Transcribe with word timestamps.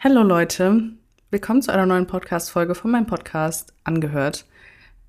Hallo 0.00 0.22
Leute, 0.22 0.92
willkommen 1.32 1.60
zu 1.60 1.72
einer 1.72 1.84
neuen 1.84 2.06
Podcast-Folge 2.06 2.76
von 2.76 2.92
meinem 2.92 3.06
Podcast 3.06 3.74
Angehört. 3.82 4.46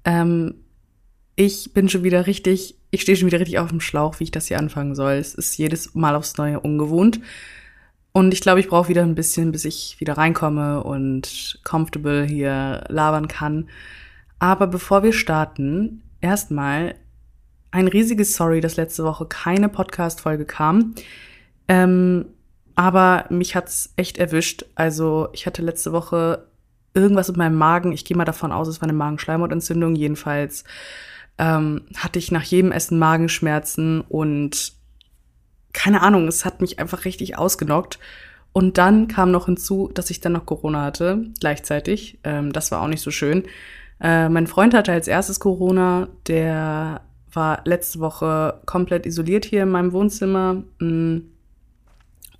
Ähm, 0.04 0.56
ich 1.36 1.76
bin 1.76 1.90
schon 1.90 2.04
wieder 2.04 2.26
richtig, 2.26 2.76
ich 2.90 3.02
stehe 3.04 3.16
schon 3.16 3.28
wieder 3.28 3.40
richtig 3.40 3.60
auf 3.60 3.70
dem 3.70 3.82
Schlauch, 3.82 4.20
wie 4.20 4.24
ich 4.24 4.32
das 4.32 4.48
hier 4.48 4.58
anfangen 4.58 4.96
soll. 4.96 5.12
Es 5.12 5.36
ist 5.36 5.56
jedes 5.60 5.94
Mal 5.94 6.16
aufs 6.16 6.38
Neue 6.38 6.60
ungewohnt. 6.60 7.22
Und 8.14 8.34
ich 8.34 8.42
glaube, 8.42 8.62
ich 8.62 8.68
brauche 8.68 8.90
wieder 8.90 9.04
ein 9.04 9.14
bisschen, 9.14 9.52
bis 9.52 9.64
ich 9.64 9.98
wieder 10.00 10.14
reinkomme 10.14 10.84
und 10.84 11.60
comfortable 11.64 12.26
hier 12.26 12.84
labern 12.88 13.28
kann. 13.28 13.70
Aber 14.40 14.66
bevor 14.66 15.04
wir 15.04 15.14
starten, 15.14 16.02
erstmal 16.20 16.96
ein 17.70 17.88
riesiges 17.88 18.34
Sorry, 18.34 18.60
dass 18.60 18.78
letzte 18.78 19.04
Woche 19.04 19.28
keine 19.28 19.70
Podcast-Folge 19.70 20.46
kam. 20.46 20.96
Ähm, 21.68 22.26
aber 22.80 23.26
mich 23.30 23.58
hat's 23.58 23.92
echt 23.98 24.18
erwischt. 24.18 24.64
Also 24.74 25.28
ich 25.34 25.46
hatte 25.46 25.62
letzte 25.62 25.92
Woche 25.92 26.46
irgendwas 26.94 27.28
mit 27.28 27.36
meinem 27.36 27.58
Magen. 27.58 27.92
Ich 27.92 28.06
gehe 28.06 28.16
mal 28.16 28.24
davon 28.24 28.54
aus, 28.54 28.70
es 28.70 28.80
war 28.80 28.88
eine 28.88 28.98
Magenschleimhautentzündung. 28.98 29.98
Jedenfalls 29.98 30.64
ähm, 31.38 31.82
hatte 31.98 32.20
ich 32.20 32.32
nach 32.32 32.44
jedem 32.44 32.72
Essen 32.72 32.98
Magenschmerzen 32.98 34.00
und 34.00 34.72
keine 35.74 36.02
Ahnung, 36.02 36.30
es 36.30 36.46
hat 36.46 36.62
mich 36.62 36.80
einfach 36.80 37.04
richtig 37.04 37.38
ausgenockt. 37.38 38.00
Und 38.54 38.78
dann 38.78 39.10
kam 39.10 39.30
noch 39.30 39.48
hinzu, 39.48 39.92
dass 39.94 40.10
ich 40.10 40.22
dann 40.22 40.32
noch 40.32 40.46
Corona 40.46 40.84
hatte, 40.84 41.26
gleichzeitig. 41.42 42.20
Ähm, 42.24 42.54
das 42.54 42.72
war 42.72 42.82
auch 42.82 42.88
nicht 42.88 43.02
so 43.02 43.12
schön. 43.12 43.44
Äh, 44.00 44.30
mein 44.30 44.48
Freund 44.48 44.74
hatte 44.74 44.94
als 44.94 45.10
erstes 45.10 45.42
Corona, 45.42 46.08
der 46.28 47.02
war 47.34 47.60
letzte 47.66 48.00
Woche 48.00 48.62
komplett 48.66 49.06
isoliert 49.06 49.44
hier 49.44 49.64
in 49.64 49.70
meinem 49.70 49.92
Wohnzimmer. 49.92 50.64
Mm. 50.80 51.18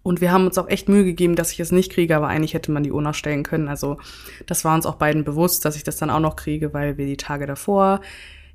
Und 0.02 0.22
wir 0.22 0.32
haben 0.32 0.46
uns 0.46 0.58
auch 0.58 0.70
echt 0.70 0.90
Mühe 0.90 1.04
gegeben, 1.04 1.36
dass 1.36 1.52
ich 1.52 1.60
es 1.60 1.72
nicht 1.72 1.92
kriege, 1.92 2.16
aber 2.16 2.28
eigentlich 2.28 2.54
hätte 2.54 2.72
man 2.72 2.84
die 2.84 2.92
Uhr 2.92 3.02
noch 3.02 3.14
stellen 3.14 3.44
können. 3.44 3.68
Also 3.68 3.98
das 4.46 4.64
war 4.64 4.76
uns 4.76 4.86
auch 4.86 4.96
beiden 4.96 5.24
bewusst, 5.24 5.66
dass 5.66 5.76
ich 5.76 5.84
das 5.84 5.98
dann 5.98 6.10
auch 6.10 6.22
noch 6.22 6.36
kriege, 6.36 6.74
weil 6.74 6.98
wir 6.98 7.06
die 7.06 7.18
Tage 7.18 7.46
davor 7.46 8.02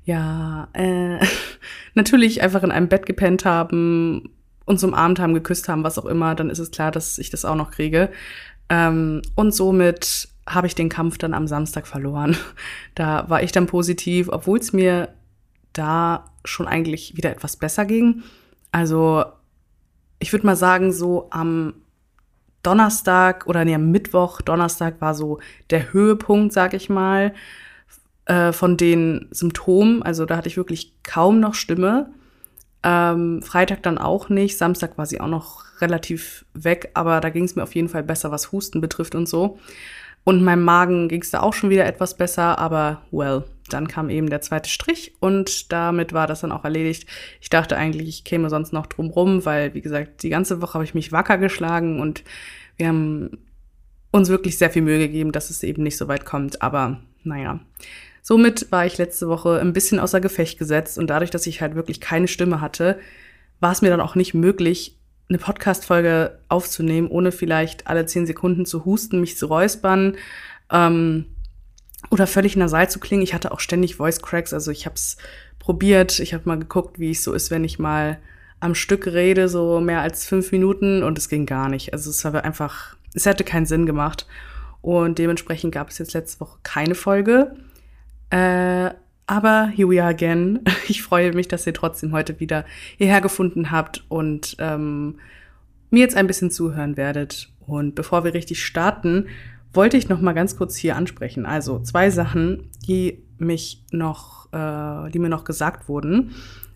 ja 0.05 0.69
äh, 0.73 1.19
natürlich 1.93 2.41
einfach 2.41 2.63
in 2.63 2.71
einem 2.71 2.87
Bett 2.87 3.05
gepennt 3.05 3.45
haben, 3.45 4.29
uns 4.65 4.83
umarmt 4.83 5.19
haben, 5.19 5.33
geküsst 5.33 5.67
haben, 5.67 5.83
was 5.83 5.99
auch 5.99 6.05
immer. 6.05 6.35
Dann 6.35 6.49
ist 6.49 6.59
es 6.59 6.71
klar, 6.71 6.91
dass 6.91 7.17
ich 7.17 7.29
das 7.29 7.45
auch 7.45 7.55
noch 7.55 7.71
kriege. 7.71 8.09
Ähm, 8.69 9.21
und 9.35 9.53
somit 9.53 10.29
habe 10.47 10.67
ich 10.67 10.75
den 10.75 10.89
Kampf 10.89 11.17
dann 11.17 11.33
am 11.33 11.47
Samstag 11.47 11.87
verloren. 11.87 12.37
Da 12.95 13.29
war 13.29 13.43
ich 13.43 13.51
dann 13.51 13.67
positiv, 13.67 14.29
obwohl 14.29 14.57
es 14.57 14.71
mir 14.71 15.09
da 15.73 16.31
schon 16.45 16.65
eigentlich 16.65 17.17
wieder 17.17 17.29
etwas 17.29 17.57
besser 17.57 17.83
ging. 17.83 18.23
Also 18.71 19.25
ich 20.19 20.31
würde 20.31 20.45
mal 20.45 20.55
sagen, 20.55 20.91
so 20.91 21.27
am 21.31 21.73
Donnerstag 22.63 23.45
oder 23.47 23.63
nee, 23.63 23.75
am 23.75 23.91
Mittwoch, 23.91 24.41
Donnerstag 24.41 24.99
war 25.01 25.13
so 25.13 25.39
der 25.69 25.93
Höhepunkt, 25.93 26.51
sag 26.51 26.73
ich 26.73 26.89
mal, 26.89 27.33
äh, 28.25 28.51
von 28.51 28.75
den 28.75 29.27
Symptomen. 29.31 30.01
Also 30.01 30.25
da 30.25 30.37
hatte 30.37 30.49
ich 30.49 30.57
wirklich 30.57 30.93
kaum 31.03 31.39
noch 31.39 31.53
Stimme. 31.53 32.09
Ähm, 32.81 33.41
Freitag 33.43 33.83
dann 33.83 33.97
auch 33.97 34.29
nicht. 34.29 34.57
Samstag 34.57 34.97
war 34.97 35.05
sie 35.05 35.21
auch 35.21 35.27
noch 35.27 35.63
relativ 35.79 36.45
weg, 36.53 36.91
aber 36.93 37.21
da 37.21 37.29
ging 37.29 37.43
es 37.43 37.55
mir 37.55 37.63
auf 37.63 37.75
jeden 37.75 37.89
Fall 37.89 38.03
besser, 38.03 38.31
was 38.31 38.51
Husten 38.51 38.81
betrifft 38.81 39.15
und 39.15 39.27
so. 39.27 39.59
Und 40.23 40.43
meinem 40.43 40.63
Magen 40.63 41.07
ging 41.07 41.21
es 41.21 41.29
da 41.29 41.41
auch 41.41 41.53
schon 41.53 41.69
wieder 41.69 41.85
etwas 41.85 42.17
besser, 42.17 42.57
aber 42.57 43.03
well, 43.11 43.43
dann 43.69 43.87
kam 43.87 44.09
eben 44.09 44.29
der 44.29 44.41
zweite 44.41 44.69
Strich 44.69 45.15
und 45.19 45.71
damit 45.71 46.13
war 46.13 46.27
das 46.27 46.41
dann 46.41 46.51
auch 46.51 46.63
erledigt. 46.63 47.07
Ich 47.41 47.49
dachte 47.49 47.77
eigentlich, 47.77 48.07
ich 48.07 48.23
käme 48.23 48.49
sonst 48.49 48.73
noch 48.73 48.85
drum 48.85 49.09
rum, 49.09 49.45
weil, 49.45 49.73
wie 49.73 49.81
gesagt, 49.81 50.23
die 50.23 50.29
ganze 50.29 50.61
Woche 50.61 50.75
habe 50.75 50.83
ich 50.83 50.93
mich 50.93 51.11
wacker 51.11 51.37
geschlagen 51.37 51.99
und 51.99 52.23
wir 52.77 52.87
haben 52.87 53.37
uns 54.11 54.29
wirklich 54.29 54.57
sehr 54.57 54.69
viel 54.69 54.81
Mühe 54.81 54.99
gegeben, 54.99 55.31
dass 55.31 55.49
es 55.49 55.63
eben 55.63 55.83
nicht 55.83 55.97
so 55.97 56.07
weit 56.07 56.25
kommt. 56.25 56.61
Aber 56.61 57.01
naja, 57.23 57.59
somit 58.21 58.71
war 58.71 58.85
ich 58.85 58.97
letzte 58.97 59.27
Woche 59.27 59.59
ein 59.59 59.73
bisschen 59.73 59.99
außer 59.99 60.21
Gefecht 60.21 60.59
gesetzt 60.59 60.97
und 60.97 61.09
dadurch, 61.09 61.31
dass 61.31 61.47
ich 61.47 61.61
halt 61.61 61.75
wirklich 61.75 61.99
keine 62.01 62.27
Stimme 62.27 62.61
hatte, 62.61 62.99
war 63.59 63.71
es 63.71 63.81
mir 63.81 63.89
dann 63.89 64.01
auch 64.01 64.15
nicht 64.15 64.33
möglich, 64.33 64.97
eine 65.27 65.39
Podcast-Folge 65.39 66.37
aufzunehmen, 66.49 67.07
ohne 67.07 67.31
vielleicht 67.31 67.87
alle 67.87 68.05
zehn 68.05 68.27
Sekunden 68.27 68.65
zu 68.65 68.85
husten, 68.85 69.21
mich 69.21 69.37
zu 69.37 69.47
räuspern 69.47 70.17
ähm, 70.71 71.25
oder 72.09 72.27
völlig 72.27 72.55
nasal 72.55 72.89
zu 72.89 72.99
klingen. 72.99 73.23
Ich 73.23 73.33
hatte 73.33 73.51
auch 73.51 73.59
ständig 73.59 73.95
Voice 73.95 74.21
Cracks, 74.21 74.53
also 74.53 74.71
ich 74.71 74.85
habe 74.85 74.95
es 74.95 75.17
probiert. 75.59 76.19
Ich 76.19 76.33
habe 76.33 76.47
mal 76.47 76.59
geguckt, 76.59 76.99
wie 76.99 77.11
es 77.11 77.23
so 77.23 77.33
ist, 77.33 77.51
wenn 77.51 77.63
ich 77.63 77.79
mal 77.79 78.19
am 78.59 78.75
Stück 78.75 79.07
rede, 79.07 79.49
so 79.49 79.79
mehr 79.79 80.01
als 80.01 80.27
fünf 80.27 80.51
Minuten 80.51 81.03
und 81.03 81.17
es 81.17 81.29
ging 81.29 81.45
gar 81.45 81.69
nicht. 81.69 81.93
Also 81.93 82.09
es 82.09 82.23
war 82.23 82.43
einfach, 82.43 82.95
es 83.13 83.25
hätte 83.25 83.43
keinen 83.43 83.65
Sinn 83.65 83.85
gemacht 83.85 84.27
und 84.81 85.17
dementsprechend 85.17 85.73
gab 85.73 85.89
es 85.89 85.97
jetzt 85.97 86.13
letzte 86.13 86.39
Woche 86.41 86.59
keine 86.63 86.95
Folge. 86.95 87.55
Äh, 88.29 88.91
aber 89.27 89.71
here 89.75 89.89
we 89.89 90.01
are 90.01 90.11
again. 90.11 90.59
Ich 90.87 91.01
freue 91.01 91.33
mich, 91.33 91.47
dass 91.47 91.65
ihr 91.65 91.73
trotzdem 91.73 92.11
heute 92.11 92.39
wieder 92.39 92.65
hierher 92.97 93.21
gefunden 93.21 93.71
habt 93.71 94.05
und 94.07 94.55
ähm, 94.59 95.19
mir 95.89 96.01
jetzt 96.01 96.15
ein 96.15 96.27
bisschen 96.27 96.51
zuhören 96.51 96.95
werdet. 96.95 97.49
Und 97.65 97.95
bevor 97.95 98.23
wir 98.23 98.35
richtig 98.35 98.63
starten, 98.63 99.27
wollte 99.75 99.97
ich 99.97 100.09
noch 100.09 100.21
mal 100.21 100.33
ganz 100.33 100.57
kurz 100.57 100.75
hier 100.75 100.95
ansprechen. 100.95 101.45
Also 101.45 101.79
zwei 101.79 102.09
Sachen, 102.09 102.69
die 102.87 103.23
mich 103.37 103.83
noch, 103.91 104.51
äh, 104.53 105.11
die 105.11 105.19
mir 105.19 105.29
noch 105.29 105.43
gesagt 105.43 105.87
wurden. 105.89 106.31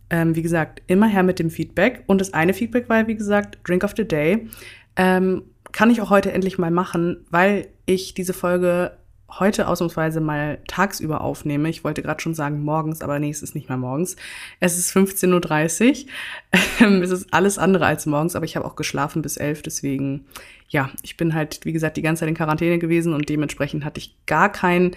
Ähm, 0.10 0.36
wie 0.36 0.42
gesagt, 0.42 0.82
immer 0.88 1.08
her 1.08 1.24
mit 1.24 1.40
dem 1.40 1.50
Feedback. 1.50 2.04
Und 2.08 2.20
das 2.22 2.34
eine 2.34 2.54
Feedback 2.54 2.90
war, 2.90 3.08
wie 3.08 3.16
gesagt, 3.16 3.60
Drink 3.64 3.84
of 3.84 3.94
the 3.96 4.08
Day. 4.08 4.48
Ähm, 4.96 5.44
kann 5.72 5.92
ich 5.92 6.02
auch 6.02 6.10
heute 6.10 6.32
endlich 6.32 6.58
mal 6.58 6.72
machen, 6.72 7.26
weil 7.30 7.68
ich 7.86 8.14
diese 8.14 8.34
Folge 8.34 8.98
heute 9.38 9.68
ausnahmsweise 9.68 10.22
mal 10.22 10.60
tagsüber 10.68 11.22
aufnehme. 11.22 11.70
Ich 11.70 11.84
wollte 11.84 12.02
gerade 12.02 12.22
schon 12.22 12.34
sagen 12.34 12.64
morgens, 12.64 13.02
aber 13.02 13.20
nee, 13.20 13.30
es 13.30 13.44
ist 13.44 13.56
nicht 13.56 13.70
mehr 13.70 13.78
morgens. 13.78 14.16
Es 14.60 14.78
ist 14.78 14.96
15.30 14.96 15.90
Uhr. 15.90 16.10
Ähm, 16.82 17.02
es 17.02 17.12
ist 17.12 17.34
alles 17.34 17.58
andere 17.58 17.86
als 17.86 18.06
morgens, 18.06 18.36
aber 18.36 18.46
ich 18.46 18.56
habe 18.56 18.66
auch 18.66 18.78
geschlafen 18.78 19.22
bis 19.22 19.36
11, 19.38 19.64
deswegen, 19.64 20.26
ja, 20.70 20.90
ich 21.02 21.18
bin 21.18 21.34
halt, 21.34 21.60
wie 21.66 21.74
gesagt, 21.74 21.98
die 21.98 22.02
ganze 22.02 22.22
Zeit 22.22 22.30
in 22.30 22.36
Quarantäne 22.36 22.80
gewesen 22.80 23.14
und 23.14 23.28
dementsprechend 23.28 23.84
hatte 23.84 24.00
ich 24.00 24.16
gar 24.26 24.50
keinen 24.50 24.96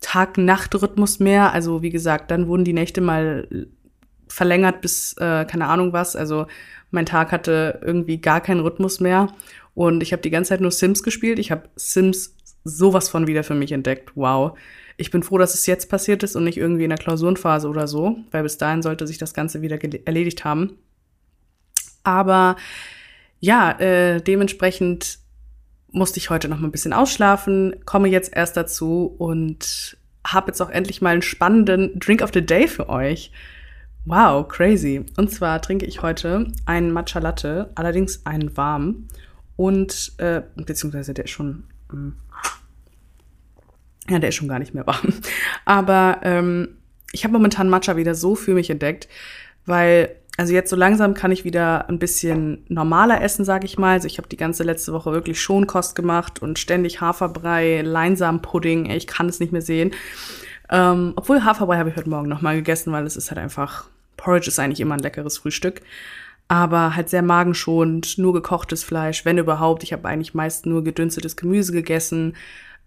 Tag-Nacht-Rhythmus 0.00 1.20
mehr. 1.20 1.52
Also, 1.52 1.80
wie 1.80 1.90
gesagt, 1.90 2.30
dann 2.30 2.48
wurden 2.48 2.64
die 2.64 2.72
Nächte 2.72 3.00
mal 3.00 3.68
verlängert 4.28 4.80
bis, 4.80 5.14
äh, 5.18 5.44
keine 5.44 5.68
Ahnung 5.68 5.92
was. 5.92 6.16
Also, 6.16 6.46
mein 6.90 7.06
Tag 7.06 7.32
hatte 7.32 7.80
irgendwie 7.82 8.18
gar 8.18 8.40
keinen 8.40 8.60
Rhythmus 8.60 9.00
mehr. 9.00 9.28
Und 9.74 10.02
ich 10.02 10.12
habe 10.12 10.22
die 10.22 10.30
ganze 10.30 10.50
Zeit 10.50 10.60
nur 10.60 10.70
Sims 10.70 11.02
gespielt. 11.02 11.38
Ich 11.38 11.50
habe 11.50 11.68
Sims 11.76 12.36
sowas 12.64 13.08
von 13.08 13.26
wieder 13.26 13.44
für 13.44 13.54
mich 13.54 13.72
entdeckt. 13.72 14.12
Wow. 14.14 14.56
Ich 14.96 15.10
bin 15.10 15.22
froh, 15.22 15.38
dass 15.38 15.54
es 15.54 15.66
jetzt 15.66 15.88
passiert 15.88 16.22
ist 16.22 16.36
und 16.36 16.44
nicht 16.44 16.58
irgendwie 16.58 16.84
in 16.84 16.90
der 16.90 16.98
Klausurenphase 16.98 17.68
oder 17.68 17.88
so, 17.88 18.18
weil 18.30 18.42
bis 18.42 18.58
dahin 18.58 18.82
sollte 18.82 19.06
sich 19.06 19.18
das 19.18 19.34
Ganze 19.34 19.62
wieder 19.62 19.78
erledigt 20.06 20.44
haben. 20.44 20.78
Aber 22.04 22.56
ja, 23.40 23.72
äh, 23.80 24.20
dementsprechend 24.20 25.18
musste 25.90 26.18
ich 26.18 26.30
heute 26.30 26.48
noch 26.48 26.58
mal 26.58 26.68
ein 26.68 26.72
bisschen 26.72 26.92
ausschlafen, 26.92 27.76
komme 27.84 28.08
jetzt 28.08 28.34
erst 28.34 28.56
dazu 28.56 29.14
und 29.18 29.96
habe 30.26 30.48
jetzt 30.48 30.60
auch 30.60 30.70
endlich 30.70 31.02
mal 31.02 31.10
einen 31.10 31.22
spannenden 31.22 31.98
Drink 31.98 32.22
of 32.22 32.30
the 32.32 32.44
Day 32.44 32.68
für 32.68 32.88
euch. 32.88 33.32
Wow, 34.04 34.46
crazy. 34.48 35.04
Und 35.16 35.30
zwar 35.30 35.60
trinke 35.60 35.86
ich 35.86 36.02
heute 36.02 36.46
einen 36.64 36.92
Matcha 36.92 37.18
Latte, 37.18 37.70
allerdings 37.74 38.24
einen 38.26 38.56
warm 38.56 39.08
und 39.56 40.12
äh, 40.18 40.42
beziehungsweise 40.56 41.14
der 41.14 41.24
ist 41.24 41.30
schon 41.30 41.64
ja, 44.08 44.18
der 44.18 44.30
ist 44.30 44.34
schon 44.36 44.48
gar 44.48 44.58
nicht 44.58 44.74
mehr 44.74 44.86
warm. 44.86 45.12
Aber 45.64 46.20
ähm, 46.22 46.76
ich 47.12 47.24
habe 47.24 47.32
momentan 47.32 47.68
Matcha 47.68 47.96
wieder 47.96 48.14
so 48.14 48.34
für 48.34 48.54
mich 48.54 48.70
entdeckt, 48.70 49.08
weil 49.66 50.16
also 50.38 50.54
jetzt 50.54 50.70
so 50.70 50.76
langsam 50.76 51.12
kann 51.12 51.30
ich 51.30 51.44
wieder 51.44 51.88
ein 51.90 51.98
bisschen 51.98 52.64
normaler 52.68 53.20
essen, 53.20 53.44
sage 53.44 53.66
ich 53.66 53.78
mal. 53.78 53.92
Also 53.92 54.06
ich 54.06 54.16
habe 54.16 54.28
die 54.28 54.38
ganze 54.38 54.62
letzte 54.62 54.92
Woche 54.92 55.12
wirklich 55.12 55.40
Schonkost 55.40 55.94
gemacht 55.94 56.40
und 56.40 56.58
ständig 56.58 57.00
Haferbrei, 57.02 57.82
Leinsamenpudding. 57.82 58.88
Ich 58.90 59.06
kann 59.06 59.28
es 59.28 59.40
nicht 59.40 59.52
mehr 59.52 59.60
sehen. 59.60 59.90
Ähm, 60.70 61.12
obwohl 61.16 61.44
Haferbrei 61.44 61.76
habe 61.76 61.90
ich 61.90 61.96
heute 61.96 62.08
Morgen 62.08 62.28
nochmal 62.28 62.56
gegessen, 62.56 62.92
weil 62.92 63.04
es 63.04 63.16
ist 63.16 63.30
halt 63.30 63.38
einfach 63.38 63.84
Porridge 64.16 64.48
ist 64.48 64.58
eigentlich 64.58 64.80
immer 64.80 64.94
ein 64.94 65.00
leckeres 65.00 65.38
Frühstück. 65.38 65.82
Aber 66.52 66.94
halt 66.96 67.08
sehr 67.08 67.22
magenschonend, 67.22 68.18
nur 68.18 68.34
gekochtes 68.34 68.84
Fleisch, 68.84 69.24
wenn 69.24 69.38
überhaupt. 69.38 69.84
Ich 69.84 69.94
habe 69.94 70.06
eigentlich 70.06 70.34
meist 70.34 70.66
nur 70.66 70.84
gedünstetes 70.84 71.34
Gemüse 71.34 71.72
gegessen. 71.72 72.36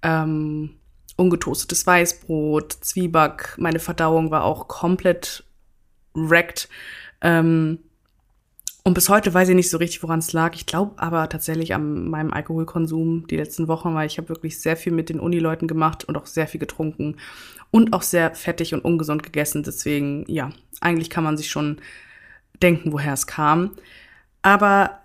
Ähm, 0.04 0.76
ungetoastetes 1.16 1.88
Weißbrot, 1.88 2.74
Zwieback. 2.74 3.56
Meine 3.58 3.80
Verdauung 3.80 4.30
war 4.30 4.44
auch 4.44 4.68
komplett 4.68 5.46
wrecked. 6.14 6.70
Ähm, 7.22 7.80
und 8.84 8.94
bis 8.94 9.10
heute 9.10 9.34
weiß 9.34 9.50
ich 9.50 9.56
nicht 9.56 9.72
so 9.72 9.80
richtig, 9.80 10.04
woran 10.04 10.20
es 10.20 10.32
lag. 10.32 10.54
Ich 10.54 10.68
glaube 10.68 11.02
aber 11.02 11.28
tatsächlich 11.28 11.74
an 11.74 12.08
meinem 12.08 12.34
Alkoholkonsum 12.34 13.26
die 13.26 13.38
letzten 13.38 13.68
Wochen, 13.68 13.96
weil 13.96 14.06
ich 14.06 14.20
habe 14.20 14.30
wirklich 14.30 14.62
sehr 14.62 14.78
viel 14.78 14.94
mit 14.94 15.10
den 15.10 15.20
Unileuten 15.20 15.68
gemacht 15.68 16.04
und 16.04 16.18
auch 16.18 16.28
sehr 16.28 16.46
viel 16.46 16.60
getrunken 16.60 17.16
und 17.72 17.94
auch 17.94 18.04
sehr 18.04 18.36
fettig 18.36 18.76
und 18.76 18.86
ungesund 18.86 19.24
gegessen. 19.24 19.64
Deswegen, 19.64 20.24
ja, 20.28 20.52
eigentlich 20.82 21.10
kann 21.10 21.24
man 21.24 21.36
sich 21.36 21.50
schon 21.50 21.80
denken, 22.62 22.92
woher 22.92 23.14
es 23.14 23.28
kam. 23.28 23.72
Aber 24.42 25.00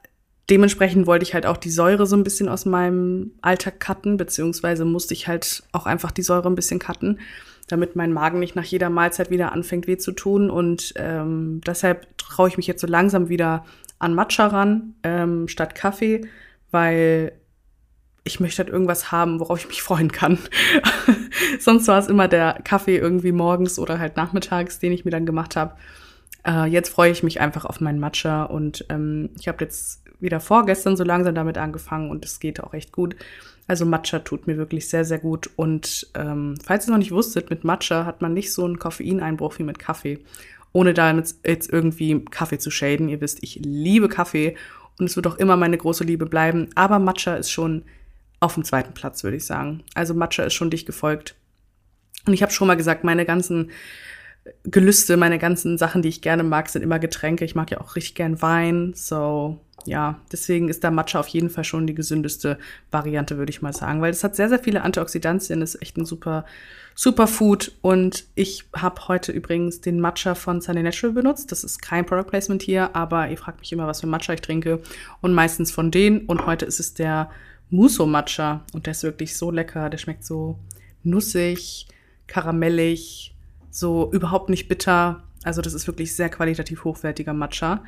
dementsprechend 0.50 1.06
wollte 1.06 1.23
ich 1.23 1.35
halt 1.35 1.47
auch 1.47 1.56
die 1.56 1.70
Säure 1.70 2.06
so 2.06 2.17
ein 2.17 2.25
bisschen 2.25 2.49
aus 2.49 2.67
meinem 2.67 3.32
Alltag 3.41 3.81
cutten, 3.81 4.17
beziehungsweise 4.17 4.85
musste 4.85 5.14
ich 5.14 5.29
halt 5.29 5.62
auch 5.73 5.87
einfach 5.87 6.11
die 6.11 6.23
Säure 6.23 6.49
ein 6.49 6.56
bisschen 6.56 6.81
cutten, 6.81 7.20
damit 7.69 7.94
mein 7.94 8.12
Magen 8.12 8.41
nicht 8.41 8.56
nach 8.56 8.64
jeder 8.64 8.91
Mahlzeit 8.91 9.31
wieder 9.31 9.52
anfängt 9.52 9.87
weh 9.87 9.97
zu 9.97 10.12
tun. 10.12 10.50
Und 10.50 10.93
ähm, 10.97 11.61
deshalb 11.64 12.19
traue 12.19 12.49
ich 12.49 12.56
mich 12.56 12.67
jetzt 12.67 12.81
so 12.81 12.87
langsam 12.87 13.29
wieder 13.29 13.64
an 13.99 14.14
Matcha 14.14 14.49
ran, 14.49 14.94
ähm, 15.05 15.47
statt 15.47 15.75
Kaffee, 15.75 16.23
weil 16.70 17.32
ich 18.25 18.41
möchte 18.41 18.62
halt 18.62 18.73
irgendwas 18.73 19.12
haben, 19.12 19.41
worauf 19.41 19.61
ich 19.61 19.69
mich 19.69 19.82
freuen 19.82 20.12
kann. 20.12 20.38
Sonst 21.61 21.88
war 21.88 21.99
es 21.99 22.08
immer 22.08 22.29
der 22.29 22.61
Kaffee 22.64 22.97
irgendwie 22.97 23.32
morgens 23.32 23.79
oder 23.79 23.99
halt 23.99 24.17
nachmittags, 24.17 24.79
den 24.79 24.93
ich 24.93 25.05
mir 25.05 25.11
dann 25.11 25.26
gemacht 25.26 25.56
habe. 25.56 25.76
Äh, 26.46 26.66
jetzt 26.66 26.88
freue 26.90 27.12
ich 27.12 27.22
mich 27.22 27.40
einfach 27.40 27.64
auf 27.64 27.80
meinen 27.80 28.00
Matcha 28.00 28.44
und 28.44 28.84
ähm, 28.88 29.30
ich 29.38 29.48
habe 29.48 29.64
jetzt 29.64 30.02
wieder 30.20 30.40
vorgestern 30.40 30.96
so 30.96 31.04
langsam 31.04 31.34
damit 31.34 31.58
angefangen 31.58 32.10
und 32.10 32.24
es 32.24 32.40
geht 32.40 32.62
auch 32.62 32.74
echt 32.74 32.92
gut. 32.92 33.16
Also 33.66 33.86
Matcha 33.86 34.18
tut 34.18 34.46
mir 34.46 34.56
wirklich 34.56 34.88
sehr, 34.88 35.04
sehr 35.04 35.18
gut. 35.18 35.48
Und 35.56 36.08
ähm, 36.14 36.56
falls 36.64 36.88
ihr 36.88 36.90
noch 36.90 36.98
nicht 36.98 37.12
wusstet, 37.12 37.50
mit 37.50 37.62
Matcha 37.64 38.04
hat 38.04 38.20
man 38.20 38.34
nicht 38.34 38.52
so 38.52 38.64
einen 38.64 38.78
Koffeineinbruch 38.78 39.58
wie 39.58 39.62
mit 39.62 39.78
Kaffee. 39.78 40.18
Ohne 40.72 40.92
damit 40.92 41.34
jetzt 41.44 41.72
irgendwie 41.72 42.24
Kaffee 42.24 42.58
zu 42.58 42.70
schäden. 42.70 43.08
Ihr 43.08 43.20
wisst, 43.20 43.42
ich 43.42 43.60
liebe 43.62 44.08
Kaffee 44.08 44.56
und 44.98 45.06
es 45.06 45.16
wird 45.16 45.26
auch 45.26 45.36
immer 45.36 45.56
meine 45.56 45.78
große 45.78 46.04
Liebe 46.04 46.26
bleiben. 46.26 46.68
Aber 46.74 46.98
Matcha 46.98 47.36
ist 47.36 47.50
schon 47.50 47.84
auf 48.40 48.54
dem 48.54 48.64
zweiten 48.64 48.92
Platz, 48.92 49.22
würde 49.22 49.36
ich 49.36 49.46
sagen. 49.46 49.84
Also 49.94 50.14
Matcha 50.14 50.42
ist 50.42 50.54
schon 50.54 50.70
dicht 50.70 50.86
gefolgt. 50.86 51.36
Und 52.26 52.32
ich 52.32 52.42
habe 52.42 52.52
schon 52.52 52.66
mal 52.66 52.76
gesagt, 52.76 53.04
meine 53.04 53.24
ganzen 53.24 53.70
Gelüste, 54.64 55.17
meine 55.17 55.38
ganzen 55.38 55.79
Sachen, 55.79 56.02
die 56.02 56.08
ich 56.08 56.23
gerne 56.23 56.43
mag, 56.43 56.69
sind 56.69 56.82
immer 56.82 56.99
Getränke. 56.99 57.44
Ich 57.44 57.55
mag 57.55 57.70
ja 57.70 57.81
auch 57.81 57.97
richtig 57.97 58.14
gern 58.14 58.43
Wein. 58.43 58.93
So, 58.94 59.58
ja, 59.87 60.20
deswegen 60.31 60.69
ist 60.69 60.82
der 60.82 60.91
Matcha 60.91 61.20
auf 61.20 61.29
jeden 61.29 61.50
Fall 61.50 61.64
schon 61.64 61.87
die 61.87 61.94
gesündeste 61.94 62.58
Variante, 62.91 63.38
würde 63.38 63.50
ich 63.50 63.62
mal 63.62 63.73
sagen, 63.73 64.00
weil 64.02 64.11
es 64.11 64.25
hat 64.25 64.37
sehr, 64.37 64.49
sehr 64.49 64.58
viele 64.58 64.82
Antioxidantien, 64.82 65.62
ist 65.62 65.81
echt 65.81 65.97
ein 65.97 66.05
super, 66.05 66.44
super 66.94 67.26
Food. 67.26 67.73
Und 67.81 68.26
ich 68.35 68.64
habe 68.75 69.08
heute 69.08 69.32
übrigens 69.32 69.81
den 69.81 70.00
Matcha 70.00 70.35
von 70.35 70.61
Sunny 70.61 70.82
Natural 70.82 71.14
benutzt. 71.14 71.52
Das 71.52 71.64
ist 71.64 71.81
kein 71.81 72.05
Product 72.05 72.29
Placement 72.29 72.62
hier, 72.62 72.94
aber 72.94 73.29
ihr 73.29 73.38
fragt 73.38 73.61
mich 73.61 73.73
immer, 73.73 73.87
was 73.87 74.00
für 74.00 74.06
Matcha 74.06 74.35
ich 74.35 74.43
trinke. 74.43 74.81
Und 75.20 75.32
meistens 75.32 75.70
von 75.70 75.91
denen. 75.91 76.26
Und 76.26 76.47
heute 76.47 76.67
ist 76.67 76.81
es 76.81 76.94
der 76.94 77.31
Muso 77.70 78.06
Matcha. 78.06 78.64
Und 78.73 78.87
der 78.87 78.93
ist 78.93 79.02
wirklich 79.02 79.37
so 79.37 79.50
lecker. 79.50 79.88
Der 79.88 79.99
schmeckt 79.99 80.25
so 80.25 80.58
nussig, 81.02 81.87
karamellig, 82.26 83.35
so 83.70 84.11
überhaupt 84.12 84.50
nicht 84.50 84.69
bitter. 84.69 85.22
Also 85.43 85.62
das 85.62 85.75
ist 85.75 85.87
wirklich 85.87 86.14
sehr 86.14 86.28
qualitativ 86.28 86.84
hochwertiger 86.84 87.32
Matcha. 87.32 87.84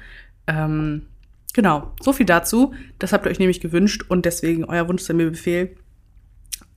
Ähm, 0.47 1.07
genau, 1.53 1.93
so 2.01 2.13
viel 2.13 2.27
dazu. 2.27 2.75
Das 2.99 3.13
habt 3.13 3.27
ihr 3.27 3.31
euch 3.31 3.39
nämlich 3.39 3.61
gewünscht 3.61 4.05
und 4.09 4.25
deswegen 4.25 4.65
euer 4.65 4.89
Wunsch 4.89 5.03
sei 5.03 5.15
mir 5.15 5.31
Befehl. 5.31 5.77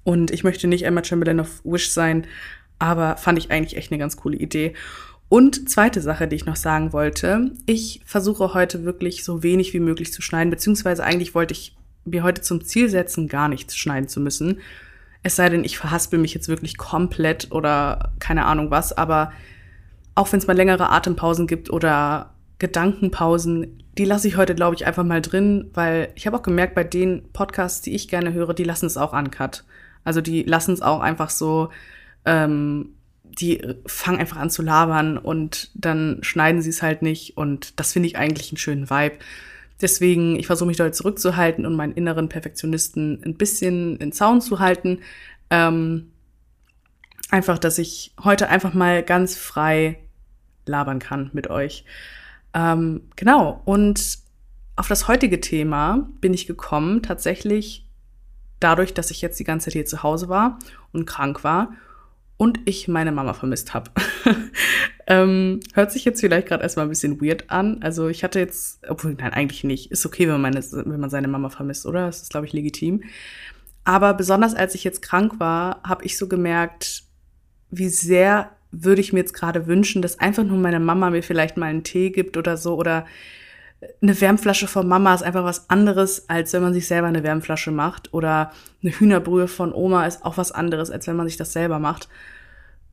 Und 0.04 0.32
ich 0.32 0.44
möchte 0.44 0.68
nicht 0.68 0.86
Emma 0.86 1.04
Chamberlain 1.04 1.40
of 1.40 1.62
Wish 1.64 1.90
sein, 1.90 2.28
aber 2.78 3.18
fand 3.18 3.40
ich 3.40 3.52
eigentlich 3.52 3.78
echt 3.78 3.92
eine 3.92 4.00
ganz 4.00 4.18
coole 4.18 4.38
Idee. 4.38 4.74
Und 5.30 5.70
zweite 5.70 6.02
Sache, 6.02 6.28
die 6.28 6.36
ich 6.36 6.46
noch 6.46 6.56
sagen 6.56 6.94
wollte, 6.94 7.52
ich 7.66 8.02
versuche 8.06 8.54
heute 8.54 8.86
wirklich 8.86 9.24
so 9.24 9.42
wenig 9.42 9.74
wie 9.74 9.80
möglich 9.80 10.14
zu 10.14 10.22
schneiden, 10.22 10.52
beziehungsweise 10.52 11.04
eigentlich 11.04 11.34
wollte 11.34 11.54
ich 11.54 11.76
mir 12.06 12.22
heute 12.22 12.42
zum 12.42 12.64
Ziel 12.64 12.90
setzen, 12.90 13.28
gar 13.28 13.50
nichts 13.50 13.76
schneiden 13.76 14.08
zu 14.08 14.20
müssen. 14.20 14.60
Es 15.26 15.38
sei 15.38 15.50
denn, 15.50 15.64
ich 15.64 15.80
verhaspel 15.80 16.20
mich 16.20 16.36
jetzt 16.36 16.50
wirklich 16.50 16.78
komplett 16.78 17.52
oder 17.52 18.14
keine 18.20 18.46
Ahnung 18.46 18.70
was, 18.70 18.96
aber 18.96 19.32
auch 20.14 20.32
wenn 20.32 20.38
es 20.38 20.46
mal 20.46 20.56
längere 20.56 20.92
Atempausen 20.92 21.48
gibt 21.48 21.72
oder 21.72 22.36
Gedankenpausen, 22.60 23.84
die 23.98 24.06
lasse 24.06 24.28
ich 24.28 24.38
heute, 24.38 24.54
glaube 24.54 24.76
ich, 24.76 24.86
einfach 24.86 25.04
mal 25.04 25.24
drin, 25.24 25.72
weil 25.74 26.10
ich 26.14 26.28
habe 26.28 26.38
auch 26.38 26.44
gemerkt, 26.44 26.76
bei 26.76 26.84
den 26.84 27.28
Podcasts, 27.34 27.82
die 27.82 27.96
ich 27.96 28.08
gerne 28.08 28.34
höre, 28.34 28.54
die 28.54 28.64
lassen 28.64 28.86
es 28.86 28.98
auch 28.98 29.14
uncut. 29.14 29.64
Also 30.04 30.22
die 30.22 30.44
lassen 30.44 30.74
es 30.74 30.84
auch 30.84 31.00
einfach 31.00 31.32
so, 31.32 31.70
ähm, 32.26 32.90
die 33.24 33.64
fangen 33.88 34.20
einfach 34.20 34.38
an 34.38 34.52
zu 34.52 34.62
labern 34.62 35.18
und 35.18 35.72
dann 35.74 36.20
schneiden 36.22 36.62
sie 36.62 36.70
es 36.70 36.84
halt 36.84 37.02
nicht 37.02 37.36
und 37.36 37.80
das 37.80 37.94
finde 37.94 38.10
ich 38.10 38.16
eigentlich 38.16 38.52
einen 38.52 38.58
schönen 38.58 38.92
Vibe. 38.92 39.16
Deswegen, 39.82 40.38
ich 40.38 40.48
versuche 40.48 40.68
mich 40.68 40.78
dort 40.78 40.96
zurückzuhalten 40.96 41.66
und 41.66 41.76
meinen 41.76 41.94
inneren 41.94 42.30
Perfektionisten 42.30 43.22
ein 43.26 43.36
bisschen 43.36 43.98
in 43.98 44.12
Zaun 44.12 44.42
zu 44.42 44.60
halten. 44.60 45.00
Ähm, 45.50 46.12
einfach, 47.30 47.58
dass 47.58 47.78
ich 47.78 48.14
heute 48.24 48.50
einfach 48.50 48.74
mal 48.74 49.04
ganz 49.04 49.36
frei 49.36 50.00
labern 50.66 51.00
kann 51.00 51.30
mit 51.34 51.50
euch. 51.50 51.86
Ähm, 52.54 53.02
genau, 53.16 53.62
und 53.66 54.20
auf 54.78 54.88
das 54.88 55.08
heutige 55.08 55.42
Thema 55.42 56.10
bin 56.22 56.34
ich 56.34 56.48
gekommen, 56.48 57.02
tatsächlich 57.04 57.86
dadurch, 58.60 58.94
dass 58.94 59.12
ich 59.12 59.22
jetzt 59.22 59.40
die 59.40 59.44
ganze 59.44 59.66
Zeit 59.66 59.74
hier 59.74 59.86
zu 59.86 60.04
Hause 60.04 60.30
war 60.30 60.60
und 60.92 61.06
krank 61.06 61.44
war 61.44 61.74
und 62.38 62.60
ich 62.66 62.88
meine 62.88 63.12
Mama 63.12 63.34
vermisst 63.34 63.74
habe. 63.74 63.92
ähm, 65.08 65.62
hört 65.74 65.92
sich 65.92 66.04
jetzt 66.06 66.20
vielleicht 66.20 66.48
gerade 66.48 66.64
erstmal 66.64 66.86
ein 66.86 66.90
bisschen 66.90 67.22
weird 67.22 67.50
an. 67.50 67.82
Also 67.82 68.10
ich 68.10 68.24
hatte 68.24 68.40
jetzt, 68.40 68.80
obwohl, 68.88 69.14
nein, 69.14 69.34
eigentlich 69.34 69.64
nicht. 69.64 69.92
Ist 69.92 70.06
okay, 70.06 70.28
wenn 70.28 70.42
man, 70.42 70.54
meine, 70.54 70.66
wenn 70.72 71.00
man 71.00 71.10
seine 71.10 71.28
Mama 71.28 71.50
vermisst, 71.50 71.86
oder? 71.86 72.08
Das 72.08 72.22
ist, 72.22 72.32
glaube 72.32 72.46
ich, 72.46 72.54
legitim. 72.54 73.04
Aber 73.86 74.14
besonders 74.14 74.56
als 74.56 74.76
ich 74.76 74.84
jetzt 74.84 75.02
krank 75.02 75.40
war, 75.40 75.82
habe 75.84 76.04
ich 76.04 76.18
so 76.18 76.28
gemerkt, 76.28 77.04
wie 77.70 77.90
sehr 77.90 78.52
würde 78.72 79.00
ich 79.00 79.14
mir 79.14 79.20
jetzt 79.20 79.34
gerade 79.34 79.68
wünschen, 79.68 80.02
dass 80.02 80.20
einfach 80.20 80.44
nur 80.44 80.58
meine 80.58 80.80
Mama 80.80 81.10
mir 81.10 81.24
vielleicht 81.24 81.56
mal 81.56 81.68
einen 81.68 81.84
Tee 81.84 82.10
gibt 82.10 82.36
oder 82.36 82.58
so 82.58 82.76
oder 82.76 83.06
eine 84.02 84.20
Wärmflasche 84.20 84.68
von 84.68 84.88
Mama 84.88 85.14
ist 85.14 85.24
einfach 85.24 85.44
was 85.44 85.70
anderes, 85.70 86.30
als 86.30 86.54
wenn 86.54 86.62
man 86.62 86.74
sich 86.74 86.88
selber 86.88 87.08
eine 87.08 87.24
Wärmflasche 87.24 87.72
macht. 87.72 88.14
Oder 88.14 88.52
eine 88.84 88.92
Hühnerbrühe 88.92 89.48
von 89.48 89.74
Oma 89.74 90.06
ist 90.06 90.26
auch 90.26 90.38
was 90.38 90.52
anderes, 90.52 90.92
als 90.92 91.08
wenn 91.08 91.16
man 91.16 91.28
sich 91.28 91.38
das 91.38 91.54
selber 91.54 91.80
macht. 91.80 92.10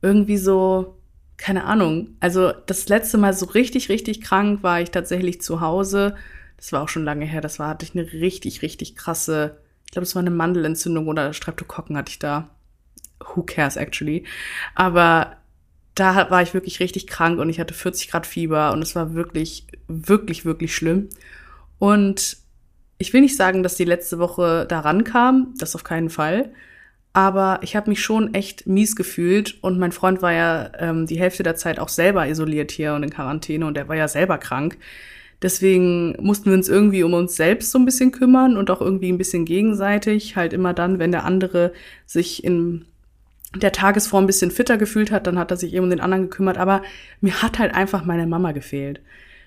Irgendwie 0.01 0.37
so, 0.37 0.97
keine 1.37 1.63
Ahnung. 1.65 2.15
Also 2.19 2.51
das 2.65 2.89
letzte 2.89 3.17
Mal 3.17 3.33
so 3.33 3.45
richtig, 3.47 3.89
richtig 3.89 4.21
krank 4.21 4.63
war 4.63 4.81
ich 4.81 4.91
tatsächlich 4.91 5.41
zu 5.41 5.61
Hause. 5.61 6.15
Das 6.57 6.71
war 6.71 6.81
auch 6.81 6.89
schon 6.89 7.03
lange 7.03 7.25
her. 7.25 7.41
Das 7.41 7.59
war, 7.59 7.69
hatte 7.69 7.85
ich 7.85 7.95
eine 7.95 8.11
richtig, 8.11 8.61
richtig 8.61 8.95
krasse, 8.95 9.57
ich 9.93 9.95
glaube, 9.95 10.05
es 10.05 10.15
war 10.15 10.21
eine 10.21 10.31
Mandelentzündung 10.31 11.07
oder 11.07 11.33
Streptokokken 11.33 11.95
hatte 11.95 12.09
ich 12.09 12.17
da. 12.17 12.49
Who 13.19 13.43
cares 13.43 13.75
actually? 13.75 14.25
Aber 14.73 15.37
da 15.95 16.29
war 16.29 16.41
ich 16.41 16.53
wirklich 16.53 16.79
richtig 16.79 17.07
krank 17.07 17.39
und 17.39 17.49
ich 17.49 17.59
hatte 17.59 17.73
40 17.73 18.09
Grad 18.09 18.25
Fieber 18.25 18.71
und 18.73 18.81
es 18.81 18.95
war 18.95 19.13
wirklich, 19.13 19.67
wirklich, 19.87 20.45
wirklich 20.45 20.75
schlimm. 20.75 21.09
Und 21.79 22.37
ich 22.97 23.13
will 23.13 23.21
nicht 23.21 23.35
sagen, 23.35 23.63
dass 23.63 23.75
die 23.75 23.85
letzte 23.85 24.19
Woche 24.19 24.65
daran 24.67 25.03
kam, 25.03 25.53
das 25.57 25.75
auf 25.75 25.83
keinen 25.83 26.09
Fall. 26.09 26.51
Aber 27.11 27.59
ich 27.61 27.75
habe 27.75 27.91
mich 27.91 28.01
schon 28.01 28.33
echt 28.33 28.65
mies 28.65 28.95
gefühlt 28.95 29.61
und 29.61 29.77
mein 29.77 29.91
Freund 29.91 30.23
war 30.23 30.33
ja 30.33 30.71
ähm, 30.79 31.05
die 31.05 31.19
Hälfte 31.19 31.43
der 31.43 31.55
Zeit 31.55 31.77
auch 31.77 31.89
selber 31.89 32.27
isoliert 32.27 32.71
hier 32.71 32.95
und 32.95 33.03
in 33.03 33.11
Quarantäne 33.11 33.67
und 33.67 33.77
er 33.77 33.87
war 33.87 33.95
ja 33.95 34.07
selber 34.07 34.39
krank. 34.39 34.79
Deswegen 35.43 36.15
mussten 36.21 36.45
wir 36.45 36.53
uns 36.53 36.69
irgendwie 36.69 37.03
um 37.03 37.13
uns 37.13 37.35
selbst 37.35 37.71
so 37.71 37.77
ein 37.77 37.85
bisschen 37.85 38.11
kümmern 38.11 38.57
und 38.57 38.71
auch 38.71 38.81
irgendwie 38.81 39.11
ein 39.11 39.17
bisschen 39.17 39.45
gegenseitig. 39.45 40.35
Halt 40.35 40.53
immer 40.53 40.73
dann, 40.73 40.97
wenn 40.99 41.11
der 41.11 41.25
andere 41.25 41.73
sich 42.05 42.43
in 42.43 42.85
der 43.55 43.71
Tagesform 43.71 44.23
ein 44.23 44.27
bisschen 44.27 44.51
fitter 44.51 44.77
gefühlt 44.77 45.11
hat, 45.11 45.27
dann 45.27 45.37
hat 45.37 45.51
er 45.51 45.57
sich 45.57 45.73
eben 45.73 45.85
um 45.85 45.89
den 45.89 46.01
anderen 46.01 46.23
gekümmert. 46.23 46.57
Aber 46.57 46.81
mir 47.21 47.41
hat 47.41 47.59
halt 47.59 47.73
einfach 47.73 48.05
meine 48.05 48.27
Mama 48.27 48.51
gefehlt. 48.51 49.01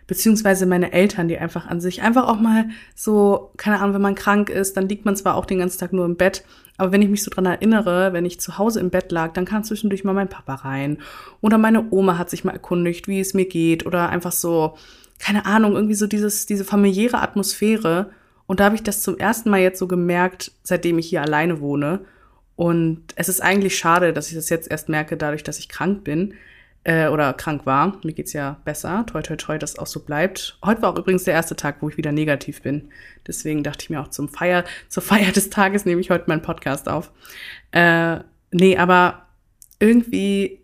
Beziehungsweise 0.06 0.66
meine 0.66 0.92
Eltern, 0.92 1.26
die 1.26 1.38
einfach 1.38 1.66
an 1.66 1.80
sich 1.80 2.02
einfach 2.02 2.28
auch 2.28 2.38
mal 2.38 2.66
so, 2.94 3.50
keine 3.56 3.80
Ahnung, 3.80 3.94
wenn 3.94 4.02
man 4.02 4.14
krank 4.14 4.50
ist, 4.50 4.76
dann 4.76 4.88
liegt 4.88 5.04
man 5.04 5.16
zwar 5.16 5.34
auch 5.34 5.46
den 5.46 5.58
ganzen 5.58 5.80
Tag 5.80 5.92
nur 5.92 6.04
im 6.04 6.16
Bett, 6.16 6.44
aber 6.76 6.92
wenn 6.92 7.02
ich 7.02 7.08
mich 7.08 7.22
so 7.22 7.30
dran 7.30 7.46
erinnere, 7.46 8.12
wenn 8.12 8.24
ich 8.24 8.40
zu 8.40 8.58
Hause 8.58 8.80
im 8.80 8.90
Bett 8.90 9.10
lag, 9.10 9.32
dann 9.32 9.44
kam 9.44 9.64
zwischendurch 9.64 10.04
mal 10.04 10.12
mein 10.12 10.28
Papa 10.28 10.54
rein. 10.56 10.98
Oder 11.40 11.58
meine 11.58 11.86
Oma 11.90 12.18
hat 12.18 12.30
sich 12.30 12.44
mal 12.44 12.52
erkundigt, 12.52 13.08
wie 13.08 13.20
es 13.20 13.34
mir 13.34 13.46
geht. 13.46 13.86
Oder 13.86 14.10
einfach 14.10 14.32
so, 14.32 14.76
keine 15.18 15.46
Ahnung, 15.46 15.74
irgendwie 15.74 15.94
so 15.94 16.06
dieses, 16.06 16.46
diese 16.46 16.64
familiäre 16.64 17.22
Atmosphäre. 17.22 18.10
Und 18.46 18.60
da 18.60 18.64
habe 18.64 18.74
ich 18.74 18.82
das 18.82 19.02
zum 19.02 19.18
ersten 19.18 19.50
Mal 19.50 19.60
jetzt 19.60 19.78
so 19.78 19.86
gemerkt, 19.86 20.52
seitdem 20.62 20.98
ich 20.98 21.08
hier 21.08 21.22
alleine 21.22 21.60
wohne. 21.60 22.00
Und 22.56 23.02
es 23.16 23.28
ist 23.28 23.42
eigentlich 23.42 23.78
schade, 23.78 24.12
dass 24.12 24.28
ich 24.28 24.34
das 24.34 24.48
jetzt 24.48 24.70
erst 24.70 24.88
merke, 24.88 25.16
dadurch, 25.16 25.44
dass 25.44 25.58
ich 25.58 25.68
krank 25.68 26.04
bin 26.04 26.34
äh, 26.84 27.08
oder 27.08 27.34
krank 27.34 27.66
war. 27.66 27.98
Mir 28.02 28.12
geht's 28.12 28.32
ja 28.32 28.60
besser. 28.64 29.04
Toi, 29.06 29.20
toi, 29.20 29.36
toi, 29.36 29.58
dass 29.58 29.78
auch 29.78 29.86
so 29.86 30.00
bleibt. 30.00 30.58
Heute 30.64 30.82
war 30.82 30.92
auch 30.92 30.98
übrigens 30.98 31.24
der 31.24 31.34
erste 31.34 31.54
Tag, 31.54 31.76
wo 31.80 31.88
ich 31.90 31.98
wieder 31.98 32.12
negativ 32.12 32.62
bin. 32.62 32.88
Deswegen 33.26 33.62
dachte 33.62 33.82
ich 33.82 33.90
mir 33.90 34.00
auch 34.00 34.08
zum 34.08 34.28
Feier, 34.28 34.64
zur 34.88 35.02
Feier 35.02 35.32
des 35.32 35.50
Tages 35.50 35.84
nehme 35.84 36.00
ich 36.00 36.10
heute 36.10 36.24
meinen 36.28 36.42
Podcast 36.42 36.88
auf. 36.88 37.10
Äh, 37.72 38.20
nee, 38.52 38.78
aber 38.78 39.26
irgendwie 39.78 40.60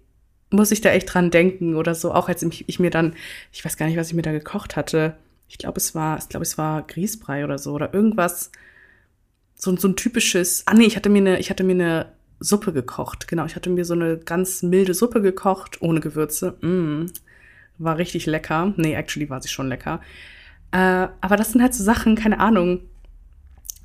muss 0.51 0.71
ich 0.71 0.81
da 0.81 0.91
echt 0.91 1.13
dran 1.13 1.31
denken 1.31 1.75
oder 1.75 1.95
so. 1.95 2.15
Auch 2.15 2.29
als 2.29 2.43
ich, 2.43 2.69
ich 2.69 2.79
mir 2.79 2.91
dann, 2.91 3.15
ich 3.53 3.65
weiß 3.65 3.77
gar 3.77 3.87
nicht, 3.87 3.99
was 3.99 4.09
ich 4.09 4.15
mir 4.15 4.23
da 4.23 4.33
gekocht 4.33 4.77
hatte. 4.77 5.17
Ich 5.49 5.59
glaube, 5.59 5.79
es 5.79 5.95
war, 5.95 6.19
ich 6.19 6.29
glaube, 6.29 6.45
es 6.45 6.57
war 6.57 6.87
Grießbrei 6.87 7.45
oder 7.45 7.59
so 7.59 7.73
oder 7.73 7.93
irgendwas 7.93 8.51
so, 9.63 9.77
so 9.77 9.87
ein 9.87 9.95
typisches, 9.95 10.65
ah 10.67 10.75
nee, 10.75 10.87
ich 10.87 10.97
hatte 10.97 11.09
mir 11.09 11.21
eine, 11.21 11.39
ich 11.39 11.49
hatte 11.49 11.63
mir 11.63 11.75
eine 11.75 12.07
Suppe 12.41 12.73
gekocht. 12.73 13.29
Genau, 13.29 13.47
ich 13.47 13.55
hatte 13.55 13.71
mir 13.71 13.85
so 13.85 13.95
eine 13.95 14.19
ganz 14.19 14.65
milde 14.65 14.93
Suppe 14.93 15.23
gekocht, 15.23 15.81
ohne 15.81 16.01
Gewürze. 16.01 16.57
Mm, 16.63 17.07
war 17.79 17.97
richtig 17.97 18.27
lecker. 18.27 18.75
Nee, 18.77 18.95
actually 18.95 19.31
war 19.31 19.41
sie 19.41 19.49
schon 19.49 19.69
lecker. 19.69 20.01
Äh, 20.73 21.07
aber 21.21 21.37
das 21.37 21.53
sind 21.53 21.63
halt 21.63 21.75
so 21.75 21.85
Sachen, 21.85 22.17
keine 22.17 22.41
Ahnung. 22.41 22.81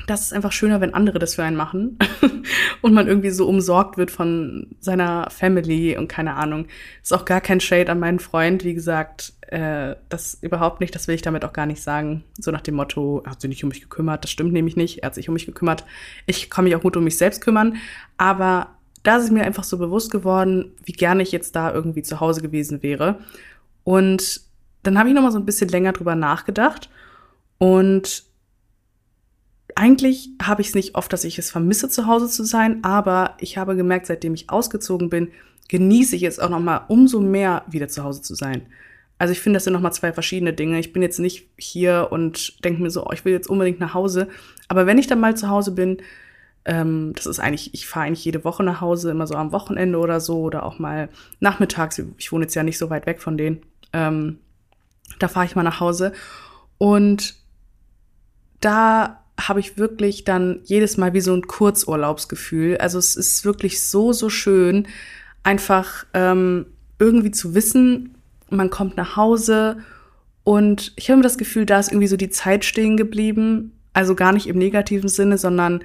Das 0.06 0.22
ist 0.22 0.34
einfach 0.34 0.51
schöner, 0.51 0.80
wenn 0.80 0.94
andere 0.94 1.20
das 1.20 1.36
für 1.36 1.44
einen 1.44 1.58
machen 1.58 1.98
und 2.82 2.94
man 2.94 3.08
irgendwie 3.08 3.32
so 3.32 3.48
umsorgt 3.48 3.98
wird 3.98 4.12
von 4.12 4.68
seiner 4.80 5.30
Family 5.30 5.98
und 5.98 6.08
keine 6.08 6.36
Ahnung. 6.36 6.68
Ist 7.01 7.13
auch 7.13 7.25
gar 7.25 7.42
kein 7.42 7.60
Shade 7.60 7.92
an 7.92 8.00
meinen 8.00 8.20
Freund, 8.20 8.63
wie 8.63 8.74
gesagt, 8.74 9.34
äh, 9.48 9.96
das 10.10 10.38
überhaupt 10.42 10.82
nicht, 10.82 10.94
das 10.94 11.08
will 11.08 11.16
ich 11.16 11.22
damit 11.22 11.44
auch 11.44 11.54
gar 11.54 11.66
nicht 11.66 11.82
sagen. 11.82 12.24
So 12.39 12.51
nach 12.51 12.62
dem 12.62 12.75
Motto, 12.75 13.22
er 13.25 13.32
hat 13.32 13.42
sich 13.42 13.50
nicht 13.50 13.63
um 13.63 13.70
mich 13.70 13.82
gekümmert, 13.82 14.24
das 14.24 14.32
stimmt 14.32 14.54
nämlich 14.54 14.75
nicht, 14.75 15.00
er 15.00 15.08
hat 15.08 15.16
sich 15.16 15.30
um 15.30 15.34
mich 15.34 15.46
gekümmert. 15.46 15.86
Ich 16.25 16.50
kann 16.50 16.63
mich 16.63 16.75
auch 16.75 16.82
gut 16.82 16.96
um 16.96 17.04
mich 17.04 17.18
selbst 17.18 17.42
kümmern, 17.42 17.77
aber 18.18 18.77
da 19.04 19.18
ist 19.18 19.32
mir 19.32 19.44
einfach 19.44 19.63
so 19.63 19.77
bewusst 19.77 20.12
geworden, 20.12 20.74
wie 20.84 20.92
gerne 20.92 21.24
ich 21.24 21.32
jetzt 21.32 21.56
da 21.56 21.74
irgendwie 21.74 22.04
zu 22.04 22.20
Hause 22.20 22.42
gewesen 22.42 22.84
wäre. 22.84 23.20
Und 23.84 24.42
dann 24.84 25.00
habe 25.00 25.10
ich 25.10 25.16
noch 25.16 25.22
mal 25.22 25.32
so 25.32 25.39
ein 25.39 25.46
bisschen 25.46 25.70
länger 25.70 25.94
drüber 25.94 26.16
nachgedacht 26.16 26.89
und 27.58 28.24
eigentlich 29.77 30.31
habe 30.41 30.62
ich 30.62 30.69
es 30.69 30.75
nicht 30.75 30.96
oft, 30.96 31.12
dass 31.13 31.24
ich 31.24 31.38
es 31.38 31.51
vermisse, 31.51 31.89
zu 31.89 32.07
Hause 32.07 32.27
zu 32.27 32.43
sein, 32.43 32.84
aber 32.84 33.36
ich 33.39 33.57
habe 33.57 33.75
gemerkt, 33.75 34.07
seitdem 34.07 34.34
ich 34.34 34.50
ausgezogen 34.50 35.10
bin, 35.10 35.29
genieße 35.69 36.15
ich 36.15 36.24
es 36.24 36.39
auch 36.39 36.50
noch 36.50 36.60
mal 36.60 36.86
umso 36.88 37.22
mehr, 37.22 37.63
wieder 37.67 37.88
zu 37.88 38.03
Hause 38.03 38.22
zu 38.22 38.36
sein. 38.36 38.63
Also 39.19 39.31
ich 39.31 39.39
finde, 39.39 39.57
das 39.57 39.63
sind 39.63 39.74
noch 39.74 39.81
mal 39.81 39.91
zwei 39.91 40.13
verschiedene 40.13 40.53
Dinge. 40.53 40.79
Ich 40.79 40.93
bin 40.93 41.01
jetzt 41.01 41.19
nicht 41.19 41.48
hier 41.57 42.07
und 42.12 42.63
denke 42.63 42.81
mir 42.81 42.89
so, 42.89 43.05
oh, 43.05 43.12
ich 43.13 43.25
will 43.25 43.34
jetzt 43.34 43.50
unbedingt 43.50 43.79
nach 43.79 43.93
Hause. 43.93 44.27
Aber 44.67 44.86
wenn 44.86 44.98
ich 44.98 45.07
dann 45.07 45.19
mal 45.19 45.36
zu 45.36 45.50
Hause 45.50 45.72
bin, 45.72 45.98
ähm, 46.65 47.13
das 47.15 47.25
ist 47.25 47.39
eigentlich, 47.39 47.74
ich 47.74 47.88
fahre 47.88 48.07
eigentlich 48.07 48.25
jede 48.25 48.43
Woche 48.43 48.63
nach 48.63 48.81
Hause, 48.81 49.12
immer 49.12 49.25
so 49.25 49.36
am 49.36 49.51
Wochenende 49.51 49.98
oder 49.98 50.19
so 50.19 50.41
oder 50.41 50.63
auch 50.63 50.79
mal 50.79 51.10
nachmittags. 51.39 52.01
Ich 52.17 52.31
wohne 52.31 52.46
jetzt 52.46 52.55
ja 52.55 52.63
nicht 52.63 52.77
so 52.77 52.89
weit 52.89 53.05
weg 53.05 53.22
von 53.22 53.38
denen. 53.38 53.62
Ähm, 53.93 54.39
da 55.19 55.27
fahre 55.27 55.46
ich 55.46 55.55
mal 55.55 55.63
nach 55.63 55.79
Hause 55.79 56.13
und 56.77 57.36
da 58.60 59.24
habe 59.39 59.60
ich 59.60 59.77
wirklich 59.77 60.24
dann 60.24 60.60
jedes 60.63 60.98
Mal 60.98 61.13
wie 61.13 61.22
so 61.22 61.34
ein 61.34 61.48
Kurzurlaubsgefühl. 61.48 62.77
Also 62.77 62.98
es 62.98 63.15
ist 63.15 63.46
wirklich 63.46 63.84
so, 63.84 64.13
so 64.13 64.29
schön, 64.29 64.88
einfach 65.44 66.06
ähm, 66.13 66.65
irgendwie 67.00 67.32
zu 67.32 67.53
wissen, 67.53 68.15
man 68.50 68.70
kommt 68.70 68.98
nach 68.98 69.15
Hause 69.15 69.77
und 70.44 70.94
ich 70.96 71.12
habe 71.12 71.22
das 71.22 71.38
Gefühl, 71.38 71.65
da 71.65 71.79
ist 71.79 71.91
irgendwie 71.91 72.08
so 72.08 72.17
die 72.17 72.29
Zeit 72.29 72.63
stehen 72.63 72.96
geblieben. 72.96 73.74
Also 73.94 74.15
gar 74.15 74.32
nicht 74.32 74.48
im 74.48 74.58
negativen 74.58 75.10
Sinne, 75.10 75.38
sondern 75.38 75.84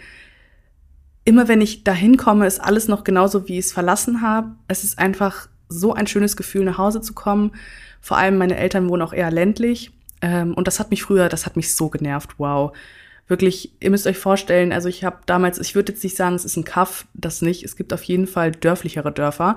immer 1.25 1.49
wenn 1.49 1.61
ich 1.61 1.85
dahin 1.85 2.17
komme, 2.17 2.47
ist 2.47 2.61
alles 2.61 2.89
noch 2.89 3.05
genauso, 3.05 3.49
wie 3.49 3.59
ich 3.59 3.67
es 3.67 3.73
verlassen 3.73 4.21
habe. 4.21 4.53
Es 4.69 4.85
ist 4.85 4.99
einfach 4.99 5.49
so 5.69 5.95
ein 5.95 6.07
schönes 6.07 6.37
Gefühl, 6.37 6.65
nach 6.65 6.79
Hause 6.79 7.01
zu 7.01 7.13
kommen. 7.13 7.53
Vor 8.01 8.19
allem 8.19 8.39
meine 8.39 8.57
Eltern 8.57 8.89
wohnen 8.89 9.03
auch 9.03 9.13
eher 9.13 9.31
ländlich. 9.31 9.91
Ähm, 10.21 10.55
und 10.55 10.67
das 10.67 10.79
hat 10.79 10.91
mich 10.91 11.03
früher, 11.03 11.29
das 11.29 11.47
hat 11.47 11.57
mich 11.57 11.75
so 11.75 11.89
genervt. 11.89 12.39
Wow. 12.39 12.73
Wirklich, 13.29 13.73
ihr 13.81 13.91
müsst 13.91 14.07
euch 14.07 14.19
vorstellen, 14.19 14.73
also 14.73 14.89
ich 14.89 15.05
habe 15.05 15.19
damals, 15.27 15.59
ich 15.59 15.75
würde 15.75 15.93
jetzt 15.93 16.03
nicht 16.05 16.17
sagen, 16.17 16.35
es 16.35 16.45
ist 16.45 16.57
ein 16.57 16.65
Kaff, 16.65 17.07
das 17.15 17.41
nicht. 17.41 17.63
Es 17.63 17.77
gibt 17.77 17.93
auf 17.93 18.03
jeden 18.03 18.27
Fall 18.27 18.53
dörflichere 18.53 19.13
Dörfer. 19.13 19.57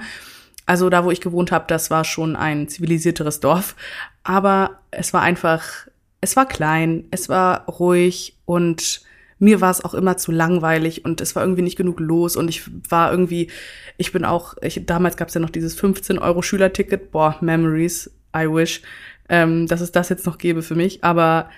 Also 0.65 0.89
da, 0.89 1.03
wo 1.03 1.11
ich 1.11 1.21
gewohnt 1.21 1.51
habe, 1.51 1.65
das 1.67 1.91
war 1.91 2.03
schon 2.03 2.35
ein 2.35 2.67
zivilisierteres 2.67 3.39
Dorf. 3.39 3.75
Aber 4.23 4.79
es 4.91 5.13
war 5.13 5.21
einfach, 5.21 5.87
es 6.21 6.35
war 6.35 6.47
klein, 6.47 7.05
es 7.11 7.29
war 7.29 7.65
ruhig 7.65 8.37
und 8.45 9.01
mir 9.37 9.61
war 9.61 9.71
es 9.71 9.83
auch 9.83 9.93
immer 9.93 10.17
zu 10.17 10.31
langweilig 10.31 11.03
und 11.05 11.21
es 11.21 11.35
war 11.35 11.43
irgendwie 11.43 11.61
nicht 11.61 11.77
genug 11.77 11.99
los 11.99 12.35
und 12.35 12.47
ich 12.47 12.63
war 12.89 13.11
irgendwie, 13.11 13.51
ich 13.97 14.11
bin 14.11 14.23
auch, 14.25 14.55
ich, 14.61 14.85
damals 14.85 15.17
gab 15.17 15.27
es 15.27 15.33
ja 15.33 15.41
noch 15.41 15.49
dieses 15.49 15.75
15 15.75 16.19
Euro 16.19 16.41
Schülerticket, 16.41 17.11
boah, 17.11 17.37
Memories, 17.41 18.09
I 18.35 18.47
wish, 18.49 18.81
ähm, 19.27 19.67
dass 19.67 19.81
es 19.81 19.91
das 19.91 20.09
jetzt 20.09 20.25
noch 20.25 20.37
gäbe 20.37 20.61
für 20.61 20.75
mich, 20.75 21.03
aber 21.03 21.49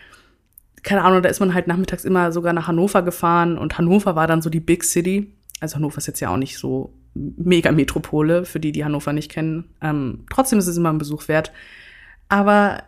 keine 0.87 1.03
Ahnung, 1.03 1.21
da 1.21 1.27
ist 1.27 1.41
man 1.41 1.53
halt 1.53 1.67
nachmittags 1.67 2.05
immer 2.05 2.31
sogar 2.31 2.53
nach 2.53 2.69
Hannover 2.69 3.01
gefahren 3.01 3.57
und 3.57 3.77
Hannover 3.77 4.15
war 4.15 4.25
dann 4.25 4.41
so 4.41 4.49
die 4.49 4.61
Big 4.61 4.85
City. 4.85 5.33
Also 5.59 5.75
Hannover 5.75 5.97
ist 5.97 6.07
jetzt 6.07 6.21
ja 6.21 6.29
auch 6.29 6.37
nicht 6.37 6.57
so 6.57 6.93
mega 7.13 7.73
Metropole, 7.73 8.45
für 8.45 8.61
die, 8.61 8.71
die 8.71 8.85
Hannover 8.85 9.11
nicht 9.11 9.29
kennen. 9.29 9.65
Ähm, 9.81 10.23
trotzdem 10.31 10.59
ist 10.59 10.67
es 10.67 10.77
immer 10.77 10.93
ein 10.93 10.97
Besuch 10.97 11.27
wert. 11.27 11.51
Aber 12.29 12.83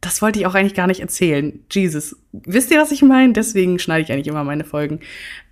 das 0.00 0.22
wollte 0.22 0.40
ich 0.40 0.46
auch 0.46 0.56
eigentlich 0.56 0.74
gar 0.74 0.88
nicht 0.88 0.98
erzählen. 0.98 1.60
Jesus. 1.70 2.16
Wisst 2.32 2.72
ihr, 2.72 2.80
was 2.80 2.90
ich 2.90 3.02
meine? 3.02 3.32
Deswegen 3.32 3.78
schneide 3.78 4.02
ich 4.02 4.10
eigentlich 4.10 4.26
immer 4.26 4.42
meine 4.42 4.64
Folgen. 4.64 4.98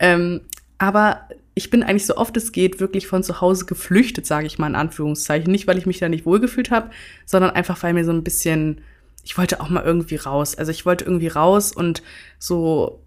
Ähm, 0.01 0.41
aber 0.79 1.29
ich 1.55 1.71
bin 1.71 1.85
eigentlich 1.85 2.07
so 2.07 2.17
oft 2.17 2.37
es 2.37 2.51
geht 2.51 2.81
wirklich 2.81 3.07
von 3.07 3.23
zu 3.23 3.41
Hause 3.41 3.67
geflüchtet, 3.67 4.27
sage 4.27 4.49
ich 4.49 4.59
mal 4.59 4.67
in 4.67 4.75
Anführungszeichen. 4.75 5.53
Nicht, 5.53 5.69
weil 5.69 5.79
ich 5.79 5.87
mich 5.87 6.01
da 6.01 6.09
nicht 6.09 6.27
wohlgefühlt 6.27 6.73
habe, 6.73 6.91
sondern 7.25 7.53
einfach, 7.53 7.81
weil 7.85 7.95
mir 7.95 8.05
so 8.05 8.11
ein 8.11 8.25
bisschen, 8.25 8.81
ich 9.25 9.37
wollte 9.39 9.61
auch 9.61 9.71
mal 9.71 9.83
irgendwie 9.83 10.17
raus. 10.17 10.55
Also 10.55 10.71
ich 10.71 10.87
wollte 10.87 11.05
irgendwie 11.05 11.29
raus 11.29 11.73
und 11.73 12.03
so 12.39 13.03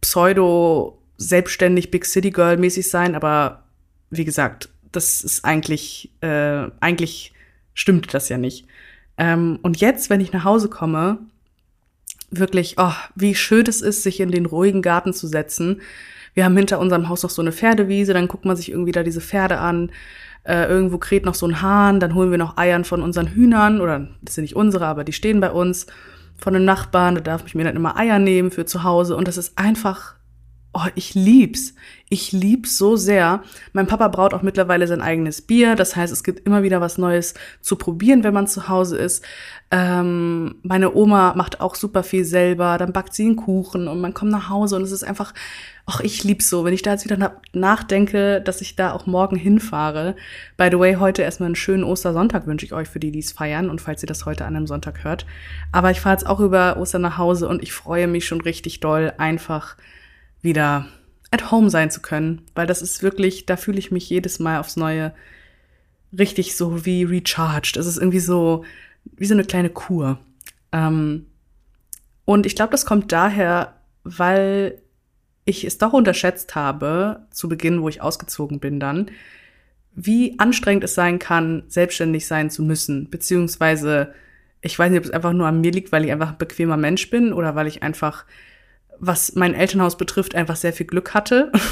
pseudo 0.00 1.02
selbstständig 1.16 1.90
Big 1.90 2.04
City 2.04 2.30
Girl 2.30 2.56
mäßig 2.56 2.88
sein, 2.88 3.14
aber 3.14 3.64
wie 4.10 4.24
gesagt, 4.24 4.68
das 4.92 5.22
ist 5.22 5.44
eigentlich, 5.44 6.12
äh, 6.20 6.68
eigentlich 6.80 7.32
stimmt 7.72 8.12
das 8.12 8.28
ja 8.28 8.38
nicht. 8.38 8.66
Ähm, 9.16 9.58
und 9.62 9.80
jetzt, 9.80 10.10
wenn 10.10 10.20
ich 10.20 10.32
nach 10.32 10.44
Hause 10.44 10.68
komme, 10.68 11.18
wirklich, 12.30 12.74
oh, 12.78 12.92
wie 13.14 13.34
schön 13.34 13.66
es 13.66 13.80
ist, 13.80 14.02
sich 14.02 14.20
in 14.20 14.30
den 14.30 14.46
ruhigen 14.46 14.82
Garten 14.82 15.12
zu 15.12 15.26
setzen. 15.26 15.80
Wir 16.34 16.44
haben 16.44 16.56
hinter 16.56 16.78
unserem 16.78 17.08
Haus 17.08 17.22
noch 17.22 17.30
so 17.30 17.42
eine 17.42 17.52
Pferdewiese, 17.52 18.12
dann 18.12 18.28
guckt 18.28 18.44
man 18.44 18.56
sich 18.56 18.70
irgendwie 18.70 18.92
da 18.92 19.02
diese 19.02 19.20
Pferde 19.20 19.58
an. 19.58 19.90
Äh, 20.42 20.66
irgendwo 20.68 20.98
kräht 20.98 21.24
noch 21.24 21.34
so 21.34 21.46
ein 21.46 21.62
Hahn, 21.62 22.00
dann 22.00 22.14
holen 22.14 22.30
wir 22.30 22.38
noch 22.38 22.58
Eiern 22.58 22.84
von 22.84 23.02
unseren 23.02 23.28
Hühnern, 23.28 23.80
oder 23.80 24.08
das 24.20 24.34
sind 24.34 24.42
nicht 24.42 24.56
unsere, 24.56 24.86
aber 24.86 25.04
die 25.04 25.12
stehen 25.12 25.40
bei 25.40 25.50
uns, 25.50 25.86
von 26.36 26.54
einem 26.54 26.64
Nachbarn, 26.64 27.14
da 27.14 27.20
darf 27.20 27.44
ich 27.46 27.54
mir 27.54 27.64
dann 27.64 27.76
immer 27.76 27.96
Eier 27.96 28.18
nehmen 28.18 28.50
für 28.50 28.66
zu 28.66 28.82
Hause 28.82 29.16
und 29.16 29.28
das 29.28 29.36
ist 29.36 29.56
einfach 29.56 30.14
Oh, 30.76 30.88
ich 30.96 31.14
lieb's. 31.14 31.72
Ich 32.08 32.32
lieb's 32.32 32.76
so 32.76 32.96
sehr. 32.96 33.44
Mein 33.72 33.86
Papa 33.86 34.08
braut 34.08 34.34
auch 34.34 34.42
mittlerweile 34.42 34.88
sein 34.88 35.00
eigenes 35.00 35.40
Bier. 35.40 35.76
Das 35.76 35.94
heißt, 35.94 36.12
es 36.12 36.24
gibt 36.24 36.44
immer 36.48 36.64
wieder 36.64 36.80
was 36.80 36.98
Neues 36.98 37.34
zu 37.60 37.76
probieren, 37.76 38.24
wenn 38.24 38.34
man 38.34 38.48
zu 38.48 38.68
Hause 38.68 38.98
ist. 38.98 39.24
Ähm, 39.70 40.56
meine 40.64 40.92
Oma 40.92 41.34
macht 41.36 41.60
auch 41.60 41.76
super 41.76 42.02
viel 42.02 42.24
selber. 42.24 42.76
Dann 42.76 42.92
backt 42.92 43.14
sie 43.14 43.24
einen 43.24 43.36
Kuchen 43.36 43.86
und 43.86 44.00
man 44.00 44.14
kommt 44.14 44.32
nach 44.32 44.48
Hause 44.48 44.74
und 44.74 44.82
es 44.82 44.90
ist 44.90 45.04
einfach, 45.04 45.32
ach, 45.86 46.00
ich 46.00 46.24
lieb's 46.24 46.50
so. 46.50 46.64
Wenn 46.64 46.74
ich 46.74 46.82
da 46.82 46.90
jetzt 46.90 47.04
wieder 47.04 47.40
nachdenke, 47.52 48.40
dass 48.40 48.60
ich 48.60 48.74
da 48.74 48.92
auch 48.94 49.06
morgen 49.06 49.36
hinfahre. 49.36 50.16
By 50.56 50.70
the 50.72 50.78
way, 50.80 50.96
heute 50.96 51.22
erstmal 51.22 51.46
einen 51.46 51.56
schönen 51.56 51.84
Ostersonntag 51.84 52.48
wünsche 52.48 52.66
ich 52.66 52.72
euch 52.72 52.88
für 52.88 52.98
die, 52.98 53.12
die 53.12 53.20
es 53.20 53.30
feiern 53.30 53.70
und 53.70 53.80
falls 53.80 54.02
ihr 54.02 54.08
das 54.08 54.26
heute 54.26 54.44
an 54.44 54.56
einem 54.56 54.66
Sonntag 54.66 55.04
hört. 55.04 55.24
Aber 55.70 55.92
ich 55.92 56.00
fahre 56.00 56.16
jetzt 56.16 56.26
auch 56.26 56.40
über 56.40 56.78
Ostern 56.78 57.02
nach 57.02 57.16
Hause 57.16 57.46
und 57.46 57.62
ich 57.62 57.72
freue 57.72 58.08
mich 58.08 58.26
schon 58.26 58.40
richtig 58.40 58.80
doll, 58.80 59.12
einfach 59.18 59.76
wieder 60.44 60.86
at 61.30 61.50
home 61.50 61.70
sein 61.70 61.90
zu 61.90 62.00
können, 62.00 62.42
weil 62.54 62.66
das 62.66 62.82
ist 62.82 63.02
wirklich, 63.02 63.46
da 63.46 63.56
fühle 63.56 63.78
ich 63.78 63.90
mich 63.90 64.08
jedes 64.08 64.38
Mal 64.38 64.60
aufs 64.60 64.76
Neue 64.76 65.12
richtig 66.16 66.54
so 66.54 66.86
wie 66.86 67.02
recharged. 67.02 67.76
Es 67.76 67.86
ist 67.86 67.96
irgendwie 67.96 68.20
so 68.20 68.64
wie 69.16 69.26
so 69.26 69.34
eine 69.34 69.44
kleine 69.44 69.70
Kur. 69.70 70.18
Ähm, 70.72 71.26
und 72.24 72.46
ich 72.46 72.54
glaube, 72.54 72.70
das 72.70 72.86
kommt 72.86 73.12
daher, 73.12 73.74
weil 74.04 74.80
ich 75.44 75.64
es 75.64 75.78
doch 75.78 75.92
unterschätzt 75.92 76.54
habe, 76.54 77.26
zu 77.30 77.48
Beginn, 77.48 77.82
wo 77.82 77.88
ich 77.88 78.00
ausgezogen 78.00 78.60
bin 78.60 78.80
dann, 78.80 79.10
wie 79.94 80.38
anstrengend 80.38 80.84
es 80.84 80.94
sein 80.94 81.18
kann, 81.18 81.64
selbstständig 81.68 82.26
sein 82.26 82.50
zu 82.50 82.62
müssen, 82.62 83.10
beziehungsweise 83.10 84.14
ich 84.62 84.78
weiß 84.78 84.90
nicht, 84.90 84.98
ob 84.98 85.04
es 85.04 85.10
einfach 85.10 85.34
nur 85.34 85.46
an 85.46 85.60
mir 85.60 85.72
liegt, 85.72 85.92
weil 85.92 86.04
ich 86.06 86.12
einfach 86.12 86.30
ein 86.30 86.38
bequemer 86.38 86.78
Mensch 86.78 87.10
bin 87.10 87.34
oder 87.34 87.54
weil 87.54 87.66
ich 87.66 87.82
einfach 87.82 88.24
was 89.00 89.34
mein 89.34 89.54
Elternhaus 89.54 89.96
betrifft, 89.96 90.34
einfach 90.34 90.56
sehr 90.56 90.72
viel 90.72 90.86
Glück 90.86 91.14
hatte. 91.14 91.52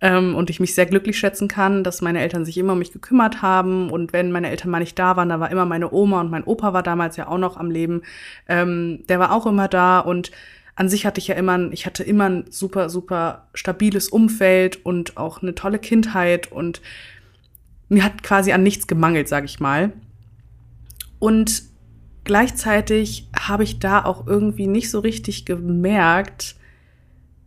Ähm, 0.00 0.34
und 0.34 0.50
ich 0.50 0.60
mich 0.60 0.74
sehr 0.74 0.84
glücklich 0.84 1.16
schätzen 1.18 1.48
kann, 1.48 1.82
dass 1.82 2.02
meine 2.02 2.20
Eltern 2.20 2.44
sich 2.44 2.58
immer 2.58 2.74
um 2.74 2.78
mich 2.80 2.92
gekümmert 2.92 3.40
haben. 3.40 3.90
Und 3.90 4.12
wenn 4.12 4.32
meine 4.32 4.50
Eltern 4.50 4.70
mal 4.70 4.80
nicht 4.80 4.98
da 4.98 5.16
waren, 5.16 5.30
da 5.30 5.40
war 5.40 5.50
immer 5.50 5.64
meine 5.64 5.92
Oma 5.92 6.20
und 6.20 6.30
mein 6.30 6.44
Opa 6.44 6.74
war 6.74 6.82
damals 6.82 7.16
ja 7.16 7.28
auch 7.28 7.38
noch 7.38 7.56
am 7.56 7.70
Leben, 7.70 8.02
ähm, 8.48 9.04
der 9.08 9.18
war 9.18 9.32
auch 9.32 9.46
immer 9.46 9.66
da. 9.66 10.00
Und 10.00 10.30
an 10.74 10.90
sich 10.90 11.06
hatte 11.06 11.20
ich 11.20 11.28
ja 11.28 11.36
immer, 11.36 11.72
ich 11.72 11.86
hatte 11.86 12.02
immer 12.02 12.28
ein 12.28 12.44
super, 12.50 12.90
super 12.90 13.46
stabiles 13.54 14.08
Umfeld 14.08 14.84
und 14.84 15.16
auch 15.16 15.40
eine 15.40 15.54
tolle 15.54 15.78
Kindheit. 15.78 16.52
Und 16.52 16.82
mir 17.88 18.04
hat 18.04 18.22
quasi 18.22 18.52
an 18.52 18.62
nichts 18.62 18.86
gemangelt, 18.86 19.28
sag 19.28 19.44
ich 19.44 19.58
mal. 19.58 19.92
Und 21.18 21.62
gleichzeitig 22.24 23.28
habe 23.38 23.64
ich 23.64 23.78
da 23.78 24.04
auch 24.04 24.26
irgendwie 24.26 24.66
nicht 24.66 24.90
so 24.90 25.00
richtig 25.00 25.44
gemerkt, 25.44 26.56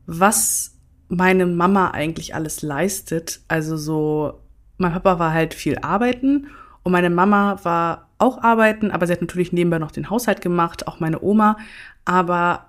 was 0.05 0.75
meine 1.09 1.45
Mama 1.45 1.91
eigentlich 1.91 2.35
alles 2.35 2.61
leistet. 2.61 3.41
Also 3.47 3.77
so, 3.77 4.39
mein 4.77 4.93
Papa 4.93 5.19
war 5.19 5.33
halt 5.33 5.53
viel 5.53 5.77
arbeiten 5.79 6.47
und 6.83 6.91
meine 6.91 7.09
Mama 7.09 7.59
war 7.63 8.09
auch 8.19 8.41
arbeiten, 8.41 8.91
aber 8.91 9.05
sie 9.05 9.13
hat 9.13 9.21
natürlich 9.21 9.51
nebenbei 9.51 9.79
noch 9.79 9.91
den 9.91 10.09
Haushalt 10.09 10.41
gemacht, 10.41 10.87
auch 10.87 10.99
meine 10.99 11.21
Oma. 11.21 11.57
Aber 12.05 12.67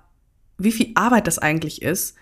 wie 0.57 0.71
viel 0.71 0.91
Arbeit 0.95 1.27
das 1.27 1.39
eigentlich 1.39 1.81
ist, 1.81 2.15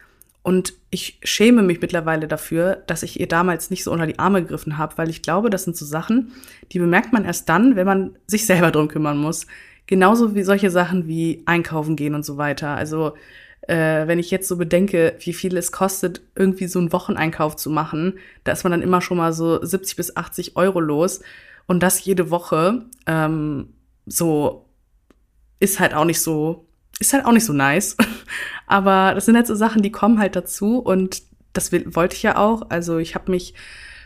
und 0.48 0.76
ich 0.92 1.20
schäme 1.24 1.62
mich 1.62 1.82
mittlerweile 1.82 2.26
dafür, 2.26 2.82
dass 2.88 3.04
ich 3.04 3.20
ihr 3.20 3.28
damals 3.28 3.70
nicht 3.70 3.84
so 3.84 3.92
unter 3.92 4.08
die 4.08 4.18
Arme 4.18 4.42
gegriffen 4.42 4.78
habe, 4.78 4.98
weil 4.98 5.10
ich 5.10 5.22
glaube, 5.22 5.50
das 5.50 5.66
sind 5.66 5.76
so 5.76 5.86
Sachen, 5.86 6.32
die 6.72 6.80
bemerkt 6.80 7.12
man 7.12 7.26
erst 7.26 7.50
dann, 7.50 7.76
wenn 7.76 7.86
man 7.86 8.16
sich 8.28 8.46
selber 8.46 8.72
drum 8.72 8.88
kümmern 8.88 9.18
muss 9.18 9.46
genauso 9.88 10.36
wie 10.36 10.44
solche 10.44 10.70
Sachen 10.70 11.08
wie 11.08 11.44
einkaufen 11.46 11.96
gehen 11.96 12.14
und 12.14 12.26
so 12.26 12.38
weiter. 12.38 12.70
Also 12.70 13.14
äh, 13.62 14.08
wenn 14.08 14.20
ich 14.20 14.32
jetzt 14.32 14.48
so 14.48 14.58
bedenke, 14.58 15.16
wie 15.20 15.34
viel 15.34 15.58
es 15.58 15.72
kostet, 15.72 16.22
irgendwie 16.36 16.68
so 16.68 16.80
einen 16.80 16.94
Wocheneinkauf 16.94 17.56
zu 17.56 17.70
machen, 17.70 18.20
da 18.44 18.52
ist 18.52 18.64
man 18.64 18.72
dann 18.72 18.82
immer 18.82 19.02
schon 19.02 19.18
mal 19.18 19.34
so 19.34 19.64
70 19.64 19.96
bis 19.96 20.16
80 20.16 20.56
Euro 20.56 20.80
los. 20.80 21.22
Und 21.66 21.84
das 21.84 22.04
jede 22.06 22.30
Woche, 22.30 22.86
ähm, 23.08 23.74
so 24.06 24.66
ist 25.60 25.80
halt 25.80 25.94
auch 25.94 26.06
nicht 26.06 26.22
so, 26.22 26.66
ist 27.00 27.14
halt 27.14 27.26
auch 27.26 27.34
nicht 27.34 27.46
so 27.46 27.54
nice. 27.54 27.98
Aber 28.68 29.14
das 29.14 29.26
sind 29.26 29.36
halt 29.36 29.48
so 29.48 29.56
Sachen, 29.56 29.82
die 29.82 29.92
kommen 29.92 30.20
halt 30.20 30.36
dazu 30.36 30.80
und 30.80 31.24
das 31.54 31.72
wollte 31.72 32.16
ich 32.16 32.24
ja 32.24 32.38
auch. 32.38 32.70
Also 32.70 33.00
ich 33.00 33.16
habe 33.16 33.32
mich, 33.32 33.54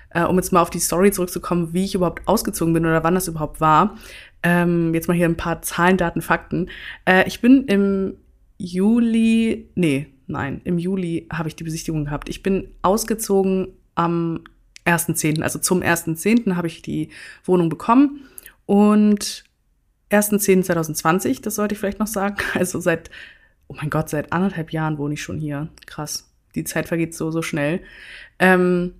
äh, 0.09 0.23
um 0.23 0.37
jetzt 0.37 0.51
mal 0.53 0.61
auf 0.61 0.69
die 0.69 0.79
Story 0.79 1.11
zurückzukommen, 1.11 1.73
wie 1.73 1.85
ich 1.85 1.95
überhaupt 1.95 2.27
ausgezogen 2.27 2.73
bin 2.73 2.85
oder 2.85 3.03
wann 3.03 3.15
das 3.15 3.27
überhaupt 3.27 3.61
war. 3.61 3.97
Ähm, 4.43 4.93
jetzt 4.93 5.07
mal 5.07 5.13
hier 5.13 5.27
ein 5.27 5.37
paar 5.37 5.61
Zahlen, 5.61 5.97
Daten, 5.97 6.21
Fakten. 6.21 6.69
Äh, 7.05 7.27
ich 7.27 7.41
bin 7.41 7.65
im 7.65 8.17
Juli, 8.57 9.69
nee, 9.75 10.07
nein, 10.27 10.61
im 10.63 10.77
Juli 10.77 11.27
habe 11.31 11.49
ich 11.49 11.55
die 11.55 11.63
Besichtigung 11.63 12.05
gehabt. 12.05 12.29
Ich 12.29 12.43
bin 12.43 12.69
ausgezogen 12.81 13.69
am 13.95 14.43
1.10., 14.85 15.41
also 15.41 15.59
zum 15.59 15.81
1.10. 15.81 16.55
habe 16.55 16.67
ich 16.67 16.81
die 16.81 17.09
Wohnung 17.43 17.69
bekommen 17.69 18.27
und 18.65 19.43
1.10.2020, 20.11 21.41
das 21.41 21.55
sollte 21.55 21.73
ich 21.73 21.79
vielleicht 21.79 21.99
noch 21.99 22.07
sagen. 22.07 22.37
Also 22.53 22.79
seit, 22.79 23.09
oh 23.67 23.75
mein 23.75 23.89
Gott, 23.89 24.09
seit 24.09 24.33
anderthalb 24.33 24.71
Jahren 24.71 24.97
wohne 24.97 25.13
ich 25.13 25.21
schon 25.21 25.39
hier. 25.39 25.69
Krass. 25.85 26.29
Die 26.55 26.65
Zeit 26.65 26.87
vergeht 26.87 27.15
so, 27.15 27.31
so 27.31 27.41
schnell. 27.41 27.81
Ähm, 28.39 28.95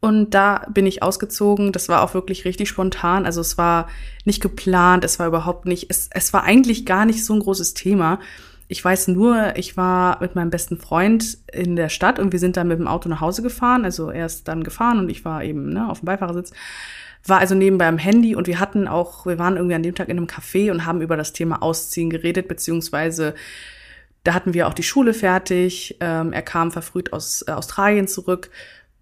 und 0.00 0.30
da 0.30 0.66
bin 0.70 0.86
ich 0.86 1.02
ausgezogen. 1.02 1.72
Das 1.72 1.88
war 1.88 2.02
auch 2.02 2.14
wirklich 2.14 2.44
richtig 2.44 2.68
spontan. 2.68 3.26
Also 3.26 3.40
es 3.40 3.58
war 3.58 3.88
nicht 4.24 4.40
geplant, 4.40 5.04
es 5.04 5.18
war 5.18 5.26
überhaupt 5.26 5.66
nicht, 5.66 5.86
es, 5.90 6.08
es 6.12 6.32
war 6.32 6.44
eigentlich 6.44 6.86
gar 6.86 7.04
nicht 7.04 7.24
so 7.24 7.34
ein 7.34 7.40
großes 7.40 7.74
Thema. 7.74 8.20
Ich 8.68 8.84
weiß 8.84 9.08
nur, 9.08 9.56
ich 9.56 9.76
war 9.76 10.20
mit 10.20 10.34
meinem 10.34 10.50
besten 10.50 10.76
Freund 10.76 11.38
in 11.52 11.74
der 11.74 11.88
Stadt 11.88 12.18
und 12.18 12.32
wir 12.32 12.38
sind 12.38 12.56
dann 12.56 12.68
mit 12.68 12.78
dem 12.78 12.86
Auto 12.86 13.08
nach 13.08 13.20
Hause 13.20 13.42
gefahren. 13.42 13.84
Also 13.84 14.10
er 14.10 14.26
ist 14.26 14.46
dann 14.46 14.62
gefahren 14.62 14.98
und 15.00 15.08
ich 15.08 15.24
war 15.24 15.42
eben 15.42 15.72
ne, 15.72 15.90
auf 15.90 16.00
dem 16.00 16.06
Beifahrersitz. 16.06 16.52
War 17.26 17.38
also 17.38 17.56
nebenbei 17.56 17.88
am 17.88 17.98
Handy 17.98 18.36
und 18.36 18.46
wir 18.46 18.60
hatten 18.60 18.86
auch, 18.86 19.26
wir 19.26 19.38
waren 19.38 19.56
irgendwie 19.56 19.74
an 19.74 19.82
dem 19.82 19.94
Tag 19.94 20.08
in 20.08 20.18
einem 20.18 20.26
Café 20.26 20.70
und 20.70 20.86
haben 20.86 21.00
über 21.00 21.16
das 21.16 21.32
Thema 21.32 21.62
Ausziehen 21.62 22.10
geredet, 22.10 22.46
beziehungsweise 22.46 23.34
da 24.22 24.34
hatten 24.34 24.54
wir 24.54 24.68
auch 24.68 24.74
die 24.74 24.82
Schule 24.82 25.14
fertig. 25.14 25.96
Ähm, 26.00 26.32
er 26.32 26.42
kam 26.42 26.70
verfrüht 26.70 27.12
aus 27.12 27.42
äh, 27.48 27.52
Australien 27.52 28.06
zurück, 28.06 28.50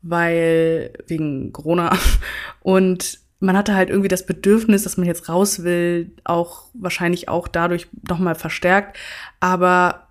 weil 0.09 0.93
wegen 1.07 1.53
Corona. 1.53 1.97
Und 2.61 3.21
man 3.41 3.57
hatte 3.57 3.75
halt 3.75 3.91
irgendwie 3.91 4.09
das 4.09 4.27
Bedürfnis, 4.27 4.85
dass 4.85 4.97
man 4.97 5.07
jetzt 5.07 5.29
raus 5.29 5.63
will, 5.63 6.13
auch 6.25 6.65
wahrscheinlich 6.75 7.29
auch 7.29 7.49
dadurch 7.49 7.89
nochmal 8.09 8.35
verstärkt. 8.35 8.97
Aber 9.41 10.07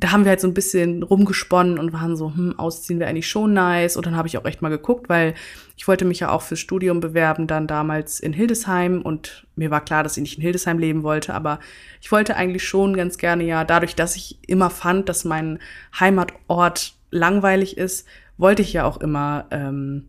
da 0.00 0.12
haben 0.12 0.24
wir 0.24 0.30
halt 0.30 0.40
so 0.40 0.46
ein 0.46 0.54
bisschen 0.54 1.02
rumgesponnen 1.02 1.78
und 1.78 1.92
waren 1.92 2.16
so, 2.16 2.32
hm, 2.34 2.58
ausziehen 2.58 3.00
wäre 3.00 3.10
eigentlich 3.10 3.28
schon 3.28 3.52
nice. 3.52 3.96
Und 3.96 4.06
dann 4.06 4.16
habe 4.16 4.28
ich 4.28 4.38
auch 4.38 4.44
echt 4.44 4.62
mal 4.62 4.68
geguckt, 4.68 5.08
weil 5.08 5.34
ich 5.76 5.88
wollte 5.88 6.04
mich 6.04 6.20
ja 6.20 6.30
auch 6.30 6.42
fürs 6.42 6.60
Studium 6.60 7.00
bewerben, 7.00 7.46
dann 7.46 7.66
damals 7.66 8.20
in 8.20 8.32
Hildesheim. 8.32 9.02
Und 9.02 9.46
mir 9.56 9.70
war 9.70 9.84
klar, 9.84 10.04
dass 10.04 10.16
ich 10.16 10.22
nicht 10.22 10.36
in 10.36 10.42
Hildesheim 10.42 10.78
leben 10.78 11.02
wollte. 11.02 11.34
Aber 11.34 11.58
ich 12.00 12.12
wollte 12.12 12.36
eigentlich 12.36 12.66
schon 12.66 12.96
ganz 12.96 13.18
gerne 13.18 13.44
ja, 13.44 13.64
dadurch, 13.64 13.96
dass 13.96 14.14
ich 14.14 14.38
immer 14.46 14.70
fand, 14.70 15.08
dass 15.08 15.24
mein 15.24 15.58
Heimatort 15.98 16.94
langweilig 17.10 17.76
ist, 17.76 18.06
wollte 18.38 18.62
ich 18.62 18.72
ja 18.72 18.84
auch 18.84 18.98
immer 18.98 19.46
ähm, 19.50 20.08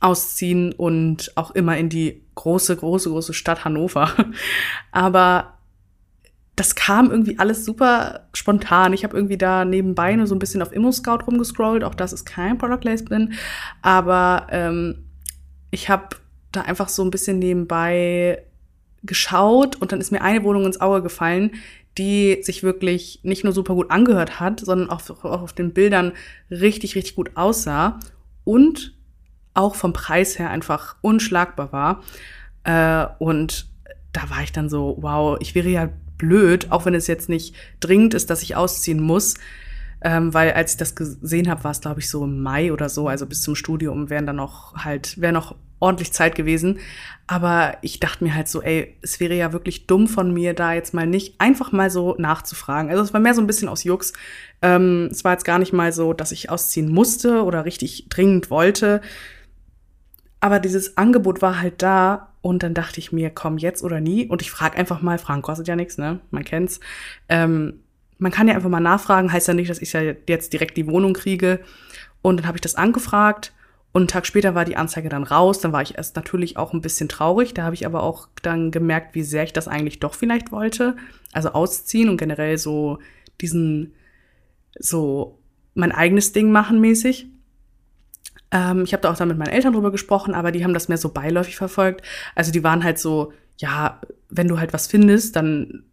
ausziehen 0.00 0.72
und 0.72 1.32
auch 1.36 1.52
immer 1.52 1.76
in 1.76 1.88
die 1.88 2.24
große, 2.34 2.76
große, 2.76 3.10
große 3.10 3.34
Stadt 3.34 3.64
Hannover. 3.64 4.10
Aber 4.92 5.58
das 6.56 6.74
kam 6.74 7.10
irgendwie 7.10 7.38
alles 7.38 7.64
super 7.64 8.28
spontan. 8.34 8.92
Ich 8.92 9.04
habe 9.04 9.16
irgendwie 9.16 9.38
da 9.38 9.64
nebenbei 9.64 10.14
nur 10.16 10.26
so 10.26 10.34
ein 10.34 10.38
bisschen 10.38 10.62
auf 10.62 10.72
Immo-Scout 10.72 11.24
rumgescrollt. 11.26 11.84
Auch 11.84 11.94
das 11.94 12.12
ist 12.12 12.24
kein 12.24 12.58
Product 12.58 12.80
Placement. 12.80 13.32
Aber 13.82 14.46
ähm, 14.50 15.04
ich 15.70 15.88
habe 15.88 16.16
da 16.52 16.62
einfach 16.62 16.88
so 16.88 17.04
ein 17.04 17.10
bisschen 17.10 17.38
nebenbei 17.38 18.42
geschaut 19.02 19.76
und 19.76 19.92
dann 19.92 20.00
ist 20.00 20.12
mir 20.12 20.22
eine 20.22 20.42
Wohnung 20.44 20.66
ins 20.66 20.80
Auge 20.80 21.02
gefallen, 21.02 21.52
die 21.98 22.38
sich 22.42 22.62
wirklich 22.62 23.20
nicht 23.22 23.44
nur 23.44 23.52
super 23.52 23.74
gut 23.74 23.90
angehört 23.90 24.40
hat, 24.40 24.60
sondern 24.60 24.90
auch, 24.90 25.08
auch 25.10 25.42
auf 25.42 25.52
den 25.52 25.72
Bildern 25.72 26.12
richtig, 26.50 26.94
richtig 26.94 27.16
gut 27.16 27.32
aussah 27.34 27.98
und 28.44 28.94
auch 29.54 29.74
vom 29.74 29.92
Preis 29.92 30.38
her 30.38 30.50
einfach 30.50 30.96
unschlagbar 31.00 31.72
war. 31.72 32.02
Äh, 32.64 33.06
und 33.18 33.68
da 34.12 34.30
war 34.30 34.42
ich 34.42 34.52
dann 34.52 34.68
so, 34.68 34.96
wow, 35.00 35.36
ich 35.40 35.54
wäre 35.54 35.68
ja 35.68 35.88
blöd, 36.16 36.70
auch 36.70 36.84
wenn 36.84 36.94
es 36.94 37.06
jetzt 37.06 37.28
nicht 37.28 37.54
dringend 37.80 38.14
ist, 38.14 38.30
dass 38.30 38.42
ich 38.42 38.56
ausziehen 38.56 39.00
muss. 39.00 39.34
Ähm, 40.02 40.32
weil 40.32 40.52
als 40.52 40.72
ich 40.72 40.78
das 40.78 40.94
gesehen 40.94 41.50
habe, 41.50 41.64
war 41.64 41.72
es, 41.72 41.80
glaube 41.80 42.00
ich, 42.00 42.08
so 42.08 42.24
im 42.24 42.42
Mai 42.42 42.72
oder 42.72 42.88
so, 42.88 43.08
also 43.08 43.26
bis 43.26 43.42
zum 43.42 43.54
Studium 43.54 44.08
wären 44.08 44.26
dann 44.26 44.36
noch 44.36 44.74
halt, 44.76 45.20
wäre 45.20 45.32
noch 45.32 45.56
ordentlich 45.80 46.12
Zeit 46.12 46.34
gewesen. 46.34 46.78
Aber 47.26 47.76
ich 47.82 48.00
dachte 48.00 48.24
mir 48.24 48.34
halt 48.34 48.48
so, 48.48 48.62
ey, 48.62 48.96
es 49.02 49.18
wäre 49.18 49.34
ja 49.34 49.52
wirklich 49.52 49.86
dumm 49.86 50.08
von 50.08 50.32
mir, 50.32 50.54
da 50.54 50.72
jetzt 50.72 50.94
mal 50.94 51.06
nicht 51.06 51.40
einfach 51.40 51.72
mal 51.72 51.90
so 51.90 52.14
nachzufragen. 52.18 52.90
Also 52.90 53.02
es 53.02 53.12
war 53.12 53.20
mehr 53.20 53.34
so 53.34 53.40
ein 53.40 53.46
bisschen 53.46 53.68
aus 53.68 53.84
Jux. 53.84 54.12
Ähm, 54.62 55.08
es 55.10 55.24
war 55.24 55.32
jetzt 55.32 55.44
gar 55.44 55.58
nicht 55.58 55.72
mal 55.72 55.92
so, 55.92 56.12
dass 56.12 56.32
ich 56.32 56.50
ausziehen 56.50 56.92
musste 56.92 57.44
oder 57.44 57.64
richtig 57.64 58.08
dringend 58.08 58.50
wollte. 58.50 59.00
Aber 60.40 60.58
dieses 60.58 60.96
Angebot 60.96 61.42
war 61.42 61.60
halt 61.60 61.82
da 61.82 62.32
und 62.40 62.62
dann 62.62 62.74
dachte 62.74 62.98
ich 62.98 63.12
mir, 63.12 63.30
komm, 63.30 63.58
jetzt 63.58 63.82
oder 63.82 64.00
nie. 64.00 64.26
Und 64.26 64.42
ich 64.42 64.50
frage 64.50 64.76
einfach 64.76 65.02
mal, 65.02 65.18
Fragen 65.18 65.42
kostet 65.42 65.68
ja 65.68 65.76
nichts, 65.76 65.98
ne? 65.98 66.20
Man 66.30 66.44
kennt's. 66.44 66.80
Ähm, 67.28 67.80
man 68.18 68.32
kann 68.32 68.48
ja 68.48 68.54
einfach 68.54 68.70
mal 68.70 68.80
nachfragen, 68.80 69.32
heißt 69.32 69.48
ja 69.48 69.54
nicht, 69.54 69.70
dass 69.70 69.80
ich 69.80 69.92
ja 69.92 70.00
jetzt 70.26 70.52
direkt 70.52 70.76
die 70.76 70.86
Wohnung 70.86 71.14
kriege. 71.14 71.60
Und 72.22 72.40
dann 72.40 72.46
habe 72.46 72.56
ich 72.56 72.62
das 72.62 72.74
angefragt 72.74 73.52
und 73.92 74.02
einen 74.02 74.08
Tag 74.08 74.26
später 74.26 74.54
war 74.54 74.64
die 74.64 74.76
Anzeige 74.76 75.08
dann 75.08 75.24
raus. 75.24 75.60
Dann 75.60 75.72
war 75.72 75.82
ich 75.82 75.96
erst 75.96 76.14
natürlich 76.14 76.56
auch 76.56 76.72
ein 76.72 76.80
bisschen 76.80 77.08
traurig. 77.08 77.54
Da 77.54 77.64
habe 77.64 77.74
ich 77.74 77.86
aber 77.86 78.02
auch 78.02 78.28
dann 78.42 78.70
gemerkt, 78.70 79.14
wie 79.14 79.24
sehr 79.24 79.42
ich 79.42 79.52
das 79.52 79.66
eigentlich 79.66 79.98
doch 79.98 80.14
vielleicht 80.14 80.52
wollte. 80.52 80.96
Also 81.32 81.50
ausziehen 81.50 82.08
und 82.08 82.16
generell 82.16 82.56
so 82.56 82.98
diesen, 83.40 83.94
so 84.78 85.38
mein 85.74 85.90
eigenes 85.90 86.32
Ding 86.32 86.52
machen 86.52 86.80
mäßig. 86.80 87.26
Ähm, 88.52 88.84
ich 88.84 88.92
habe 88.92 89.02
da 89.02 89.10
auch 89.10 89.16
dann 89.16 89.28
mit 89.28 89.38
meinen 89.38 89.52
Eltern 89.52 89.72
drüber 89.72 89.90
gesprochen, 89.90 90.34
aber 90.34 90.52
die 90.52 90.62
haben 90.62 90.74
das 90.74 90.88
mehr 90.88 90.98
so 90.98 91.08
beiläufig 91.08 91.56
verfolgt. 91.56 92.06
Also 92.36 92.52
die 92.52 92.62
waren 92.62 92.84
halt 92.84 92.98
so, 92.98 93.32
ja, 93.58 94.00
wenn 94.28 94.46
du 94.46 94.60
halt 94.60 94.72
was 94.72 94.86
findest, 94.86 95.34
dann 95.34 95.84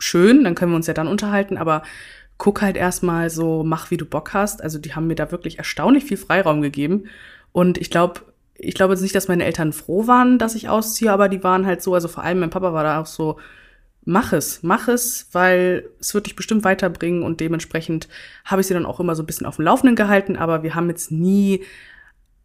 schön, 0.00 0.42
dann 0.42 0.56
können 0.56 0.72
wir 0.72 0.76
uns 0.76 0.88
ja 0.88 0.94
dann 0.94 1.08
unterhalten, 1.08 1.56
aber 1.56 1.82
guck 2.36 2.62
halt 2.62 2.76
erstmal 2.76 3.30
so, 3.30 3.62
mach 3.62 3.92
wie 3.92 3.96
du 3.96 4.04
Bock 4.06 4.34
hast. 4.34 4.62
Also 4.62 4.78
die 4.78 4.94
haben 4.94 5.06
mir 5.06 5.14
da 5.14 5.30
wirklich 5.30 5.58
erstaunlich 5.58 6.04
viel 6.04 6.16
Freiraum 6.16 6.62
gegeben. 6.62 7.04
Und 7.54 7.78
ich 7.78 7.88
glaube, 7.88 8.20
ich 8.58 8.74
glaube 8.74 8.94
jetzt 8.94 9.00
nicht, 9.02 9.14
dass 9.14 9.28
meine 9.28 9.44
Eltern 9.44 9.72
froh 9.72 10.08
waren, 10.08 10.40
dass 10.40 10.56
ich 10.56 10.68
ausziehe, 10.68 11.12
aber 11.12 11.28
die 11.28 11.44
waren 11.44 11.66
halt 11.66 11.84
so, 11.84 11.94
also 11.94 12.08
vor 12.08 12.24
allem 12.24 12.40
mein 12.40 12.50
Papa 12.50 12.72
war 12.72 12.82
da 12.82 13.00
auch 13.00 13.06
so, 13.06 13.38
mach 14.04 14.32
es, 14.32 14.64
mach 14.64 14.88
es, 14.88 15.28
weil 15.30 15.88
es 16.00 16.14
wird 16.14 16.26
dich 16.26 16.34
bestimmt 16.34 16.64
weiterbringen 16.64 17.22
und 17.22 17.38
dementsprechend 17.38 18.08
habe 18.44 18.60
ich 18.60 18.66
sie 18.66 18.74
dann 18.74 18.84
auch 18.84 18.98
immer 18.98 19.14
so 19.14 19.22
ein 19.22 19.26
bisschen 19.26 19.46
auf 19.46 19.54
dem 19.54 19.66
Laufenden 19.66 19.94
gehalten, 19.94 20.34
aber 20.34 20.64
wir 20.64 20.74
haben 20.74 20.88
jetzt 20.88 21.12
nie 21.12 21.62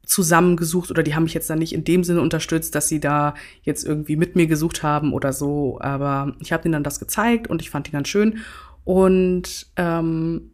zusammengesucht 0.06 0.92
oder 0.92 1.02
die 1.02 1.16
haben 1.16 1.24
mich 1.24 1.34
jetzt 1.34 1.50
dann 1.50 1.58
nicht 1.58 1.74
in 1.74 1.84
dem 1.84 2.04
Sinne 2.04 2.22
unterstützt, 2.22 2.76
dass 2.76 2.88
sie 2.88 3.00
da 3.00 3.34
jetzt 3.64 3.84
irgendwie 3.84 4.16
mit 4.16 4.36
mir 4.36 4.46
gesucht 4.46 4.84
haben 4.84 5.12
oder 5.12 5.34
so. 5.34 5.80
Aber 5.82 6.36
ich 6.40 6.54
habe 6.54 6.66
ihnen 6.66 6.74
dann 6.74 6.84
das 6.84 7.00
gezeigt 7.00 7.48
und 7.48 7.64
ich 7.64 7.72
fand 7.72 7.88
die 7.88 7.92
ganz 7.92 8.10
schön 8.10 8.38
und 8.84 9.66
ähm, 9.76 10.52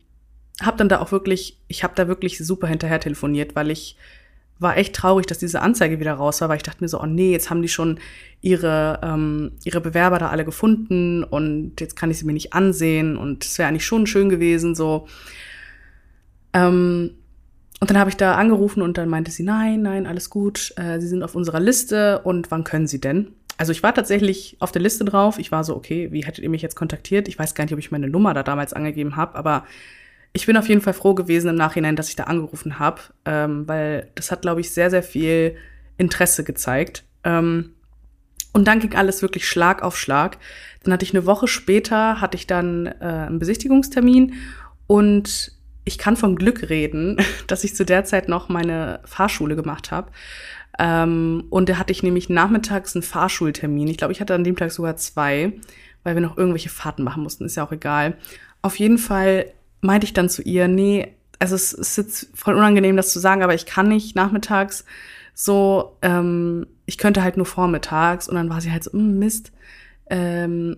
habe 0.62 0.78
dann 0.78 0.88
da 0.88 1.02
auch 1.02 1.12
wirklich, 1.12 1.60
ich 1.68 1.84
habe 1.84 1.94
da 1.96 2.08
wirklich 2.08 2.38
super 2.38 2.68
hinterher 2.68 3.02
telefoniert, 3.02 3.54
weil 3.56 3.70
ich 3.70 3.98
war 4.60 4.78
echt 4.78 4.96
traurig, 4.96 5.26
dass 5.26 5.38
diese 5.38 5.62
Anzeige 5.62 6.00
wieder 6.00 6.14
raus 6.14 6.42
war, 6.42 6.50
weil 6.50 6.58
ich 6.58 6.64
dachte 6.64 6.84
mir 6.84 6.88
so, 6.88 7.02
oh 7.02 7.06
nee, 7.06 7.32
jetzt 7.32 7.50
haben 7.50 7.62
die 7.62 7.68
schon 7.68 8.00
ihre, 8.42 9.00
ähm, 9.04 9.52
ihre 9.64 9.82
Bewerber 9.82 10.18
da 10.18 10.30
alle 10.30 10.46
gefunden 10.46 11.24
und 11.24 11.74
jetzt 11.80 11.96
kann 11.96 12.10
ich 12.12 12.20
sie 12.20 12.26
mir 12.26 12.34
nicht 12.34 12.54
ansehen 12.54 13.18
und 13.18 13.44
es 13.44 13.58
wäre 13.58 13.68
eigentlich 13.68 13.86
schon 13.86 14.08
schön 14.08 14.30
gewesen, 14.30 14.76
so. 14.76 15.08
Ähm, 16.54 17.12
und 17.82 17.90
dann 17.90 17.98
habe 17.98 18.10
ich 18.10 18.18
da 18.18 18.36
angerufen 18.36 18.82
und 18.82 18.98
dann 18.98 19.10
meinte 19.10 19.32
sie, 19.32 19.44
nein, 19.44 19.82
nein, 19.82 20.08
alles 20.08 20.30
gut, 20.30 20.74
äh, 20.78 21.00
Sie 21.00 21.08
sind 21.08 21.24
auf 21.24 21.36
unserer 21.36 21.60
Liste 21.60 22.20
und 22.20 22.50
wann 22.50 22.64
können 22.64 22.88
Sie 22.88 23.02
denn? 23.02 23.34
Also 23.58 23.72
ich 23.72 23.84
war 23.84 23.94
tatsächlich 23.94 24.58
auf 24.60 24.72
der 24.72 24.82
Liste 24.82 25.06
drauf. 25.06 25.40
Ich 25.40 25.52
war 25.52 25.64
so, 25.64 25.76
okay, 25.76 26.12
wie 26.12 26.26
hättet 26.26 26.44
ihr 26.44 26.50
mich 26.50 26.62
jetzt 26.62 26.76
kontaktiert? 26.76 27.28
Ich 27.28 27.40
weiß 27.40 27.56
gar 27.56 27.64
nicht, 27.66 27.74
ob 27.74 27.80
ich 27.80 27.92
meine 27.92 28.08
Nummer 28.10 28.34
da 28.34 28.44
damals 28.44 28.74
angegeben 28.74 29.16
habe, 29.16 29.36
aber 29.36 29.66
ich 30.36 30.46
bin 30.46 30.58
auf 30.58 30.68
jeden 30.68 30.82
Fall 30.82 30.94
froh 30.94 31.14
gewesen 31.14 31.50
im 31.50 31.56
Nachhinein, 31.56 31.96
dass 31.96 32.10
ich 32.10 32.18
da 32.18 32.26
angerufen 32.26 32.78
habe, 32.78 33.02
ähm, 33.24 33.66
weil 33.70 34.12
das 34.16 34.32
hat, 34.32 34.42
glaube 34.42 34.60
ich, 34.60 34.70
sehr, 34.70 34.90
sehr 34.90 35.02
viel 35.02 35.56
Interesse 35.98 36.44
gezeigt. 36.44 37.06
Ähm, 37.24 37.72
und 38.52 38.68
dann 38.68 38.80
ging 38.80 38.96
alles 38.96 39.22
wirklich 39.22 39.48
Schlag 39.48 39.82
auf 39.82 39.98
Schlag. 39.98 40.38
Dann 40.84 40.92
hatte 40.92 41.06
ich 41.06 41.14
eine 41.14 41.26
Woche 41.26 41.48
später, 41.48 42.20
hatte 42.20 42.36
ich 42.36 42.48
dann 42.48 42.86
äh, 42.86 43.28
einen 43.28 43.40
Besichtigungstermin 43.40 44.34
und 44.88 45.54
ich 45.86 45.98
kann 45.98 46.18
vom 46.18 46.36
Glück 46.36 46.70
reden, 46.70 47.18
dass 47.48 47.64
ich 47.64 47.74
zu 47.74 47.86
der 47.86 48.04
Zeit 48.04 48.28
noch 48.28 48.50
meine 48.50 49.00
Fahrschule 49.06 49.56
gemacht 49.56 49.92
habe. 49.92 50.12
Ähm, 50.78 51.46
und 51.50 51.70
da 51.70 51.78
hatte 51.78 51.94
ich 51.94 52.04
nämlich 52.04 52.28
nachmittags 52.28 52.94
einen 52.94 53.04
Fahrschultermin. 53.04 53.88
Ich 53.88 53.98
glaube, 53.98 54.12
ich 54.12 54.20
hatte 54.20 54.36
an 54.36 54.44
dem 54.44 54.58
Tag 54.58 54.74
sogar 54.74 54.98
zwei, 54.98 55.54
weil 56.04 56.16
wir 56.16 56.22
noch 56.22 56.38
irgendwelche 56.38 56.68
Fahrten 56.68 57.04
machen 57.06 57.24
mussten. 57.24 57.46
Ist 57.46 57.56
ja 57.56 57.66
auch 57.66 57.72
egal. 57.72 58.18
Auf 58.62 58.78
jeden 58.80 58.98
Fall 58.98 59.46
meinte 59.86 60.06
ich 60.06 60.14
dann 60.14 60.30
zu 60.30 60.42
ihr, 60.42 60.68
nee, 60.68 61.16
also 61.40 61.56
es 61.56 61.74
ist 61.74 61.98
jetzt 61.98 62.30
voll 62.34 62.56
unangenehm, 62.56 62.98
das 62.98 63.12
zu 63.12 63.20
sagen, 63.20 63.44
aber 63.44 63.54
ich 63.54 63.66
kann 63.66 63.88
nicht 63.90 64.16
nachmittags 64.16 64.86
so, 65.36 65.98
ähm, 66.02 66.66
ich 66.86 66.98
könnte 66.98 67.22
halt 67.22 67.38
nur 67.38 67.46
vormittags. 67.46 68.28
Und 68.28 68.36
dann 68.36 68.50
war 68.50 68.62
sie 68.62 68.72
halt 68.72 68.86
so, 68.86 68.98
mm, 68.98 69.20
Mist. 69.20 69.52
Ähm, 70.10 70.78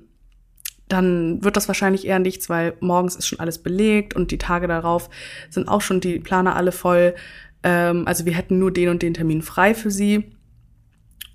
dann 0.89 1.43
wird 1.43 1.55
das 1.55 1.67
wahrscheinlich 1.67 2.07
eher 2.07 2.19
nichts, 2.19 2.49
weil 2.49 2.73
morgens 2.79 3.15
ist 3.15 3.27
schon 3.27 3.39
alles 3.39 3.61
belegt 3.61 4.15
und 4.15 4.31
die 4.31 4.37
Tage 4.37 4.67
darauf 4.67 5.09
sind 5.49 5.67
auch 5.67 5.81
schon 5.81 5.99
die 5.99 6.19
Planer 6.19 6.55
alle 6.55 6.71
voll. 6.71 7.13
Ähm, 7.61 8.07
also 8.07 8.25
wir 8.25 8.33
hätten 8.33 8.57
nur 8.57 8.71
den 8.71 8.89
und 8.89 9.01
den 9.01 9.13
Termin 9.13 9.41
frei 9.41 9.73
für 9.75 9.91
sie. 9.91 10.31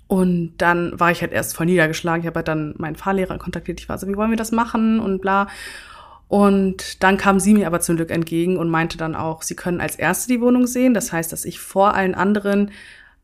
Und 0.07 0.57
dann 0.57 0.99
war 0.99 1.11
ich 1.11 1.21
halt 1.21 1.31
erst 1.31 1.55
voll 1.55 1.65
niedergeschlagen. 1.65 2.21
Ich 2.21 2.27
habe 2.27 2.39
halt 2.39 2.47
dann 2.47 2.75
meinen 2.77 2.95
Fahrlehrer 2.95 3.37
kontaktiert. 3.37 3.79
Ich 3.79 3.89
war 3.89 3.97
so, 3.97 4.07
wie 4.07 4.17
wollen 4.17 4.31
wir 4.31 4.37
das 4.37 4.51
machen 4.51 4.99
und 4.99 5.21
bla. 5.21 5.47
Und 6.27 7.03
dann 7.03 7.17
kam 7.17 7.39
sie 7.39 7.53
mir 7.53 7.67
aber 7.67 7.79
zum 7.79 7.95
Glück 7.95 8.09
entgegen 8.09 8.57
und 8.57 8.69
meinte 8.69 8.97
dann 8.97 9.15
auch, 9.15 9.43
sie 9.43 9.55
können 9.55 9.81
als 9.81 9.95
Erste 9.95 10.29
die 10.33 10.41
Wohnung 10.41 10.65
sehen. 10.65 10.93
Das 10.93 11.11
heißt, 11.11 11.31
dass 11.31 11.45
ich 11.45 11.59
vor 11.59 11.93
allen 11.93 12.15
anderen 12.15 12.71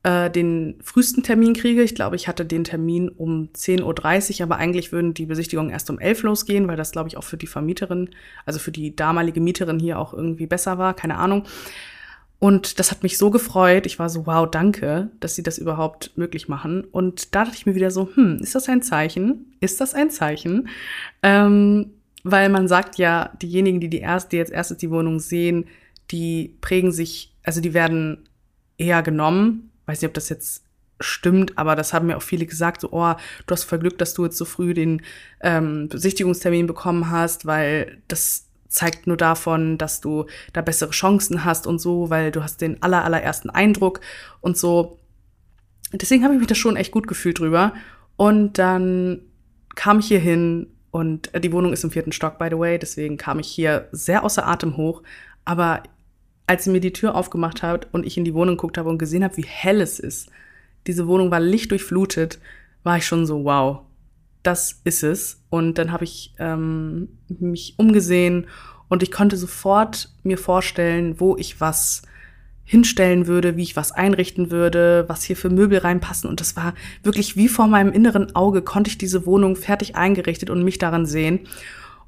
äh, 0.04 0.30
den 0.30 0.76
frühesten 0.84 1.24
Termin 1.24 1.54
kriege. 1.54 1.82
Ich 1.84 1.96
glaube, 1.96 2.16
ich 2.16 2.28
hatte 2.28 2.46
den 2.46 2.64
Termin 2.64 3.10
um 3.10 3.50
10.30 3.54 4.40
Uhr, 4.40 4.44
aber 4.44 4.58
eigentlich 4.58 4.92
würden 4.92 5.14
die 5.14 5.26
Besichtigungen 5.26 5.72
erst 5.72 5.90
um 5.90 6.00
11 6.00 6.24
Uhr 6.24 6.30
losgehen, 6.30 6.68
weil 6.68 6.78
das, 6.78 6.92
glaube 6.92 7.10
ich, 7.10 7.18
auch 7.18 7.24
für 7.24 7.38
die 7.38 7.48
Vermieterin, 7.48 8.10
also 8.46 8.60
für 8.60 8.72
die 8.72 8.96
damalige 8.96 9.42
Mieterin 9.42 9.80
hier 9.80 10.00
auch 10.00 10.14
irgendwie 10.14 10.48
besser 10.48 10.78
war, 10.78 10.94
keine 10.94 11.18
Ahnung. 11.18 11.44
Und 12.40 12.80
das 12.80 12.92
hat 12.92 13.04
mich 13.04 13.18
so 13.18 13.30
gefreut. 13.30 13.86
Ich 13.86 14.00
war 14.00 14.08
so, 14.08 14.26
wow, 14.26 14.50
danke, 14.50 15.12
dass 15.20 15.36
sie 15.36 15.44
das 15.44 15.58
überhaupt 15.58 16.18
möglich 16.18 16.48
machen. 16.48 16.86
Und 16.86 17.36
da 17.36 17.44
dachte 17.44 17.58
ich 17.58 17.66
mir 17.66 17.76
wieder 17.76 17.92
so, 17.92 18.10
hm, 18.14 18.38
ist 18.42 18.56
das 18.56 18.70
ein 18.70 18.82
Zeichen? 18.82 19.54
Ist 19.60 19.82
das 19.82 19.94
ein 19.94 20.10
Zeichen? 20.10 20.70
Ähm, 21.22 21.92
weil 22.24 22.50
man 22.50 22.68
sagt 22.68 22.98
ja, 22.98 23.32
diejenigen, 23.42 23.80
die, 23.80 23.90
die, 23.90 24.00
erst, 24.00 24.32
die 24.32 24.38
jetzt 24.38 24.52
erstes 24.52 24.78
die 24.78 24.92
Wohnung 24.92 25.20
sehen, 25.20 25.66
die 26.12 26.58
prägen 26.62 26.92
sich, 26.92 27.36
also 27.44 27.62
die 27.62 27.74
werden 27.74 28.30
eher 28.78 29.04
genommen 29.04 29.70
weiß 29.90 30.02
nicht, 30.02 30.10
ob 30.10 30.14
das 30.14 30.30
jetzt 30.30 30.64
stimmt, 31.00 31.58
aber 31.58 31.76
das 31.76 31.94
haben 31.94 32.08
mir 32.08 32.18
auch 32.18 32.22
viele 32.22 32.46
gesagt, 32.46 32.82
so, 32.82 32.90
oh, 32.92 33.16
du 33.48 33.52
hast 33.52 33.64
voll 33.64 33.80
Glück, 33.80 33.98
dass 33.98 34.14
du 34.14 34.26
jetzt 34.26 34.38
so 34.38 34.46
früh 34.46 34.74
den 34.74 35.02
ähm, 35.42 35.90
Besichtigungstermin 35.90 36.68
bekommen 36.68 37.10
hast, 37.10 37.46
weil 37.46 38.02
das 38.08 38.46
zeigt 38.68 39.08
nur 39.08 39.18
davon, 39.18 39.78
dass 39.78 40.00
du 40.00 40.26
da 40.54 40.62
bessere 40.62 40.92
Chancen 40.92 41.44
hast 41.44 41.66
und 41.66 41.80
so, 41.80 42.10
weil 42.12 42.32
du 42.32 42.44
hast 42.44 42.62
den 42.62 42.84
aller, 42.84 43.04
allerersten 43.04 43.50
Eindruck 43.50 44.02
und 44.42 44.58
so. 44.58 45.00
Deswegen 45.92 46.24
habe 46.24 46.36
ich 46.36 46.40
mich 46.40 46.50
da 46.50 46.56
schon 46.56 46.76
echt 46.76 46.92
gut 46.92 47.08
gefühlt 47.08 47.40
drüber. 47.40 47.74
Und 48.16 48.60
dann 48.60 49.22
kam 49.74 50.00
ich 50.00 50.08
hier 50.08 50.20
hin 50.20 50.68
und 50.92 51.34
äh, 51.34 51.40
die 51.40 51.52
Wohnung 51.52 51.74
ist 51.74 51.84
im 51.84 51.92
vierten 51.92 52.12
Stock, 52.12 52.38
by 52.40 52.48
the 52.50 52.58
way, 52.58 52.80
deswegen 52.80 53.18
kam 53.18 53.40
ich 53.40 53.48
hier 53.48 53.88
sehr 53.92 54.24
außer 54.24 54.48
Atem 54.48 54.78
hoch. 54.78 55.04
Aber 55.46 55.84
als 56.48 56.64
sie 56.64 56.72
mir 56.72 56.80
die 56.80 56.94
Tür 56.94 57.16
aufgemacht 57.16 57.62
hat 57.62 57.88
und 57.92 58.06
ich 58.06 58.18
in 58.18 58.26
die 58.26 58.34
Wohnung 58.34 58.56
geguckt 58.56 58.78
habe 58.78 58.90
und 58.90 58.98
gesehen 58.98 59.24
habe, 59.24 59.38
wie 59.38 59.46
hell 59.46 59.82
es 59.82 60.00
ist, 60.00 60.30
diese 60.88 61.08
Wohnung 61.08 61.30
war 61.32 61.40
lichtdurchflutet, 61.40 62.40
war 62.84 62.98
ich 62.98 63.06
schon 63.06 63.26
so, 63.26 63.44
wow, 63.44 63.82
das 64.42 64.82
ist 64.84 65.04
es. 65.04 65.44
Und 65.50 65.78
dann 65.78 65.92
habe 65.92 66.06
ich 66.06 66.34
ähm, 66.40 67.10
mich 67.28 67.76
umgesehen 67.78 68.48
und 68.88 69.04
ich 69.04 69.12
konnte 69.12 69.38
sofort 69.38 70.10
mir 70.24 70.38
vorstellen, 70.38 71.20
wo 71.20 71.38
ich 71.38 71.62
was 71.62 72.02
hinstellen 72.70 73.26
würde, 73.26 73.58
wie 73.58 73.64
ich 73.64 73.76
was 73.76 73.92
einrichten 73.92 74.52
würde, 74.52 75.06
was 75.08 75.24
hier 75.24 75.36
für 75.36 75.50
Möbel 75.50 75.80
reinpassen. 75.80 76.30
Und 76.30 76.40
das 76.40 76.56
war 76.56 76.76
wirklich 77.02 77.36
wie 77.36 77.48
vor 77.48 77.66
meinem 77.66 77.92
inneren 77.92 78.36
Auge, 78.36 78.62
konnte 78.62 78.92
ich 78.92 79.00
diese 79.00 79.26
Wohnung 79.26 79.56
fertig 79.56 79.96
eingerichtet 79.96 80.52
und 80.52 80.64
mich 80.64 80.78
daran 80.78 81.08
sehen. 81.08 81.48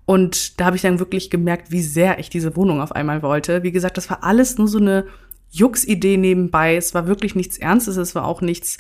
Und 0.06 0.60
da 0.60 0.65
habe 0.65 0.76
ich 0.76 0.84
dann 0.84 1.00
wirklich 1.00 1.32
gemerkt, 1.32 1.71
wie 1.71 1.82
sehr 1.82 2.19
ich 2.19 2.30
diese 2.30 2.56
Wohnung 2.56 2.80
auf 2.80 2.91
einmal 2.91 3.24
wollte. 3.24 3.63
Wie 3.63 3.71
gesagt, 3.71 3.97
das 3.97 4.12
war 4.12 4.24
alles 4.24 4.60
nur 4.60 4.67
so 4.67 4.78
eine 4.78 5.08
Jux-Idee 5.50 6.17
nebenbei. 6.17 6.76
Es 6.76 6.93
war 6.93 7.08
wirklich 7.08 7.34
nichts 7.34 7.58
Ernstes, 7.58 7.97
es 7.97 8.13
war 8.13 8.26
auch 8.26 8.41
nichts, 8.41 8.78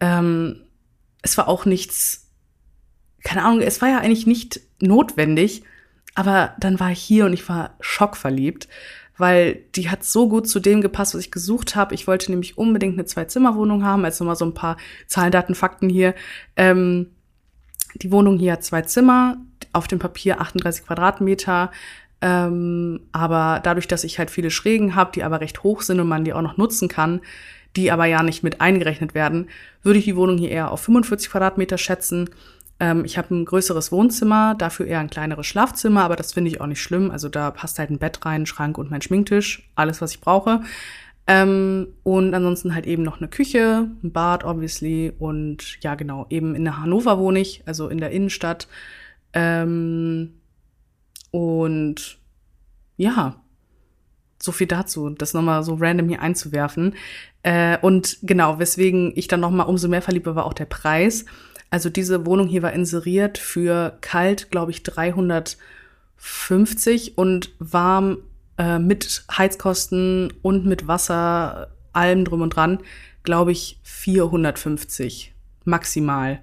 ähm, 0.00 0.62
es 1.20 1.36
war 1.36 1.48
auch 1.48 1.66
nichts, 1.66 2.30
keine 3.24 3.44
Ahnung, 3.44 3.60
es 3.60 3.82
war 3.82 3.90
ja 3.90 3.98
eigentlich 3.98 4.26
nicht 4.26 4.62
notwendig. 4.80 5.64
Aber 6.14 6.54
dann 6.58 6.80
war 6.80 6.92
ich 6.92 7.00
hier 7.00 7.26
und 7.26 7.34
ich 7.34 7.46
war 7.46 7.76
schockverliebt, 7.80 8.68
weil 9.16 9.62
die 9.74 9.90
hat 9.90 10.04
so 10.04 10.28
gut 10.28 10.48
zu 10.48 10.60
dem 10.60 10.80
gepasst, 10.80 11.14
was 11.14 11.22
ich 11.22 11.30
gesucht 11.30 11.76
habe. 11.76 11.94
Ich 11.94 12.06
wollte 12.06 12.30
nämlich 12.30 12.58
unbedingt 12.58 12.94
eine 12.94 13.04
Zwei-Zimmer-Wohnung 13.04 13.84
haben. 13.84 14.04
Also 14.04 14.24
mal 14.24 14.36
so 14.36 14.44
ein 14.44 14.54
paar 14.54 14.76
Zahlen, 15.06 15.32
Daten, 15.32 15.54
Fakten 15.54 15.88
hier. 15.88 16.14
Ähm, 16.56 17.10
die 17.96 18.10
Wohnung 18.10 18.38
hier 18.38 18.52
hat 18.52 18.64
zwei 18.64 18.82
Zimmer, 18.82 19.36
auf 19.72 19.86
dem 19.86 19.98
Papier 19.98 20.40
38 20.40 20.84
Quadratmeter. 20.86 21.70
Ähm, 22.20 23.00
aber 23.12 23.60
dadurch, 23.62 23.86
dass 23.86 24.04
ich 24.04 24.18
halt 24.18 24.30
viele 24.30 24.50
Schrägen 24.50 24.94
habe, 24.94 25.12
die 25.12 25.22
aber 25.22 25.40
recht 25.40 25.62
hoch 25.62 25.82
sind 25.82 26.00
und 26.00 26.08
man 26.08 26.24
die 26.24 26.32
auch 26.32 26.42
noch 26.42 26.56
nutzen 26.56 26.88
kann, 26.88 27.20
die 27.76 27.90
aber 27.90 28.06
ja 28.06 28.22
nicht 28.22 28.42
mit 28.42 28.60
eingerechnet 28.60 29.14
werden, 29.14 29.48
würde 29.82 29.98
ich 29.98 30.04
die 30.04 30.16
Wohnung 30.16 30.38
hier 30.38 30.50
eher 30.50 30.70
auf 30.70 30.80
45 30.80 31.30
Quadratmeter 31.30 31.78
schätzen. 31.78 32.30
Ähm, 32.80 33.04
ich 33.04 33.18
habe 33.18 33.34
ein 33.34 33.44
größeres 33.44 33.92
Wohnzimmer, 33.92 34.54
dafür 34.54 34.86
eher 34.86 35.00
ein 35.00 35.10
kleineres 35.10 35.46
Schlafzimmer, 35.46 36.02
aber 36.02 36.16
das 36.16 36.32
finde 36.32 36.50
ich 36.50 36.60
auch 36.60 36.66
nicht 36.66 36.82
schlimm. 36.82 37.10
Also 37.10 37.28
da 37.28 37.50
passt 37.50 37.78
halt 37.78 37.90
ein 37.90 37.98
Bett 37.98 38.24
rein, 38.24 38.42
ein 38.42 38.46
Schrank 38.46 38.78
und 38.78 38.90
mein 38.90 39.02
Schminktisch, 39.02 39.70
alles, 39.74 40.00
was 40.00 40.12
ich 40.12 40.20
brauche. 40.20 40.60
Ähm, 41.26 41.88
und 42.02 42.34
ansonsten 42.34 42.74
halt 42.74 42.86
eben 42.86 43.02
noch 43.02 43.18
eine 43.18 43.28
Küche, 43.28 43.88
ein 44.02 44.12
Bad, 44.12 44.44
obviously. 44.44 45.12
Und 45.18 45.82
ja, 45.82 45.94
genau, 45.94 46.26
eben 46.30 46.54
in 46.54 46.64
der 46.64 46.80
Hannover 46.80 47.18
wohne 47.18 47.40
ich, 47.40 47.62
also 47.66 47.88
in 47.88 47.98
der 47.98 48.10
Innenstadt. 48.10 48.68
Ähm, 49.32 50.34
und 51.30 52.18
ja, 52.96 53.36
so 54.38 54.52
viel 54.52 54.66
dazu, 54.66 55.10
das 55.10 55.32
nochmal 55.32 55.62
so 55.62 55.74
random 55.74 56.08
hier 56.08 56.20
einzuwerfen. 56.20 56.94
Äh, 57.42 57.78
und 57.80 58.18
genau, 58.22 58.58
weswegen 58.58 59.12
ich 59.16 59.28
dann 59.28 59.40
nochmal 59.40 59.66
umso 59.66 59.88
mehr 59.88 60.02
verliebt 60.02 60.26
war, 60.26 60.36
war 60.36 60.46
auch 60.46 60.52
der 60.52 60.66
Preis. 60.66 61.24
Also 61.74 61.90
diese 61.90 62.24
Wohnung 62.24 62.46
hier 62.46 62.62
war 62.62 62.72
inseriert 62.72 63.36
für 63.36 63.98
kalt, 64.00 64.52
glaube 64.52 64.70
ich, 64.70 64.84
350 64.84 67.18
und 67.18 67.50
warm 67.58 68.18
äh, 68.58 68.78
mit 68.78 69.24
Heizkosten 69.36 70.32
und 70.40 70.66
mit 70.66 70.86
Wasser, 70.86 71.74
allem 71.92 72.24
drum 72.24 72.42
und 72.42 72.50
dran, 72.50 72.78
glaube 73.24 73.50
ich, 73.50 73.80
450 73.82 75.34
maximal. 75.64 76.38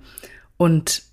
Und 0.58 1.04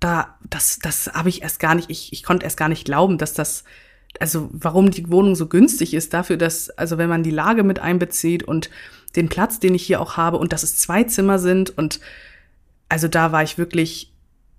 da, 0.00 0.36
das, 0.50 0.80
das 0.80 1.06
habe 1.06 1.28
ich 1.28 1.42
erst 1.42 1.60
gar 1.60 1.76
nicht, 1.76 1.90
ich, 1.90 2.12
ich 2.12 2.24
konnte 2.24 2.42
erst 2.42 2.56
gar 2.56 2.68
nicht 2.68 2.86
glauben, 2.86 3.18
dass 3.18 3.34
das, 3.34 3.62
also 4.18 4.50
warum 4.52 4.90
die 4.90 5.12
Wohnung 5.12 5.36
so 5.36 5.46
günstig 5.46 5.94
ist, 5.94 6.12
dafür, 6.12 6.38
dass, 6.38 6.70
also 6.70 6.98
wenn 6.98 7.08
man 7.08 7.22
die 7.22 7.30
Lage 7.30 7.62
mit 7.62 7.78
einbezieht 7.78 8.42
und 8.42 8.68
den 9.14 9.28
Platz, 9.28 9.60
den 9.60 9.76
ich 9.76 9.86
hier 9.86 10.00
auch 10.00 10.16
habe 10.16 10.38
und 10.38 10.52
dass 10.52 10.64
es 10.64 10.74
zwei 10.74 11.04
Zimmer 11.04 11.38
sind 11.38 11.78
und 11.78 12.00
also 12.88 13.08
da 13.08 13.32
war 13.32 13.42
ich 13.42 13.58
wirklich 13.58 14.12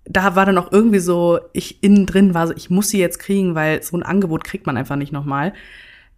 da 0.06 0.36
war 0.36 0.46
dann 0.46 0.58
auch 0.58 0.72
irgendwie 0.72 1.00
so, 1.00 1.40
ich 1.54 1.84
innen 1.84 2.08
drin 2.08 2.34
war 2.34 2.48
so, 2.48 2.54
ich 2.56 2.70
muss 2.70 2.90
sie 2.90 3.00
jetzt 3.00 3.20
kriegen, 3.20 3.54
weil 3.54 3.84
so 3.84 3.96
ein 3.96 4.04
Angebot 4.04 4.44
kriegt 4.44 4.66
man 4.66 4.76
einfach 4.76 4.96
nicht 4.96 5.12
nochmal. 5.12 5.54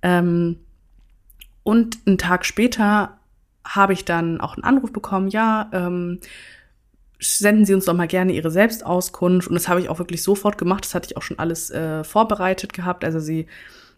Ähm, 0.01 0.57
und 1.63 1.99
einen 2.05 2.17
Tag 2.17 2.45
später 2.45 3.19
habe 3.65 3.93
ich 3.93 4.05
dann 4.05 4.39
auch 4.39 4.55
einen 4.55 4.63
Anruf 4.63 4.93
bekommen, 4.93 5.27
ja, 5.27 5.69
ähm, 5.73 6.19
senden 7.19 7.65
Sie 7.65 7.73
uns 7.73 7.85
doch 7.85 7.93
mal 7.93 8.07
gerne 8.07 8.31
Ihre 8.31 8.49
Selbstauskunft. 8.49 9.47
Und 9.47 9.53
das 9.53 9.67
habe 9.67 9.79
ich 9.79 9.89
auch 9.89 9.99
wirklich 9.99 10.23
sofort 10.23 10.57
gemacht. 10.57 10.85
Das 10.85 10.95
hatte 10.95 11.07
ich 11.11 11.17
auch 11.17 11.21
schon 11.21 11.37
alles 11.37 11.69
äh, 11.69 12.03
vorbereitet 12.03 12.73
gehabt. 12.73 13.05
Also 13.05 13.19
sie 13.19 13.45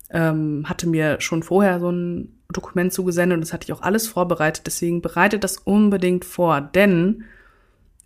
ähm, 0.10 0.66
hatte 0.68 0.88
mir 0.90 1.22
schon 1.22 1.42
vorher 1.42 1.80
so 1.80 1.90
ein 1.90 2.38
Dokument 2.52 2.92
zugesendet 2.92 3.38
und 3.38 3.42
das 3.42 3.54
hatte 3.54 3.66
ich 3.66 3.74
auch 3.74 3.82
alles 3.82 4.08
vorbereitet. 4.08 4.66
Deswegen 4.66 5.02
bereitet 5.02 5.46
das 5.46 5.58
unbedingt 5.58 6.26
vor, 6.26 6.60
denn 6.60 7.24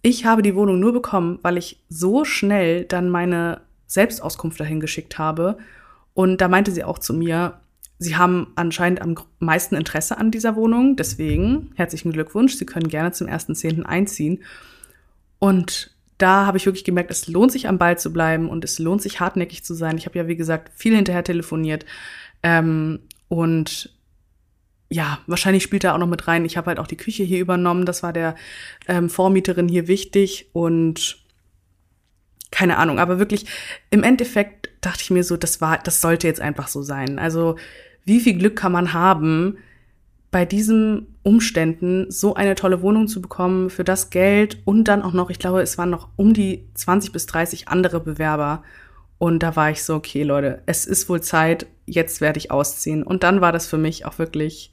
ich 0.07 0.23
habe 0.23 0.41
die 0.41 0.55
Wohnung 0.55 0.79
nur 0.79 0.93
bekommen, 0.93 1.39
weil 1.41 1.57
ich 1.57 1.83
so 1.89 2.23
schnell 2.23 2.85
dann 2.85 3.09
meine 3.09 3.59
Selbstauskunft 3.87 4.57
dahin 4.57 4.79
geschickt 4.79 5.17
habe. 5.17 5.57
Und 6.13 6.39
da 6.39 6.47
meinte 6.47 6.71
sie 6.71 6.85
auch 6.85 6.97
zu 6.97 7.13
mir, 7.13 7.59
Sie 7.99 8.15
haben 8.15 8.53
anscheinend 8.55 9.01
am 9.01 9.15
meisten 9.39 9.75
Interesse 9.75 10.19
an 10.19 10.29
dieser 10.29 10.55
Wohnung. 10.55 10.95
Deswegen 10.95 11.71
herzlichen 11.75 12.11
Glückwunsch. 12.11 12.53
Sie 12.53 12.65
können 12.67 12.89
gerne 12.89 13.11
zum 13.11 13.25
1.10. 13.25 13.83
einziehen. 13.83 14.43
Und 15.39 15.95
da 16.19 16.45
habe 16.45 16.57
ich 16.57 16.67
wirklich 16.67 16.83
gemerkt, 16.83 17.09
es 17.09 17.27
lohnt 17.27 17.51
sich 17.51 17.67
am 17.67 17.79
Ball 17.79 17.97
zu 17.97 18.13
bleiben 18.13 18.49
und 18.49 18.63
es 18.63 18.77
lohnt 18.77 19.01
sich 19.01 19.19
hartnäckig 19.19 19.63
zu 19.63 19.73
sein. 19.73 19.97
Ich 19.97 20.05
habe 20.05 20.17
ja, 20.19 20.27
wie 20.27 20.35
gesagt, 20.35 20.71
viel 20.75 20.95
hinterher 20.95 21.23
telefoniert. 21.23 21.85
Ähm, 22.43 22.99
und 23.29 23.96
ja, 24.89 25.19
wahrscheinlich 25.27 25.63
spielt 25.63 25.83
da 25.83 25.93
auch 25.93 25.97
noch 25.97 26.07
mit 26.07 26.27
rein. 26.27 26.45
Ich 26.45 26.57
habe 26.57 26.67
halt 26.67 26.79
auch 26.79 26.87
die 26.87 26.97
Küche 26.97 27.23
hier 27.23 27.39
übernommen. 27.39 27.85
Das 27.85 28.03
war 28.03 28.13
der 28.13 28.35
ähm, 28.87 29.09
Vormieterin 29.09 29.67
hier 29.67 29.87
wichtig 29.87 30.49
und 30.53 31.17
keine 32.51 32.77
Ahnung. 32.77 32.99
Aber 32.99 33.19
wirklich 33.19 33.45
im 33.89 34.03
Endeffekt 34.03 34.69
dachte 34.81 35.01
ich 35.01 35.11
mir 35.11 35.23
so, 35.23 35.35
das 35.35 35.59
war, 35.59 35.79
das 35.79 36.01
sollte 36.01 36.27
jetzt 36.27 36.39
einfach 36.41 36.67
so 36.67 36.81
sein. 36.81 37.19
Also 37.19 37.57
wie 38.05 38.21
viel 38.21 38.37
Glück 38.37 38.55
kann 38.55 38.71
man 38.71 38.93
haben, 38.93 39.57
bei 40.31 40.45
diesem 40.45 41.07
Umständen 41.23 42.09
so 42.09 42.35
eine 42.35 42.55
tolle 42.55 42.81
Wohnung 42.81 43.07
zu 43.07 43.21
bekommen 43.21 43.69
für 43.69 43.83
das 43.83 44.09
Geld 44.09 44.59
und 44.65 44.85
dann 44.85 45.01
auch 45.01 45.13
noch, 45.13 45.29
ich 45.29 45.39
glaube, 45.39 45.61
es 45.61 45.77
waren 45.77 45.89
noch 45.89 46.09
um 46.15 46.33
die 46.33 46.67
20 46.73 47.11
bis 47.11 47.25
30 47.25 47.67
andere 47.67 47.99
Bewerber. 47.99 48.63
Und 49.17 49.41
da 49.41 49.55
war 49.55 49.71
ich 49.71 49.83
so, 49.83 49.95
okay, 49.95 50.23
Leute, 50.23 50.61
es 50.65 50.85
ist 50.85 51.09
wohl 51.09 51.21
Zeit, 51.21 51.65
jetzt 51.87 52.21
werde 52.21 52.37
ich 52.37 52.51
ausziehen. 52.51 53.01
Und 53.01 53.23
dann 53.23 53.41
war 53.41 53.51
das 53.51 53.65
für 53.65 53.77
mich 53.77 54.05
auch 54.05 54.19
wirklich, 54.19 54.71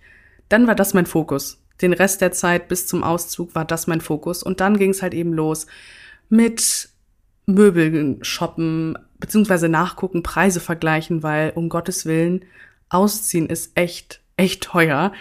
dann 0.51 0.67
war 0.67 0.75
das 0.75 0.93
mein 0.93 1.07
Fokus. 1.07 1.63
Den 1.81 1.93
Rest 1.93 2.21
der 2.21 2.33
Zeit 2.33 2.69
bis 2.69 2.87
zum 2.87 3.03
Auszug 3.03 3.55
war 3.55 3.65
das 3.65 3.87
mein 3.87 4.01
Fokus. 4.01 4.43
Und 4.43 4.61
dann 4.61 4.77
ging 4.77 4.91
es 4.91 5.01
halt 5.01 5.15
eben 5.15 5.33
los 5.33 5.67
mit 6.29 6.91
Möbeln 7.47 8.23
shoppen, 8.23 8.99
beziehungsweise 9.19 9.69
nachgucken, 9.69 10.23
Preise 10.23 10.61
vergleichen, 10.61 11.23
weil 11.23 11.53
um 11.55 11.69
Gottes 11.69 12.05
Willen, 12.05 12.45
ausziehen 12.89 13.49
ist 13.49 13.73
echt, 13.77 14.21
echt 14.37 14.63
teuer. 14.63 15.13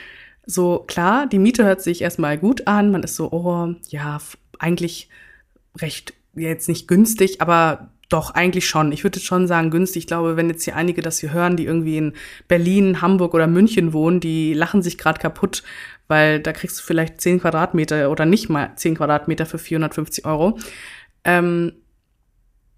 So, 0.45 0.79
klar, 0.79 1.27
die 1.27 1.39
Miete 1.39 1.63
hört 1.63 1.81
sich 1.81 2.01
erstmal 2.01 2.37
gut 2.37 2.67
an. 2.67 2.91
Man 2.91 3.03
ist 3.03 3.15
so, 3.15 3.31
oh, 3.31 3.73
ja, 3.87 4.19
eigentlich 4.59 5.09
recht, 5.77 6.13
jetzt 6.35 6.67
nicht 6.67 6.87
günstig, 6.87 7.41
aber 7.41 7.89
doch, 8.09 8.31
eigentlich 8.31 8.67
schon. 8.67 8.91
Ich 8.91 9.03
würde 9.03 9.19
schon 9.19 9.47
sagen 9.47 9.71
günstig. 9.71 10.03
Ich 10.03 10.07
glaube, 10.07 10.37
wenn 10.37 10.49
jetzt 10.49 10.63
hier 10.63 10.75
einige 10.75 11.01
das 11.01 11.19
hier 11.19 11.33
hören, 11.33 11.57
die 11.57 11.65
irgendwie 11.65 11.97
in 11.97 12.13
Berlin, 12.47 13.01
Hamburg 13.01 13.33
oder 13.33 13.47
München 13.47 13.93
wohnen, 13.93 14.19
die 14.19 14.53
lachen 14.53 14.81
sich 14.81 14.97
gerade 14.97 15.19
kaputt, 15.19 15.63
weil 16.07 16.39
da 16.39 16.53
kriegst 16.53 16.79
du 16.79 16.83
vielleicht 16.83 17.21
10 17.21 17.39
Quadratmeter 17.39 18.11
oder 18.11 18.25
nicht 18.25 18.49
mal 18.49 18.71
10 18.75 18.95
Quadratmeter 18.95 19.45
für 19.45 19.57
450 19.57 20.25
Euro. 20.25 20.59
Ähm, 21.23 21.73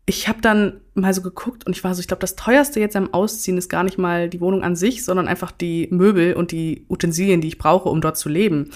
ich 0.05 0.27
habe 0.27 0.39
dann 0.39 0.81
mal 0.93 1.13
so 1.13 1.21
geguckt 1.21 1.65
und 1.65 1.75
ich 1.75 1.83
war 1.83 1.95
so, 1.95 1.99
ich 1.99 2.07
glaube, 2.07 2.21
das 2.21 2.35
teuerste 2.35 2.79
jetzt 2.79 2.95
am 2.95 3.13
Ausziehen 3.13 3.57
ist 3.57 3.69
gar 3.69 3.83
nicht 3.83 3.97
mal 3.97 4.29
die 4.29 4.39
Wohnung 4.39 4.63
an 4.63 4.75
sich, 4.75 5.03
sondern 5.03 5.27
einfach 5.27 5.51
die 5.51 5.87
Möbel 5.91 6.35
und 6.35 6.51
die 6.51 6.85
Utensilien, 6.89 7.41
die 7.41 7.47
ich 7.47 7.57
brauche, 7.57 7.89
um 7.89 8.01
dort 8.01 8.17
zu 8.17 8.29
leben. 8.29 8.69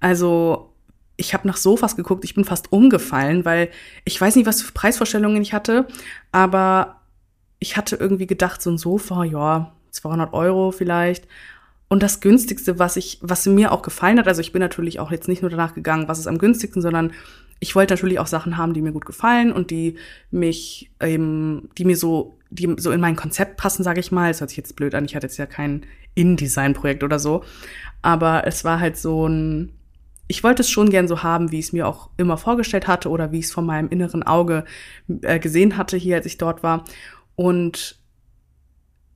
Also 0.00 0.71
ich 1.22 1.34
habe 1.34 1.46
nach 1.46 1.56
Sofas 1.56 1.94
geguckt, 1.94 2.24
ich 2.24 2.34
bin 2.34 2.44
fast 2.44 2.72
umgefallen, 2.72 3.44
weil 3.44 3.70
ich 4.04 4.20
weiß 4.20 4.34
nicht, 4.34 4.46
was 4.46 4.60
für 4.60 4.72
Preisvorstellungen 4.72 5.40
ich 5.40 5.54
hatte, 5.54 5.86
aber 6.32 7.00
ich 7.60 7.76
hatte 7.76 7.94
irgendwie 7.94 8.26
gedacht, 8.26 8.60
so 8.60 8.70
ein 8.70 8.78
Sofa, 8.78 9.22
ja, 9.22 9.72
200 9.92 10.32
Euro 10.32 10.72
vielleicht. 10.72 11.28
Und 11.88 12.02
das 12.02 12.20
günstigste, 12.20 12.80
was 12.80 12.96
ich, 12.96 13.18
was 13.22 13.46
mir 13.46 13.70
auch 13.70 13.82
gefallen 13.82 14.18
hat, 14.18 14.26
also 14.26 14.40
ich 14.40 14.50
bin 14.50 14.60
natürlich 14.60 14.98
auch 14.98 15.12
jetzt 15.12 15.28
nicht 15.28 15.42
nur 15.42 15.50
danach 15.50 15.74
gegangen, 15.74 16.08
was 16.08 16.18
ist 16.18 16.26
am 16.26 16.38
günstigsten, 16.38 16.82
sondern 16.82 17.12
ich 17.60 17.76
wollte 17.76 17.94
natürlich 17.94 18.18
auch 18.18 18.26
Sachen 18.26 18.56
haben, 18.56 18.74
die 18.74 18.82
mir 18.82 18.92
gut 18.92 19.06
gefallen 19.06 19.52
und 19.52 19.70
die 19.70 19.96
mich, 20.32 20.90
ähm, 20.98 21.68
die 21.78 21.84
mir 21.84 21.96
so, 21.96 22.36
die 22.50 22.74
so 22.78 22.90
in 22.90 23.00
mein 23.00 23.14
Konzept 23.14 23.58
passen, 23.58 23.84
sage 23.84 24.00
ich 24.00 24.10
mal. 24.10 24.30
Es 24.30 24.40
hört 24.40 24.50
sich 24.50 24.56
jetzt 24.56 24.74
blöd 24.74 24.96
an, 24.96 25.04
ich 25.04 25.14
hatte 25.14 25.26
jetzt 25.26 25.36
ja 25.36 25.46
kein 25.46 25.86
InDesign-Projekt 26.16 27.04
oder 27.04 27.20
so, 27.20 27.44
aber 28.00 28.44
es 28.46 28.64
war 28.64 28.80
halt 28.80 28.96
so 28.96 29.28
ein 29.28 29.72
ich 30.28 30.44
wollte 30.44 30.62
es 30.62 30.70
schon 30.70 30.90
gern 30.90 31.08
so 31.08 31.22
haben, 31.22 31.52
wie 31.52 31.58
ich 31.58 31.66
es 31.66 31.72
mir 31.72 31.86
auch 31.86 32.10
immer 32.16 32.36
vorgestellt 32.36 32.86
hatte 32.86 33.10
oder 33.10 33.32
wie 33.32 33.40
ich 33.40 33.46
es 33.46 33.52
von 33.52 33.66
meinem 33.66 33.88
inneren 33.88 34.22
Auge 34.22 34.64
äh, 35.22 35.38
gesehen 35.38 35.76
hatte 35.76 35.96
hier, 35.96 36.16
als 36.16 36.26
ich 36.26 36.38
dort 36.38 36.62
war. 36.62 36.84
Und 37.34 38.02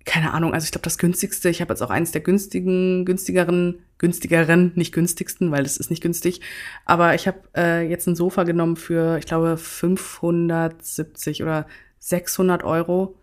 keine 0.06 0.32
Ahnung, 0.32 0.54
also 0.54 0.64
ich 0.64 0.70
glaube, 0.70 0.84
das 0.84 0.98
günstigste, 0.98 1.48
ich 1.48 1.60
habe 1.60 1.72
jetzt 1.72 1.82
auch 1.82 1.90
eines 1.90 2.12
der 2.12 2.20
günstigen, 2.20 3.04
günstigeren, 3.04 3.80
günstigeren, 3.98 4.72
nicht 4.76 4.92
günstigsten, 4.92 5.50
weil 5.50 5.64
es 5.64 5.76
ist 5.76 5.90
nicht 5.90 6.02
günstig, 6.02 6.40
aber 6.84 7.14
ich 7.16 7.26
habe 7.26 7.40
äh, 7.56 7.88
jetzt 7.88 8.06
ein 8.06 8.14
Sofa 8.14 8.44
genommen 8.44 8.76
für, 8.76 9.18
ich 9.18 9.26
glaube, 9.26 9.56
570 9.56 11.42
oder 11.42 11.66
600 11.98 12.62
Euro. 12.62 13.18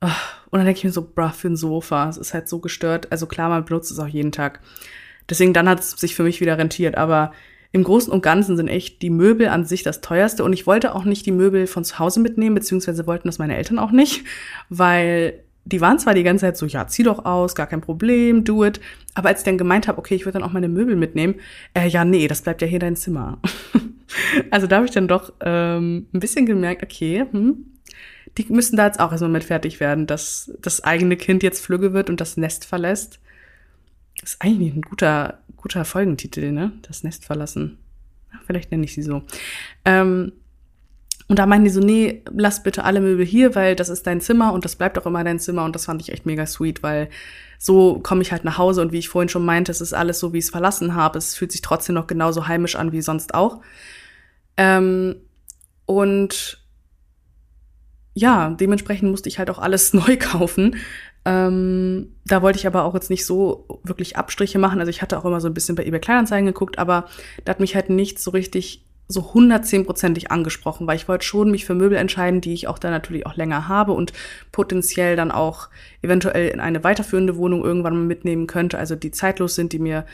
Und 0.00 0.58
dann 0.58 0.64
denke 0.64 0.78
ich 0.78 0.84
mir 0.84 0.92
so, 0.92 1.02
bruh, 1.02 1.30
für 1.30 1.48
ein 1.48 1.56
Sofa, 1.56 2.08
es 2.08 2.16
ist 2.16 2.34
halt 2.34 2.48
so 2.48 2.60
gestört. 2.60 3.10
Also 3.10 3.26
klar, 3.26 3.48
man 3.48 3.64
benutzt 3.64 3.90
es 3.90 3.98
auch 3.98 4.06
jeden 4.06 4.32
Tag. 4.32 4.60
Deswegen 5.30 5.52
dann 5.52 5.68
hat 5.68 5.80
es 5.80 5.92
sich 5.92 6.14
für 6.14 6.24
mich 6.24 6.40
wieder 6.40 6.58
rentiert. 6.58 6.96
Aber 6.96 7.32
im 7.72 7.84
Großen 7.84 8.12
und 8.12 8.22
Ganzen 8.22 8.56
sind 8.56 8.68
echt 8.68 9.00
die 9.00 9.10
Möbel 9.10 9.48
an 9.48 9.64
sich 9.64 9.82
das 9.82 10.00
teuerste. 10.00 10.44
Und 10.44 10.52
ich 10.52 10.66
wollte 10.66 10.94
auch 10.94 11.04
nicht 11.04 11.24
die 11.24 11.32
Möbel 11.32 11.66
von 11.66 11.84
zu 11.84 11.98
Hause 11.98 12.20
mitnehmen, 12.20 12.54
beziehungsweise 12.54 13.06
wollten 13.06 13.28
das 13.28 13.38
meine 13.38 13.56
Eltern 13.56 13.78
auch 13.78 13.92
nicht, 13.92 14.24
weil 14.68 15.44
die 15.64 15.80
waren 15.80 15.98
zwar 15.98 16.14
die 16.14 16.22
ganze 16.22 16.46
Zeit 16.46 16.56
so, 16.56 16.66
ja, 16.66 16.86
zieh 16.86 17.02
doch 17.02 17.24
aus, 17.24 17.54
gar 17.54 17.66
kein 17.66 17.80
Problem, 17.80 18.44
do 18.44 18.64
it. 18.64 18.80
Aber 19.14 19.28
als 19.28 19.40
ich 19.40 19.44
dann 19.44 19.58
gemeint 19.58 19.88
habe, 19.88 19.98
okay, 19.98 20.14
ich 20.14 20.24
würde 20.24 20.38
dann 20.38 20.48
auch 20.48 20.52
meine 20.52 20.68
Möbel 20.68 20.96
mitnehmen, 20.96 21.36
äh, 21.74 21.86
ja, 21.86 22.04
nee, 22.04 22.26
das 22.26 22.42
bleibt 22.42 22.62
ja 22.62 22.66
hier 22.66 22.78
dein 22.78 22.96
Zimmer. 22.96 23.38
also 24.50 24.66
da 24.66 24.76
habe 24.76 24.86
ich 24.86 24.92
dann 24.92 25.06
doch 25.06 25.32
ähm, 25.40 26.06
ein 26.12 26.20
bisschen 26.20 26.46
gemerkt, 26.46 26.82
okay, 26.82 27.26
hm, 27.30 27.66
die 28.38 28.46
müssen 28.48 28.76
da 28.76 28.86
jetzt 28.86 29.00
auch 29.00 29.12
erstmal 29.12 29.30
mit 29.30 29.44
fertig 29.44 29.80
werden, 29.80 30.06
dass 30.06 30.52
das 30.60 30.82
eigene 30.82 31.16
Kind 31.16 31.42
jetzt 31.42 31.64
flügge 31.64 31.92
wird 31.92 32.10
und 32.10 32.20
das 32.20 32.36
Nest 32.36 32.64
verlässt. 32.64 33.20
Ist 34.22 34.40
eigentlich 34.40 34.74
ein 34.74 34.82
guter, 34.82 35.40
guter 35.56 35.84
Folgentitel, 35.84 36.52
ne? 36.52 36.72
Das 36.82 37.02
Nest 37.02 37.24
verlassen. 37.24 37.78
Vielleicht 38.46 38.70
nenne 38.70 38.84
ich 38.84 38.94
sie 38.94 39.02
so. 39.02 39.22
Ähm, 39.84 40.32
und 41.30 41.38
da 41.38 41.46
meinten 41.46 41.64
die 41.64 41.70
so, 41.70 41.80
nee, 41.80 42.22
lass 42.32 42.62
bitte 42.64 42.82
alle 42.82 43.00
Möbel 43.00 43.24
hier, 43.24 43.54
weil 43.54 43.76
das 43.76 43.88
ist 43.88 44.04
dein 44.06 44.20
Zimmer 44.20 44.52
und 44.52 44.64
das 44.64 44.74
bleibt 44.74 44.98
auch 44.98 45.06
immer 45.06 45.22
dein 45.22 45.38
Zimmer. 45.38 45.64
Und 45.64 45.76
das 45.76 45.84
fand 45.84 46.02
ich 46.02 46.10
echt 46.10 46.26
mega 46.26 46.44
sweet, 46.44 46.82
weil 46.82 47.08
so 47.56 48.00
komme 48.00 48.22
ich 48.22 48.32
halt 48.32 48.42
nach 48.42 48.58
Hause 48.58 48.82
und 48.82 48.90
wie 48.90 48.98
ich 48.98 49.08
vorhin 49.08 49.28
schon 49.28 49.44
meinte, 49.44 49.70
es 49.70 49.80
ist 49.80 49.92
alles 49.92 50.18
so, 50.18 50.32
wie 50.32 50.38
ich 50.38 50.46
es 50.46 50.50
verlassen 50.50 50.96
habe. 50.96 51.18
Es 51.18 51.36
fühlt 51.36 51.52
sich 51.52 51.62
trotzdem 51.62 51.94
noch 51.94 52.08
genauso 52.08 52.48
heimisch 52.48 52.74
an 52.74 52.90
wie 52.90 53.00
sonst 53.00 53.34
auch. 53.34 53.60
Ähm, 54.56 55.16
und 55.86 56.64
ja, 58.14 58.50
dementsprechend 58.50 59.10
musste 59.10 59.28
ich 59.28 59.38
halt 59.38 59.50
auch 59.50 59.60
alles 59.60 59.92
neu 59.94 60.16
kaufen. 60.16 60.76
Ähm, 61.24 62.14
da 62.24 62.42
wollte 62.42 62.58
ich 62.58 62.66
aber 62.66 62.84
auch 62.84 62.94
jetzt 62.94 63.10
nicht 63.10 63.26
so 63.26 63.80
wirklich 63.82 64.16
Abstriche 64.16 64.58
machen. 64.58 64.80
Also 64.80 64.90
ich 64.90 65.02
hatte 65.02 65.18
auch 65.18 65.24
immer 65.24 65.40
so 65.40 65.48
ein 65.48 65.54
bisschen 65.54 65.76
bei 65.76 65.84
eBay 65.84 66.00
Kleinanzeigen 66.00 66.46
geguckt, 66.46 66.78
aber 66.78 67.06
da 67.44 67.50
hat 67.50 67.60
mich 67.60 67.74
halt 67.74 67.90
nicht 67.90 68.18
so 68.18 68.30
richtig 68.30 68.84
so 69.10 69.20
110%ig 69.20 70.30
angesprochen, 70.30 70.86
weil 70.86 70.96
ich 70.96 71.08
wollte 71.08 71.26
schon 71.26 71.50
mich 71.50 71.64
für 71.64 71.74
Möbel 71.74 71.98
entscheiden, 71.98 72.40
die 72.40 72.54
ich 72.54 72.68
auch 72.68 72.78
dann 72.78 72.92
natürlich 72.92 73.26
auch 73.26 73.36
länger 73.36 73.68
habe 73.68 73.92
und 73.92 74.12
potenziell 74.52 75.16
dann 75.16 75.32
auch 75.32 75.68
eventuell 76.00 76.48
in 76.48 76.60
eine 76.60 76.84
weiterführende 76.84 77.36
Wohnung 77.36 77.64
irgendwann 77.64 78.06
mitnehmen 78.06 78.46
könnte, 78.46 78.78
also 78.78 78.94
die 78.94 79.10
zeitlos 79.10 79.56
sind, 79.56 79.72
die 79.72 79.80
mir 79.80 80.06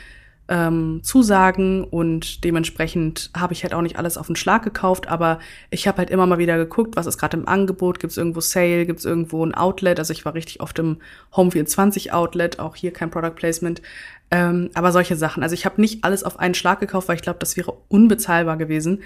ähm, 0.49 1.01
Zusagen 1.03 1.85
und 1.85 2.45
dementsprechend 2.45 3.31
habe 3.37 3.53
ich 3.53 3.65
halt 3.65 3.75
auch 3.75 3.83
nicht 3.83 3.99
alles 3.99 4.17
auf 4.17 4.29
den 4.29 4.37
Schlag 4.37 4.63
gekauft, 4.63 5.09
aber 5.09 5.41
ich 5.71 5.89
habe 5.89 5.99
halt 5.99 6.11
immer 6.11 6.27
mal 6.27 6.39
wieder 6.39 6.57
geguckt, 6.57 6.97
was 6.97 7.07
ist 7.07 7.19
gerade 7.19 7.37
im 7.37 7.49
Angebot, 7.49 7.99
gibt 7.99 8.13
es 8.13 8.17
irgendwo 8.17 8.41
Sale, 8.41 8.87
gibt 8.87 9.01
es 9.01 9.05
irgendwo 9.05 9.45
ein 9.45 9.55
Outlet, 9.55 9.99
also 9.99 10.13
ich 10.13 10.25
war 10.25 10.35
richtig 10.35 10.61
oft 10.61 10.79
im 10.79 10.99
Home 11.37 11.51
24 11.51 12.13
Outlet, 12.13 12.59
auch 12.61 12.77
hier 12.77 12.93
kein 12.93 13.11
Product 13.11 13.35
Placement, 13.35 13.83
ähm, 14.31 14.71
aber 14.75 14.93
solche 14.93 15.17
Sachen. 15.17 15.43
Also 15.43 15.55
ich 15.55 15.65
habe 15.65 15.81
nicht 15.81 16.05
alles 16.05 16.23
auf 16.23 16.39
einen 16.39 16.55
Schlag 16.55 16.81
gekauft, 16.81 17.09
weil 17.09 17.17
ich 17.17 17.23
glaube, 17.23 17.39
das 17.39 17.57
wäre 17.57 17.77
unbezahlbar 17.89 18.57
gewesen. 18.57 19.03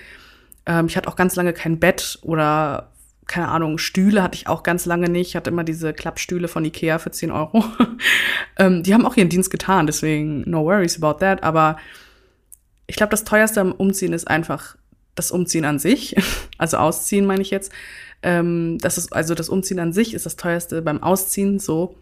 Ähm, 0.67 0.87
ich 0.87 0.97
hatte 0.97 1.09
auch 1.09 1.17
ganz 1.17 1.37
lange 1.37 1.53
kein 1.53 1.79
Bett 1.79 2.19
oder 2.23 2.91
keine 3.31 3.49
Ahnung, 3.49 3.79
Stühle 3.79 4.25
hatte 4.25 4.35
ich 4.35 4.49
auch 4.49 4.65
ganz 4.65 4.87
lange 4.87 5.09
nicht. 5.09 5.29
Ich 5.29 5.37
hatte 5.37 5.51
immer 5.51 5.63
diese 5.63 5.93
Klappstühle 5.93 6.49
von 6.49 6.65
Ikea 6.65 6.99
für 6.99 7.13
10 7.13 7.31
Euro. 7.31 7.65
ähm, 8.59 8.83
die 8.83 8.93
haben 8.93 9.07
auch 9.07 9.17
ihren 9.17 9.29
Dienst 9.29 9.53
getan, 9.53 9.87
deswegen 9.87 10.43
no 10.51 10.65
worries 10.65 11.01
about 11.01 11.21
that. 11.21 11.45
Aber 11.45 11.77
ich 12.89 12.97
glaube, 12.97 13.13
das 13.13 13.23
teuerste 13.23 13.61
am 13.61 13.71
Umziehen 13.71 14.13
ist 14.13 14.27
einfach 14.27 14.77
das 15.15 15.31
Umziehen 15.31 15.65
an 15.65 15.79
sich. 15.79 16.17
also 16.59 16.79
Ausziehen 16.79 17.25
meine 17.25 17.43
ich 17.43 17.51
jetzt. 17.51 17.71
Ähm, 18.25 18.79
das 18.81 18.99
ist, 18.99 19.13
also 19.13 19.37
das 19.37 19.49
Umziehen 19.49 19.79
an 19.79 19.93
sich 19.93 20.13
ist 20.13 20.27
das 20.27 20.35
teuerste 20.35 20.83
beim 20.83 21.01
Ausziehen 21.01 21.61
so. 21.61 21.95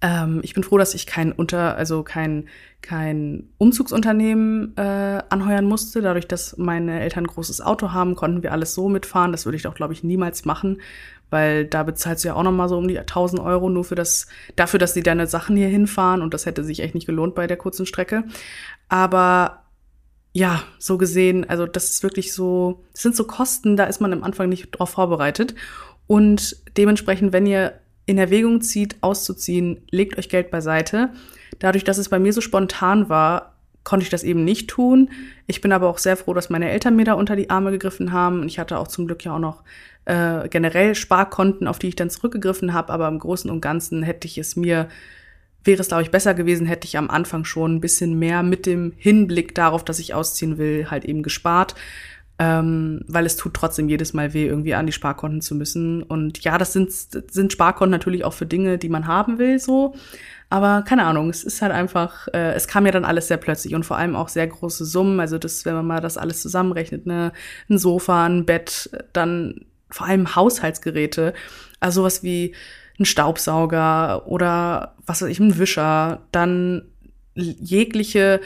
Ähm, 0.00 0.40
ich 0.44 0.54
bin 0.54 0.62
froh, 0.62 0.78
dass 0.78 0.94
ich 0.94 1.06
kein 1.06 1.32
Unter, 1.32 1.76
also 1.76 2.02
kein, 2.02 2.48
kein 2.82 3.48
Umzugsunternehmen 3.58 4.76
äh, 4.76 5.22
anheuern 5.28 5.64
musste. 5.64 6.00
Dadurch, 6.00 6.28
dass 6.28 6.56
meine 6.56 7.00
Eltern 7.00 7.24
ein 7.24 7.28
großes 7.28 7.60
Auto 7.60 7.92
haben, 7.92 8.14
konnten 8.14 8.42
wir 8.42 8.52
alles 8.52 8.74
so 8.74 8.88
mitfahren. 8.88 9.32
Das 9.32 9.44
würde 9.44 9.56
ich 9.56 9.64
doch, 9.64 9.74
glaube 9.74 9.92
ich, 9.92 10.04
niemals 10.04 10.44
machen, 10.44 10.80
weil 11.30 11.64
da 11.64 11.82
bezahlst 11.82 12.24
du 12.24 12.28
ja 12.28 12.34
auch 12.34 12.44
noch 12.44 12.52
mal 12.52 12.68
so 12.68 12.78
um 12.78 12.86
die 12.86 12.98
1000 12.98 13.40
Euro 13.40 13.68
nur 13.70 13.84
für 13.84 13.96
das, 13.96 14.28
dafür, 14.54 14.78
dass 14.78 14.94
sie 14.94 15.02
deine 15.02 15.26
Sachen 15.26 15.56
hier 15.56 15.68
hinfahren 15.68 16.22
und 16.22 16.32
das 16.32 16.46
hätte 16.46 16.62
sich 16.62 16.80
echt 16.80 16.94
nicht 16.94 17.06
gelohnt 17.06 17.34
bei 17.34 17.46
der 17.46 17.56
kurzen 17.56 17.86
Strecke. 17.86 18.24
Aber 18.88 19.64
ja, 20.32 20.62
so 20.78 20.98
gesehen, 20.98 21.48
also 21.48 21.66
das 21.66 21.90
ist 21.90 22.02
wirklich 22.04 22.32
so, 22.32 22.84
das 22.92 23.02
sind 23.02 23.16
so 23.16 23.24
Kosten, 23.24 23.76
da 23.76 23.84
ist 23.84 24.00
man 24.00 24.12
am 24.12 24.22
Anfang 24.22 24.48
nicht 24.48 24.70
drauf 24.70 24.90
vorbereitet. 24.90 25.56
Und 26.06 26.56
dementsprechend, 26.76 27.32
wenn 27.32 27.46
ihr 27.46 27.80
in 28.08 28.16
Erwägung 28.16 28.62
zieht, 28.62 28.96
auszuziehen, 29.02 29.82
legt 29.90 30.16
euch 30.16 30.30
Geld 30.30 30.50
beiseite. 30.50 31.10
Dadurch, 31.58 31.84
dass 31.84 31.98
es 31.98 32.08
bei 32.08 32.18
mir 32.18 32.32
so 32.32 32.40
spontan 32.40 33.10
war, 33.10 33.52
konnte 33.84 34.04
ich 34.04 34.08
das 34.08 34.24
eben 34.24 34.44
nicht 34.44 34.70
tun. 34.70 35.10
Ich 35.46 35.60
bin 35.60 35.72
aber 35.72 35.88
auch 35.88 35.98
sehr 35.98 36.16
froh, 36.16 36.32
dass 36.32 36.48
meine 36.48 36.70
Eltern 36.70 36.96
mir 36.96 37.04
da 37.04 37.12
unter 37.12 37.36
die 37.36 37.50
Arme 37.50 37.70
gegriffen 37.70 38.10
haben. 38.10 38.46
Ich 38.46 38.58
hatte 38.58 38.78
auch 38.78 38.88
zum 38.88 39.06
Glück 39.06 39.26
ja 39.26 39.34
auch 39.34 39.38
noch 39.38 39.62
äh, 40.06 40.48
generell 40.48 40.94
Sparkonten, 40.94 41.68
auf 41.68 41.78
die 41.78 41.88
ich 41.88 41.96
dann 41.96 42.08
zurückgegriffen 42.08 42.72
habe. 42.72 42.94
Aber 42.94 43.08
im 43.08 43.18
Großen 43.18 43.50
und 43.50 43.60
Ganzen 43.60 44.02
hätte 44.02 44.26
ich 44.26 44.38
es 44.38 44.56
mir, 44.56 44.88
wäre 45.64 45.82
es, 45.82 45.88
glaube 45.88 46.02
ich, 46.02 46.10
besser 46.10 46.32
gewesen, 46.32 46.66
hätte 46.66 46.86
ich 46.86 46.96
am 46.96 47.10
Anfang 47.10 47.44
schon 47.44 47.76
ein 47.76 47.80
bisschen 47.82 48.18
mehr 48.18 48.42
mit 48.42 48.64
dem 48.64 48.94
Hinblick 48.96 49.54
darauf, 49.54 49.84
dass 49.84 49.98
ich 49.98 50.14
ausziehen 50.14 50.56
will, 50.56 50.90
halt 50.90 51.04
eben 51.04 51.22
gespart. 51.22 51.74
Ähm, 52.38 53.00
weil 53.08 53.26
es 53.26 53.36
tut 53.36 53.54
trotzdem 53.54 53.88
jedes 53.88 54.12
Mal 54.12 54.32
weh, 54.32 54.46
irgendwie 54.46 54.74
an 54.74 54.86
die 54.86 54.92
Sparkonten 54.92 55.40
zu 55.40 55.54
müssen. 55.56 56.02
Und 56.02 56.44
ja, 56.44 56.56
das 56.56 56.72
sind, 56.72 56.92
sind 56.92 57.52
Sparkonten 57.52 57.90
natürlich 57.90 58.24
auch 58.24 58.32
für 58.32 58.46
Dinge, 58.46 58.78
die 58.78 58.88
man 58.88 59.06
haben 59.06 59.38
will, 59.38 59.58
so. 59.58 59.94
Aber 60.50 60.82
keine 60.82 61.04
Ahnung, 61.04 61.28
es 61.28 61.44
ist 61.44 61.60
halt 61.60 61.72
einfach, 61.72 62.28
äh, 62.28 62.52
es 62.54 62.68
kam 62.68 62.86
ja 62.86 62.92
dann 62.92 63.04
alles 63.04 63.28
sehr 63.28 63.36
plötzlich 63.36 63.74
und 63.74 63.84
vor 63.84 63.98
allem 63.98 64.16
auch 64.16 64.28
sehr 64.28 64.46
große 64.46 64.84
Summen. 64.84 65.20
Also 65.20 65.36
das, 65.36 65.64
wenn 65.64 65.74
man 65.74 65.86
mal 65.86 66.00
das 66.00 66.16
alles 66.16 66.40
zusammenrechnet, 66.40 67.06
ne, 67.06 67.32
ein 67.68 67.76
Sofa, 67.76 68.24
ein 68.24 68.46
Bett, 68.46 68.88
dann 69.12 69.66
vor 69.90 70.06
allem 70.06 70.34
Haushaltsgeräte, 70.36 71.34
also 71.80 72.02
was 72.02 72.22
wie 72.22 72.54
ein 72.98 73.04
Staubsauger 73.04 74.26
oder 74.26 74.94
was 75.06 75.22
weiß 75.22 75.28
ich, 75.28 75.40
ein 75.40 75.58
Wischer, 75.58 76.22
dann 76.32 76.82
jegliche 77.34 78.40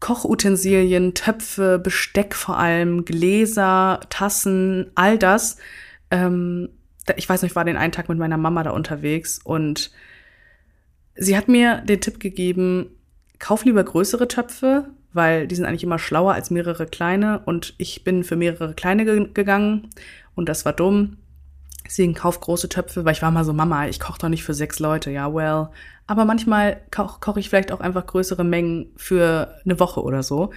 Kochutensilien, 0.00 1.14
Töpfe, 1.14 1.78
Besteck 1.78 2.34
vor 2.34 2.58
allem, 2.58 3.04
Gläser, 3.04 4.00
Tassen, 4.10 4.90
all 4.94 5.18
das. 5.18 5.56
Ähm, 6.10 6.70
ich 7.16 7.28
weiß 7.28 7.42
noch, 7.42 7.48
ich 7.48 7.56
war 7.56 7.64
den 7.64 7.76
einen 7.76 7.92
Tag 7.92 8.08
mit 8.08 8.18
meiner 8.18 8.36
Mama 8.36 8.62
da 8.62 8.70
unterwegs 8.70 9.40
und 9.42 9.90
sie 11.14 11.36
hat 11.36 11.48
mir 11.48 11.82
den 11.82 12.00
Tipp 12.00 12.20
gegeben, 12.20 12.90
kauf 13.38 13.64
lieber 13.64 13.82
größere 13.82 14.28
Töpfe, 14.28 14.88
weil 15.12 15.46
die 15.46 15.54
sind 15.54 15.64
eigentlich 15.64 15.84
immer 15.84 15.98
schlauer 15.98 16.34
als 16.34 16.50
mehrere 16.50 16.86
kleine 16.86 17.40
und 17.40 17.74
ich 17.78 18.04
bin 18.04 18.24
für 18.24 18.36
mehrere 18.36 18.74
kleine 18.74 19.04
ge 19.04 19.28
gegangen 19.32 19.90
und 20.34 20.48
das 20.48 20.64
war 20.64 20.72
dumm. 20.72 21.16
Deswegen 21.88 22.12
kauf 22.12 22.38
große 22.40 22.68
Töpfe, 22.68 23.06
weil 23.06 23.14
ich 23.14 23.22
war 23.22 23.30
mal 23.30 23.46
so, 23.46 23.54
Mama, 23.54 23.88
ich 23.88 23.98
koche 23.98 24.18
doch 24.18 24.28
nicht 24.28 24.44
für 24.44 24.52
sechs 24.52 24.78
Leute. 24.78 25.10
Ja, 25.10 25.32
well. 25.32 25.68
Aber 26.06 26.26
manchmal 26.26 26.82
koche 26.90 27.18
koch 27.20 27.38
ich 27.38 27.48
vielleicht 27.48 27.72
auch 27.72 27.80
einfach 27.80 28.06
größere 28.06 28.44
Mengen 28.44 28.92
für 28.96 29.56
eine 29.64 29.80
Woche 29.80 30.02
oder 30.02 30.22
so. 30.22 30.50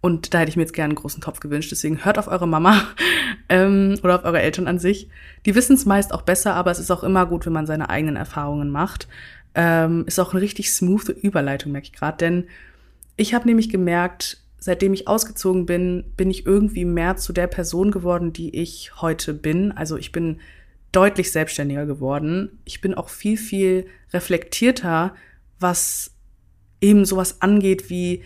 Und 0.00 0.34
da 0.34 0.40
hätte 0.40 0.48
ich 0.48 0.56
mir 0.56 0.62
jetzt 0.62 0.74
gerne 0.74 0.90
einen 0.90 0.96
großen 0.96 1.20
Topf 1.20 1.38
gewünscht. 1.38 1.70
Deswegen 1.70 2.04
hört 2.04 2.18
auf 2.18 2.26
eure 2.26 2.48
Mama 2.48 2.82
ähm, 3.48 3.96
oder 4.02 4.16
auf 4.16 4.24
eure 4.24 4.42
Eltern 4.42 4.66
an 4.66 4.80
sich. 4.80 5.08
Die 5.46 5.54
wissen 5.54 5.74
es 5.74 5.86
meist 5.86 6.12
auch 6.12 6.22
besser, 6.22 6.54
aber 6.54 6.72
es 6.72 6.80
ist 6.80 6.90
auch 6.90 7.04
immer 7.04 7.26
gut, 7.26 7.46
wenn 7.46 7.52
man 7.52 7.66
seine 7.66 7.88
eigenen 7.88 8.16
Erfahrungen 8.16 8.68
macht. 8.68 9.06
Ähm, 9.54 10.02
ist 10.08 10.18
auch 10.18 10.32
eine 10.32 10.42
richtig 10.42 10.72
smooth 10.72 11.10
Überleitung, 11.10 11.70
merke 11.70 11.86
ich 11.86 11.92
gerade. 11.92 12.16
Denn 12.16 12.48
ich 13.16 13.34
habe 13.34 13.46
nämlich 13.46 13.68
gemerkt, 13.68 14.38
seitdem 14.58 14.94
ich 14.94 15.06
ausgezogen 15.06 15.66
bin, 15.66 16.04
bin 16.16 16.28
ich 16.28 16.44
irgendwie 16.44 16.84
mehr 16.84 17.16
zu 17.16 17.32
der 17.32 17.46
Person 17.46 17.92
geworden, 17.92 18.32
die 18.32 18.60
ich 18.60 19.00
heute 19.00 19.32
bin. 19.32 19.70
Also 19.70 19.96
ich 19.96 20.10
bin 20.10 20.40
deutlich 20.92 21.32
selbstständiger 21.32 21.86
geworden. 21.86 22.60
Ich 22.64 22.80
bin 22.80 22.94
auch 22.94 23.08
viel, 23.08 23.36
viel 23.36 23.86
reflektierter, 24.12 25.14
was 25.58 26.14
eben 26.80 27.04
sowas 27.04 27.40
angeht 27.40 27.88
wie, 27.90 28.22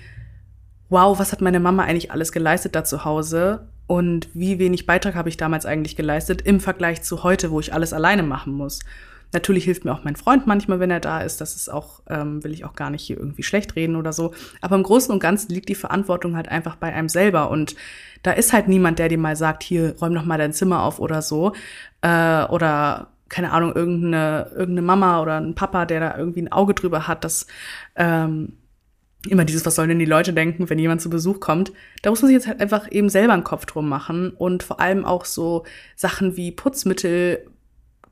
wow, 0.88 1.18
was 1.18 1.32
hat 1.32 1.40
meine 1.40 1.60
Mama 1.60 1.84
eigentlich 1.84 2.10
alles 2.10 2.32
geleistet 2.32 2.74
da 2.74 2.84
zu 2.84 3.04
Hause 3.04 3.68
und 3.86 4.28
wie 4.34 4.58
wenig 4.58 4.86
Beitrag 4.86 5.14
habe 5.14 5.28
ich 5.28 5.36
damals 5.36 5.64
eigentlich 5.64 5.96
geleistet 5.96 6.42
im 6.42 6.60
Vergleich 6.60 7.02
zu 7.02 7.22
heute, 7.22 7.50
wo 7.50 7.60
ich 7.60 7.72
alles 7.72 7.92
alleine 7.92 8.24
machen 8.24 8.52
muss. 8.52 8.80
Natürlich 9.36 9.64
hilft 9.64 9.84
mir 9.84 9.92
auch 9.92 10.02
mein 10.02 10.16
Freund 10.16 10.46
manchmal, 10.46 10.80
wenn 10.80 10.90
er 10.90 10.98
da 10.98 11.20
ist. 11.20 11.42
Das 11.42 11.56
ist 11.56 11.70
auch, 11.70 12.00
ähm, 12.08 12.42
will 12.42 12.54
ich 12.54 12.64
auch 12.64 12.72
gar 12.72 12.88
nicht 12.88 13.02
hier 13.02 13.18
irgendwie 13.18 13.42
schlecht 13.42 13.76
reden 13.76 13.94
oder 13.94 14.14
so. 14.14 14.32
Aber 14.62 14.76
im 14.76 14.82
Großen 14.82 15.12
und 15.12 15.20
Ganzen 15.20 15.52
liegt 15.52 15.68
die 15.68 15.74
Verantwortung 15.74 16.36
halt 16.36 16.48
einfach 16.48 16.76
bei 16.76 16.90
einem 16.90 17.10
selber. 17.10 17.50
Und 17.50 17.76
da 18.22 18.32
ist 18.32 18.54
halt 18.54 18.66
niemand, 18.66 18.98
der 18.98 19.10
dir 19.10 19.18
mal 19.18 19.36
sagt, 19.36 19.62
hier, 19.62 19.94
räum 20.00 20.14
doch 20.14 20.24
mal 20.24 20.38
dein 20.38 20.54
Zimmer 20.54 20.84
auf 20.84 21.00
oder 21.00 21.20
so. 21.20 21.52
Äh, 22.00 22.44
oder 22.44 23.08
keine 23.28 23.52
Ahnung, 23.52 23.76
irgendeine, 23.76 24.46
irgendeine 24.52 24.80
Mama 24.86 25.20
oder 25.20 25.36
ein 25.38 25.54
Papa, 25.54 25.84
der 25.84 26.00
da 26.00 26.16
irgendwie 26.16 26.40
ein 26.40 26.52
Auge 26.52 26.72
drüber 26.72 27.06
hat, 27.06 27.22
dass 27.22 27.46
ähm, 27.94 28.54
immer 29.28 29.44
dieses, 29.44 29.66
was 29.66 29.74
sollen 29.74 29.90
denn 29.90 29.98
die 29.98 30.06
Leute 30.06 30.32
denken, 30.32 30.70
wenn 30.70 30.78
jemand 30.78 31.02
zu 31.02 31.10
Besuch 31.10 31.40
kommt. 31.40 31.74
Da 32.00 32.08
muss 32.08 32.22
man 32.22 32.28
sich 32.28 32.36
jetzt 32.36 32.46
halt 32.46 32.62
einfach 32.62 32.90
eben 32.90 33.10
selber 33.10 33.34
einen 33.34 33.44
Kopf 33.44 33.66
drum 33.66 33.86
machen 33.86 34.30
und 34.30 34.62
vor 34.62 34.80
allem 34.80 35.04
auch 35.04 35.26
so 35.26 35.66
Sachen 35.94 36.38
wie 36.38 36.52
Putzmittel 36.52 37.44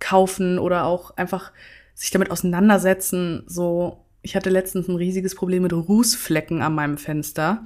kaufen 0.04 0.58
oder 0.58 0.84
auch 0.84 1.16
einfach 1.16 1.52
sich 1.94 2.10
damit 2.10 2.30
auseinandersetzen. 2.30 3.44
So, 3.46 4.04
ich 4.22 4.36
hatte 4.36 4.50
letztens 4.50 4.88
ein 4.88 4.96
riesiges 4.96 5.34
Problem 5.34 5.62
mit 5.62 5.72
Rußflecken 5.72 6.60
an 6.60 6.74
meinem 6.74 6.98
Fenster. 6.98 7.64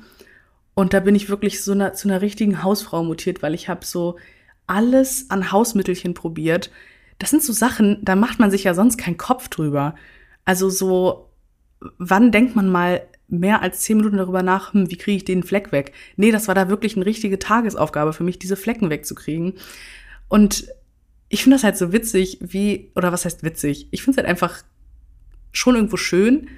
Und 0.75 0.95
da 0.95 1.01
bin 1.01 1.17
ich 1.17 1.29
wirklich 1.29 1.65
so 1.65 1.73
eine, 1.73 1.93
zu 1.95 2.09
einer 2.09 2.21
richtigen 2.21 2.63
Hausfrau 2.63 3.03
mutiert, 3.03 3.43
weil 3.43 3.55
ich 3.55 3.69
habe 3.69 3.85
so 3.85 4.17
alles 4.69 5.31
an 5.31 5.51
Hausmittelchen 5.51 6.15
probiert. 6.15 6.71
Das 7.19 7.31
sind 7.31 7.43
so 7.43 7.53
Sachen, 7.53 7.99
da 8.03 8.15
macht 8.15 8.39
man 8.39 8.51
sich 8.51 8.65
ja 8.65 8.75
sonst 8.75 8.97
keinen 8.97 9.17
Kopf 9.17 9.49
drüber. 9.49 9.97
Also 10.45 10.71
so, 10.71 11.31
wann 11.99 12.31
denkt 12.31 12.55
man 12.55 12.69
mal 12.69 13.03
mehr 13.27 13.61
als 13.63 13.81
zehn 13.81 13.97
Minuten 13.97 14.19
darüber 14.19 14.43
nach, 14.43 14.73
hm, 14.73 14.91
wie 14.91 14.97
kriege 14.97 15.17
ich 15.17 15.25
den 15.25 15.43
Fleck 15.43 15.73
weg? 15.73 15.93
Nee, 16.17 16.31
das 16.31 16.47
war 16.47 16.55
da 16.55 16.69
wirklich 16.69 16.97
eine 16.97 17.07
richtige 17.07 17.39
Tagesaufgabe 17.39 18.13
für 18.13 18.25
mich, 18.25 18.39
diese 18.39 18.57
Flecken 18.57 18.89
wegzukriegen. 18.89 19.55
Und 20.29 20.69
ich 21.29 21.43
finde 21.43 21.57
das 21.57 21.65
halt 21.65 21.77
so 21.77 21.93
witzig, 21.93 22.39
wie, 22.41 22.91
oder 22.95 23.13
was 23.13 23.25
heißt 23.25 23.43
witzig? 23.43 23.89
Ich 23.91 24.03
finde 24.03 24.13
es 24.13 24.17
halt 24.19 24.29
einfach 24.29 24.63
schon 25.53 25.75
irgendwo 25.75 25.97
schön, 25.97 26.49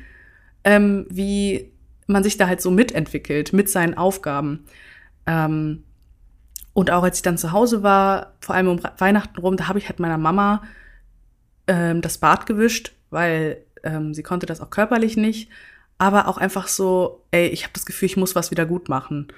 ähm, 0.64 1.06
wie 1.11 1.72
man 2.06 2.22
sich 2.22 2.37
da 2.37 2.46
halt 2.46 2.61
so 2.61 2.70
mitentwickelt 2.70 3.52
mit 3.52 3.68
seinen 3.68 3.96
Aufgaben. 3.96 4.64
Ähm, 5.26 5.85
und 6.72 6.90
auch 6.90 7.02
als 7.02 7.18
ich 7.18 7.22
dann 7.22 7.38
zu 7.38 7.52
Hause 7.52 7.83
war, 7.83 8.35
vor 8.40 8.54
allem 8.54 8.68
um 8.68 8.80
Weihnachten 8.98 9.38
rum, 9.40 9.56
da 9.56 9.68
habe 9.68 9.78
ich 9.78 9.88
halt 9.88 10.00
meiner 10.00 10.18
Mama 10.18 10.62
ähm, 11.66 12.00
das 12.00 12.18
Bad 12.18 12.46
gewischt, 12.46 12.92
weil 13.11 13.64
ähm, 13.83 14.14
sie 14.14 14.22
konnte 14.22 14.46
das 14.46 14.61
auch 14.61 14.70
körperlich 14.70 15.16
nicht. 15.16 15.50
Aber 15.98 16.28
auch 16.28 16.38
einfach 16.38 16.68
so, 16.68 17.24
ey, 17.30 17.48
ich 17.48 17.64
habe 17.64 17.74
das 17.74 17.85
Gefühl, 17.87 18.06
ich 18.06 18.16
muss 18.16 18.35
was 18.35 18.50
wieder 18.50 18.66
gut 18.66 18.88
machen. 18.88 19.28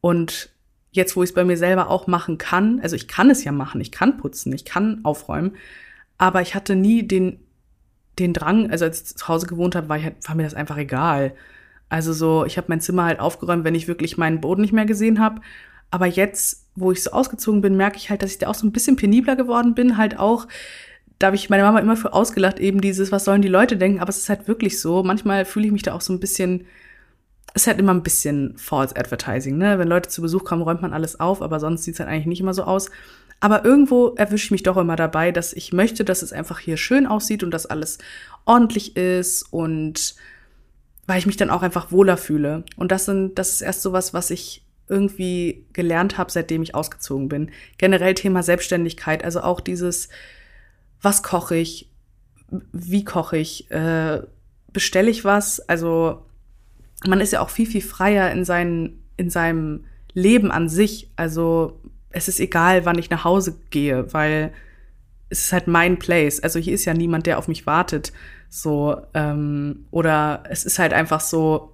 Und 0.00 0.51
jetzt, 0.92 1.16
wo 1.16 1.22
ich 1.22 1.30
es 1.30 1.34
bei 1.34 1.44
mir 1.44 1.56
selber 1.56 1.90
auch 1.90 2.06
machen 2.06 2.38
kann, 2.38 2.80
also 2.80 2.94
ich 2.94 3.08
kann 3.08 3.30
es 3.30 3.44
ja 3.44 3.52
machen, 3.52 3.80
ich 3.80 3.90
kann 3.90 4.18
putzen, 4.18 4.52
ich 4.52 4.64
kann 4.64 5.00
aufräumen, 5.02 5.56
aber 6.18 6.42
ich 6.42 6.54
hatte 6.54 6.76
nie 6.76 7.02
den, 7.02 7.40
den 8.18 8.32
Drang, 8.32 8.70
also 8.70 8.84
als 8.84 9.02
ich 9.02 9.16
zu 9.16 9.28
Hause 9.28 9.46
gewohnt 9.46 9.74
habe, 9.74 9.88
war, 9.88 9.96
ich, 9.96 10.04
halt, 10.04 10.16
war 10.28 10.34
mir 10.34 10.44
das 10.44 10.54
einfach 10.54 10.76
egal. 10.76 11.34
Also 11.88 12.12
so, 12.12 12.44
ich 12.44 12.56
habe 12.56 12.68
mein 12.68 12.80
Zimmer 12.80 13.04
halt 13.04 13.20
aufgeräumt, 13.20 13.64
wenn 13.64 13.74
ich 13.74 13.88
wirklich 13.88 14.16
meinen 14.16 14.40
Boden 14.40 14.62
nicht 14.62 14.72
mehr 14.72 14.86
gesehen 14.86 15.18
habe. 15.18 15.40
Aber 15.90 16.06
jetzt, 16.06 16.66
wo 16.74 16.92
ich 16.92 17.02
so 17.02 17.10
ausgezogen 17.10 17.60
bin, 17.60 17.76
merke 17.76 17.98
ich 17.98 18.08
halt, 18.08 18.22
dass 18.22 18.30
ich 18.30 18.38
da 18.38 18.48
auch 18.48 18.54
so 18.54 18.66
ein 18.66 18.72
bisschen 18.72 18.96
penibler 18.96 19.36
geworden 19.36 19.74
bin. 19.74 19.98
Halt 19.98 20.18
auch, 20.18 20.48
da 21.18 21.26
habe 21.26 21.36
ich 21.36 21.50
meine 21.50 21.62
Mama 21.64 21.80
immer 21.80 21.96
für 21.96 22.14
ausgelacht, 22.14 22.58
eben 22.58 22.80
dieses, 22.80 23.12
was 23.12 23.24
sollen 23.24 23.42
die 23.42 23.48
Leute 23.48 23.76
denken. 23.76 24.00
Aber 24.00 24.08
es 24.08 24.18
ist 24.18 24.30
halt 24.30 24.48
wirklich 24.48 24.80
so. 24.80 25.02
Manchmal 25.02 25.44
fühle 25.44 25.66
ich 25.66 25.72
mich 25.72 25.82
da 25.82 25.92
auch 25.92 26.00
so 26.00 26.12
ein 26.14 26.20
bisschen 26.20 26.66
ist 27.54 27.66
halt 27.66 27.78
immer 27.78 27.92
ein 27.92 28.02
bisschen 28.02 28.56
False 28.56 28.96
Advertising, 28.96 29.58
ne? 29.58 29.78
Wenn 29.78 29.88
Leute 29.88 30.08
zu 30.08 30.22
Besuch 30.22 30.44
kommen, 30.44 30.62
räumt 30.62 30.82
man 30.82 30.94
alles 30.94 31.20
auf, 31.20 31.42
aber 31.42 31.60
sonst 31.60 31.84
sieht's 31.84 32.00
halt 32.00 32.08
eigentlich 32.08 32.26
nicht 32.26 32.40
immer 32.40 32.54
so 32.54 32.64
aus. 32.64 32.90
Aber 33.40 33.64
irgendwo 33.64 34.14
erwische 34.14 34.46
ich 34.46 34.50
mich 34.52 34.62
doch 34.62 34.76
immer 34.76 34.96
dabei, 34.96 35.32
dass 35.32 35.52
ich 35.52 35.72
möchte, 35.72 36.04
dass 36.04 36.22
es 36.22 36.32
einfach 36.32 36.60
hier 36.60 36.76
schön 36.76 37.06
aussieht 37.06 37.42
und 37.42 37.50
dass 37.50 37.66
alles 37.66 37.98
ordentlich 38.44 38.96
ist 38.96 39.42
und 39.50 40.14
weil 41.06 41.18
ich 41.18 41.26
mich 41.26 41.36
dann 41.36 41.50
auch 41.50 41.62
einfach 41.62 41.90
wohler 41.90 42.16
fühle. 42.16 42.64
Und 42.76 42.92
das 42.92 43.04
sind, 43.06 43.38
das 43.38 43.50
ist 43.50 43.60
erst 43.60 43.82
sowas, 43.82 44.14
was 44.14 44.30
ich 44.30 44.64
irgendwie 44.88 45.66
gelernt 45.72 46.18
habe, 46.18 46.30
seitdem 46.30 46.62
ich 46.62 46.74
ausgezogen 46.74 47.28
bin. 47.28 47.50
Generell 47.78 48.14
Thema 48.14 48.42
Selbstständigkeit, 48.42 49.24
also 49.24 49.40
auch 49.40 49.60
dieses, 49.60 50.08
was 51.00 51.22
koche 51.22 51.56
ich, 51.56 51.90
wie 52.72 53.04
koche 53.04 53.38
ich, 53.38 53.70
äh, 53.70 54.22
bestelle 54.72 55.10
ich 55.10 55.24
was, 55.24 55.60
also 55.60 56.24
man 57.06 57.20
ist 57.20 57.32
ja 57.32 57.40
auch 57.40 57.50
viel, 57.50 57.66
viel 57.66 57.82
freier 57.82 58.30
in, 58.30 58.44
seinen, 58.44 59.02
in 59.16 59.30
seinem 59.30 59.84
Leben 60.14 60.50
an 60.50 60.68
sich. 60.68 61.10
Also 61.16 61.80
es 62.10 62.28
ist 62.28 62.40
egal, 62.40 62.84
wann 62.84 62.98
ich 62.98 63.10
nach 63.10 63.24
Hause 63.24 63.58
gehe, 63.70 64.12
weil 64.12 64.52
es 65.28 65.46
ist 65.46 65.52
halt 65.52 65.66
mein 65.66 65.98
Place. 65.98 66.42
Also 66.42 66.58
hier 66.58 66.74
ist 66.74 66.84
ja 66.84 66.94
niemand, 66.94 67.26
der 67.26 67.38
auf 67.38 67.48
mich 67.48 67.66
wartet. 67.66 68.12
So, 68.48 69.00
ähm, 69.14 69.86
oder 69.90 70.44
es 70.50 70.64
ist 70.64 70.78
halt 70.78 70.92
einfach 70.92 71.20
so, 71.20 71.72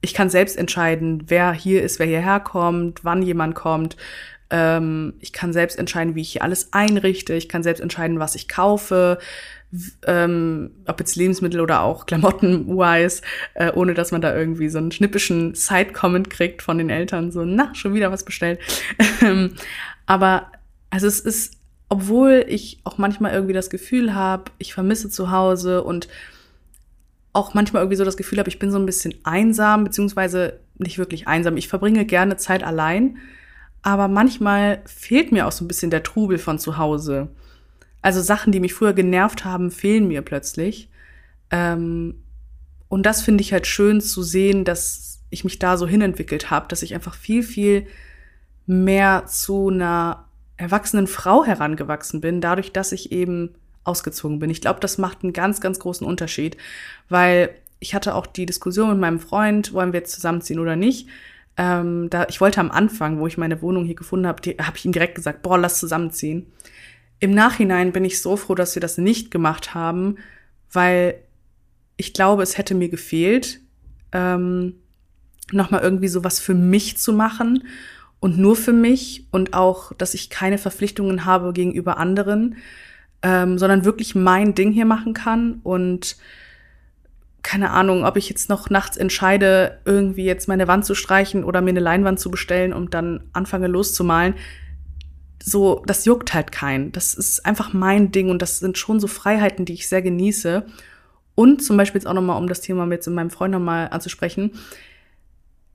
ich 0.00 0.14
kann 0.14 0.30
selbst 0.30 0.56
entscheiden, 0.56 1.24
wer 1.26 1.52
hier 1.52 1.82
ist, 1.82 1.98
wer 1.98 2.06
hierher 2.06 2.38
kommt, 2.38 3.04
wann 3.04 3.22
jemand 3.22 3.54
kommt. 3.54 3.96
Ähm, 4.50 5.14
ich 5.20 5.32
kann 5.32 5.52
selbst 5.52 5.78
entscheiden, 5.78 6.14
wie 6.14 6.20
ich 6.20 6.32
hier 6.32 6.42
alles 6.42 6.72
einrichte. 6.72 7.34
Ich 7.34 7.48
kann 7.48 7.62
selbst 7.62 7.80
entscheiden, 7.80 8.20
was 8.20 8.36
ich 8.36 8.46
kaufe 8.46 9.18
ähm, 10.06 10.70
ob 10.86 11.00
jetzt 11.00 11.16
Lebensmittel 11.16 11.60
oder 11.60 11.82
auch 11.82 12.06
Klamotten-wise, 12.06 13.22
äh, 13.54 13.72
ohne 13.72 13.94
dass 13.94 14.12
man 14.12 14.20
da 14.20 14.36
irgendwie 14.36 14.68
so 14.68 14.78
einen 14.78 14.92
schnippischen 14.92 15.54
Side-Comment 15.54 16.30
kriegt 16.30 16.62
von 16.62 16.78
den 16.78 16.90
Eltern, 16.90 17.32
so, 17.32 17.44
na, 17.44 17.74
schon 17.74 17.94
wieder 17.94 18.12
was 18.12 18.24
bestellt. 18.24 18.58
Ähm, 19.22 19.54
aber 20.06 20.50
also 20.90 21.06
es 21.06 21.20
ist, 21.20 21.54
obwohl 21.88 22.44
ich 22.48 22.80
auch 22.84 22.98
manchmal 22.98 23.32
irgendwie 23.32 23.52
das 23.52 23.70
Gefühl 23.70 24.14
habe, 24.14 24.44
ich 24.58 24.74
vermisse 24.74 25.10
zu 25.10 25.30
Hause 25.30 25.82
und 25.82 26.08
auch 27.32 27.54
manchmal 27.54 27.82
irgendwie 27.82 27.96
so 27.96 28.04
das 28.04 28.16
Gefühl 28.16 28.38
habe, 28.38 28.48
ich 28.48 28.58
bin 28.58 28.70
so 28.70 28.78
ein 28.78 28.86
bisschen 28.86 29.14
einsam, 29.24 29.84
beziehungsweise 29.84 30.60
nicht 30.78 30.98
wirklich 30.98 31.26
einsam. 31.26 31.56
Ich 31.56 31.68
verbringe 31.68 32.04
gerne 32.04 32.36
Zeit 32.36 32.62
allein, 32.62 33.18
aber 33.82 34.08
manchmal 34.08 34.82
fehlt 34.86 35.32
mir 35.32 35.46
auch 35.46 35.52
so 35.52 35.64
ein 35.64 35.68
bisschen 35.68 35.90
der 35.90 36.02
Trubel 36.02 36.38
von 36.38 36.58
zu 36.58 36.78
Hause. 36.78 37.28
Also 38.04 38.20
Sachen, 38.20 38.52
die 38.52 38.60
mich 38.60 38.74
früher 38.74 38.92
genervt 38.92 39.46
haben, 39.46 39.70
fehlen 39.70 40.06
mir 40.08 40.20
plötzlich. 40.20 40.90
Ähm, 41.50 42.16
und 42.88 43.06
das 43.06 43.22
finde 43.22 43.40
ich 43.40 43.54
halt 43.54 43.66
schön 43.66 44.02
zu 44.02 44.22
sehen, 44.22 44.66
dass 44.66 45.22
ich 45.30 45.42
mich 45.42 45.58
da 45.58 45.78
so 45.78 45.88
hinentwickelt 45.88 46.50
habe, 46.50 46.68
dass 46.68 46.82
ich 46.82 46.92
einfach 46.92 47.14
viel, 47.14 47.42
viel 47.42 47.86
mehr 48.66 49.24
zu 49.24 49.70
einer 49.70 50.26
erwachsenen 50.58 51.06
Frau 51.06 51.46
herangewachsen 51.46 52.20
bin, 52.20 52.42
dadurch, 52.42 52.72
dass 52.72 52.92
ich 52.92 53.10
eben 53.10 53.54
ausgezogen 53.84 54.38
bin. 54.38 54.50
Ich 54.50 54.60
glaube, 54.60 54.80
das 54.80 54.98
macht 54.98 55.22
einen 55.22 55.32
ganz, 55.32 55.62
ganz 55.62 55.78
großen 55.78 56.06
Unterschied, 56.06 56.58
weil 57.08 57.54
ich 57.80 57.94
hatte 57.94 58.16
auch 58.16 58.26
die 58.26 58.44
Diskussion 58.44 58.90
mit 58.90 58.98
meinem 58.98 59.18
Freund, 59.18 59.72
wollen 59.72 59.94
wir 59.94 60.00
jetzt 60.00 60.12
zusammenziehen 60.12 60.58
oder 60.58 60.76
nicht. 60.76 61.08
Ähm, 61.56 62.10
da, 62.10 62.26
ich 62.28 62.42
wollte 62.42 62.60
am 62.60 62.70
Anfang, 62.70 63.18
wo 63.18 63.26
ich 63.26 63.38
meine 63.38 63.62
Wohnung 63.62 63.86
hier 63.86 63.94
gefunden 63.94 64.26
habe, 64.26 64.42
habe 64.60 64.76
ich 64.76 64.84
ihm 64.84 64.92
direkt 64.92 65.14
gesagt, 65.14 65.40
boah, 65.40 65.56
lass 65.56 65.80
zusammenziehen. 65.80 66.52
Im 67.24 67.30
Nachhinein 67.30 67.90
bin 67.90 68.04
ich 68.04 68.20
so 68.20 68.36
froh, 68.36 68.54
dass 68.54 68.76
wir 68.76 68.82
das 68.82 68.98
nicht 68.98 69.30
gemacht 69.30 69.72
haben, 69.72 70.16
weil 70.70 71.14
ich 71.96 72.12
glaube, 72.12 72.42
es 72.42 72.58
hätte 72.58 72.74
mir 72.74 72.90
gefehlt, 72.90 73.60
ähm, 74.12 74.74
nochmal 75.50 75.80
irgendwie 75.80 76.08
sowas 76.08 76.38
für 76.38 76.52
mich 76.52 76.98
zu 76.98 77.14
machen 77.14 77.64
und 78.20 78.36
nur 78.36 78.56
für 78.56 78.74
mich 78.74 79.26
und 79.30 79.54
auch, 79.54 79.94
dass 79.94 80.12
ich 80.12 80.28
keine 80.28 80.58
Verpflichtungen 80.58 81.24
habe 81.24 81.54
gegenüber 81.54 81.96
anderen, 81.96 82.56
ähm, 83.22 83.56
sondern 83.56 83.86
wirklich 83.86 84.14
mein 84.14 84.54
Ding 84.54 84.70
hier 84.70 84.84
machen 84.84 85.14
kann 85.14 85.60
und 85.62 86.18
keine 87.42 87.70
Ahnung, 87.70 88.04
ob 88.04 88.18
ich 88.18 88.28
jetzt 88.28 88.50
noch 88.50 88.68
nachts 88.68 88.98
entscheide, 88.98 89.80
irgendwie 89.86 90.26
jetzt 90.26 90.46
meine 90.46 90.68
Wand 90.68 90.84
zu 90.84 90.94
streichen 90.94 91.42
oder 91.42 91.62
mir 91.62 91.70
eine 91.70 91.80
Leinwand 91.80 92.20
zu 92.20 92.30
bestellen 92.30 92.74
und 92.74 92.92
dann 92.92 93.30
anfange 93.32 93.68
loszumalen. 93.68 94.34
So, 95.46 95.82
das 95.84 96.06
juckt 96.06 96.32
halt 96.32 96.52
keinen. 96.52 96.90
Das 96.92 97.12
ist 97.12 97.44
einfach 97.44 97.74
mein 97.74 98.10
Ding 98.10 98.30
und 98.30 98.40
das 98.40 98.60
sind 98.60 98.78
schon 98.78 98.98
so 98.98 99.06
Freiheiten, 99.06 99.66
die 99.66 99.74
ich 99.74 99.88
sehr 99.88 100.00
genieße. 100.00 100.64
Und 101.34 101.62
zum 101.62 101.76
Beispiel 101.76 102.00
jetzt 102.00 102.06
auch 102.06 102.14
nochmal, 102.14 102.40
um 102.40 102.48
das 102.48 102.62
Thema 102.62 102.86
mit 102.86 103.06
meinem 103.08 103.28
Freund 103.28 103.52
nochmal 103.52 103.88
anzusprechen. 103.90 104.52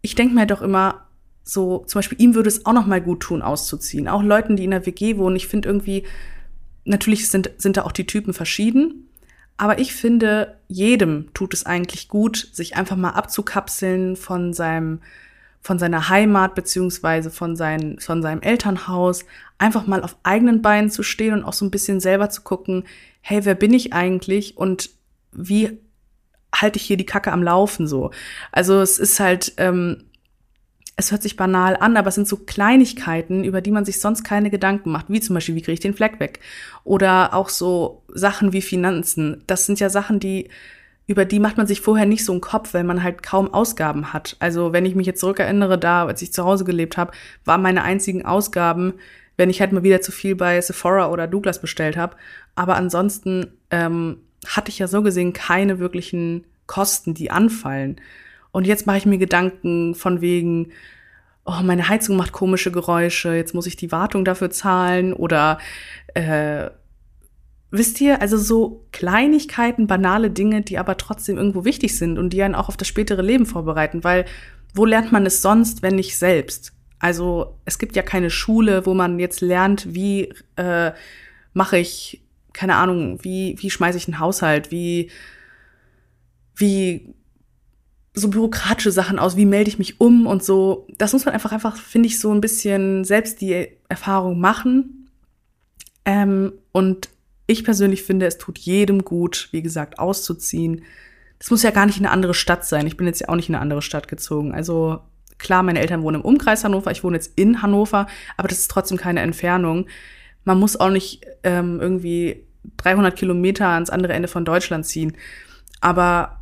Ich 0.02 0.16
denke 0.16 0.34
mir 0.34 0.48
doch 0.48 0.64
immer, 0.64 1.06
so, 1.44 1.84
zum 1.86 2.00
Beispiel 2.00 2.20
ihm 2.20 2.34
würde 2.34 2.48
es 2.48 2.66
auch 2.66 2.74
nochmal 2.74 3.00
gut 3.00 3.20
tun, 3.20 3.44
auszuziehen. 3.44 4.08
Auch 4.08 4.24
Leuten, 4.24 4.56
die 4.56 4.64
in 4.64 4.72
der 4.72 4.88
WG 4.88 5.18
wohnen. 5.18 5.36
Ich 5.36 5.48
finde 5.48 5.70
irgendwie, 5.70 6.04
natürlich 6.86 7.30
sind, 7.30 7.52
sind 7.58 7.78
da 7.78 7.84
auch 7.84 7.92
die 7.92 8.08
Typen 8.08 8.34
verschieden. 8.34 9.08
Aber 9.58 9.78
ich 9.78 9.94
finde, 9.94 10.58
jedem 10.68 11.32
tut 11.36 11.54
es 11.54 11.68
eigentlich 11.68 12.08
gut, 12.08 12.50
sich 12.54 12.76
einfach 12.76 12.96
mal 12.96 13.12
abzukapseln 13.12 14.16
von 14.16 14.52
seinem, 14.52 15.02
von 15.62 15.80
seiner 15.80 16.10
Heimat 16.10 16.56
beziehungsweise 16.56 17.32
von, 17.32 17.56
sein, 17.56 17.98
von 18.00 18.22
seinem 18.22 18.42
Elternhaus, 18.42 19.26
einfach 19.58 19.88
mal 19.88 20.02
auf 20.02 20.16
eigenen 20.24 20.62
Beinen 20.62 20.90
zu 20.90 21.04
stehen 21.04 21.34
und 21.34 21.44
auch 21.44 21.54
so 21.54 21.66
ein 21.66 21.72
bisschen 21.72 22.00
selber 22.00 22.30
zu 22.30 22.42
gucken, 22.42 22.86
hey, 23.22 23.44
wer 23.46 23.56
bin 23.56 23.74
ich 23.74 23.94
eigentlich 23.94 24.58
und 24.58 24.90
wie 25.32 25.80
halte 26.54 26.78
ich 26.78 26.84
hier 26.84 26.98
die 26.98 27.06
Kacke 27.06 27.32
am 27.32 27.44
Laufen 27.44 27.88
so? 27.88 28.12
Also 28.52 28.82
es 28.82 28.98
ist 28.98 29.20
halt, 29.20 29.54
ähm, 29.58 30.06
es 30.96 31.12
hört 31.12 31.22
sich 31.22 31.36
banal 31.36 31.78
an, 31.78 31.96
aber 31.96 32.10
es 32.10 32.16
sind 32.16 32.28
so 32.28 32.38
Kleinigkeiten, 32.38 33.44
über 33.44 33.62
die 33.62 33.72
man 33.72 33.86
sich 33.86 34.02
sonst 34.02 34.24
keine 34.24 34.50
Gedanken 34.50 34.92
macht, 34.92 35.06
wie 35.10 35.22
zum 35.22 35.34
Beispiel, 35.34 35.56
wie 35.56 35.62
kriege 35.62 35.74
ich 35.74 35.80
den 35.80 35.94
Fleck 35.94 36.20
weg? 36.20 36.40
Oder 36.84 37.34
auch 37.34 37.50
so 37.50 38.04
Sachen 38.14 38.52
wie 38.52 38.62
Finanzen. 38.62 39.44
Das 39.48 39.66
sind 39.66 39.80
ja 39.80 39.90
Sachen, 39.90 40.20
die, 40.20 40.50
über 41.10 41.26
die 41.26 41.40
macht 41.40 41.58
man 41.58 41.66
sich 41.66 41.82
vorher 41.82 42.06
nicht 42.06 42.24
so 42.24 42.32
einen 42.32 42.40
Kopf, 42.40 42.76
weil 42.76 42.84
man 42.84 43.02
halt 43.02 43.24
kaum 43.24 43.52
Ausgaben 43.52 44.14
hat. 44.14 44.36
Also 44.38 44.74
wenn 44.74 44.86
ich 44.86 44.94
mich 44.94 45.08
jetzt 45.08 45.22
zurückerinnere, 45.22 45.80
da, 45.80 46.06
als 46.06 46.22
ich 46.22 46.32
zu 46.32 46.46
Hause 46.46 46.66
gelebt 46.66 46.98
habe, 46.98 47.14
waren 47.46 47.64
meine 47.64 47.82
einzigen 47.82 48.26
Ausgaben, 48.26 48.94
wenn 49.36 49.50
ich 49.50 49.60
halt 49.60 49.72
mal 49.72 49.82
wieder 49.82 50.02
zu 50.02 50.12
viel 50.12 50.36
bei 50.36 50.62
Sephora 50.62 51.10
oder 51.10 51.26
Douglas 51.26 51.62
bestellt 51.62 51.98
habe. 51.98 52.16
Aber 52.54 52.76
ansonsten 52.76 53.48
ähm, 53.72 54.18
hatte 54.46 54.70
ich 54.70 54.78
ja 54.78 54.88
so 54.88 55.02
gesehen 55.02 55.34
keine 55.34 55.80
wirklichen 55.80 56.46
Kosten, 56.68 57.16
die 57.16 57.32
anfallen. 57.32 58.00
Und 58.52 58.68
jetzt 58.68 58.86
mache 58.86 58.98
ich 58.98 59.08
mir 59.08 59.18
Gedanken 59.18 59.96
von 59.96 60.22
wegen, 60.22 60.74
oh, 61.44 61.64
meine 61.64 61.90
Heizung 61.90 62.18
macht 62.18 62.34
komische 62.34 62.72
Geräusche, 62.72 63.34
jetzt 63.34 63.56
muss 63.56 63.66
ich 63.66 63.78
die 63.78 63.92
Wartung 63.92 64.26
dafür 64.26 64.52
zahlen 64.52 65.14
oder 65.14 65.58
äh, 66.14 66.70
wisst 67.72 68.02
ihr, 68.02 68.22
also 68.22 68.38
so 68.38 68.86
Kleinigkeiten, 68.92 69.88
banale 69.88 70.32
Dinge, 70.32 70.62
die 70.62 70.78
aber 70.78 70.98
trotzdem 70.98 71.38
irgendwo 71.38 71.66
wichtig 71.66 71.98
sind 71.98 72.18
und 72.18 72.32
die 72.32 72.42
einen 72.42 72.56
auch 72.56 72.70
auf 72.70 72.78
das 72.78 72.88
spätere 72.88 73.22
Leben 73.22 73.46
vorbereiten, 73.46 74.04
weil 74.04 74.26
wo 74.74 74.86
lernt 74.86 75.12
man 75.12 75.26
es 75.26 75.42
sonst, 75.42 75.82
wenn 75.82 75.96
nicht 75.96 76.18
selbst? 76.18 76.74
Also 77.00 77.56
es 77.66 77.80
gibt 77.80 77.96
ja 77.96 78.04
keine 78.04 78.30
Schule, 78.30 78.86
wo 78.86 78.94
man 78.94 79.20
jetzt 79.20 79.42
lernt, 79.42 79.94
wie 79.94 80.34
äh, 80.58 80.92
mache 81.54 81.78
ich, 81.78 82.22
keine 82.54 82.76
Ahnung, 82.76 83.24
wie, 83.24 83.56
wie 83.60 83.70
schmeiße 83.70 83.98
ich 83.98 84.08
einen 84.08 84.20
Haushalt, 84.20 84.70
wie, 84.72 85.10
wie 86.56 87.14
so 88.14 88.30
bürokratische 88.30 88.92
Sachen 88.92 89.18
aus, 89.18 89.38
wie 89.38 89.46
melde 89.46 89.70
ich 89.70 89.80
mich 89.80 90.02
um 90.02 90.28
und 90.28 90.44
so. 90.44 90.88
Das 90.98 91.14
muss 91.14 91.26
man 91.26 91.34
einfach, 91.34 91.52
einfach, 91.52 91.78
finde 91.78 92.08
ich, 92.08 92.20
so 92.20 92.34
ein 92.34 92.42
bisschen 92.42 93.06
selbst 93.06 93.42
die 93.42 93.70
Erfahrung 93.88 94.40
machen. 94.40 95.10
Ähm, 96.06 96.54
und 96.72 97.10
ich 97.50 97.64
persönlich 97.64 98.04
finde, 98.04 98.28
es 98.28 98.38
tut 98.38 98.58
jedem 98.60 99.04
gut, 99.04 99.50
wie 99.52 99.62
gesagt, 99.62 100.00
auszuziehen. 100.00 100.84
Das 101.40 101.50
muss 101.50 101.64
ja 101.64 101.72
gar 101.72 101.86
nicht 101.86 101.98
in 101.98 102.06
eine 102.06 102.14
andere 102.14 102.34
Stadt 102.34 102.66
sein. 102.66 102.86
Ich 102.86 102.98
bin 102.98 103.08
jetzt 103.08 103.22
ja 103.22 103.30
auch 103.30 103.36
nicht 103.36 103.50
in 103.50 103.56
eine 103.56 103.62
andere 103.62 103.82
Stadt 103.82 104.08
gezogen. 104.08 104.54
Also 104.54 105.00
klar, 105.38 105.64
meine 105.64 105.80
Eltern 105.80 106.04
wohnen 106.04 106.22
im 106.22 106.26
Umkreis 106.26 106.64
Hannover, 106.64 106.92
ich 106.92 107.04
wohne 107.04 107.18
jetzt 107.18 107.38
in 107.38 107.62
Hannover, 107.62 108.08
aber 108.38 108.48
das 108.48 108.60
ist 108.60 108.72
trotzdem 108.72 108.98
keine 108.98 109.22
Entfernung. 109.22 109.88
Man 110.44 110.60
muss 110.60 110.80
auch 110.80 110.90
nicht 110.90 111.26
ähm, 111.44 111.80
irgendwie 111.82 112.46
300 112.78 113.16
Kilometer 113.16 113.68
ans 113.68 113.90
andere 113.90 114.14
Ende 114.14 114.28
von 114.28 114.46
Deutschland 114.46 114.86
ziehen. 114.86 115.16
Aber 115.82 116.40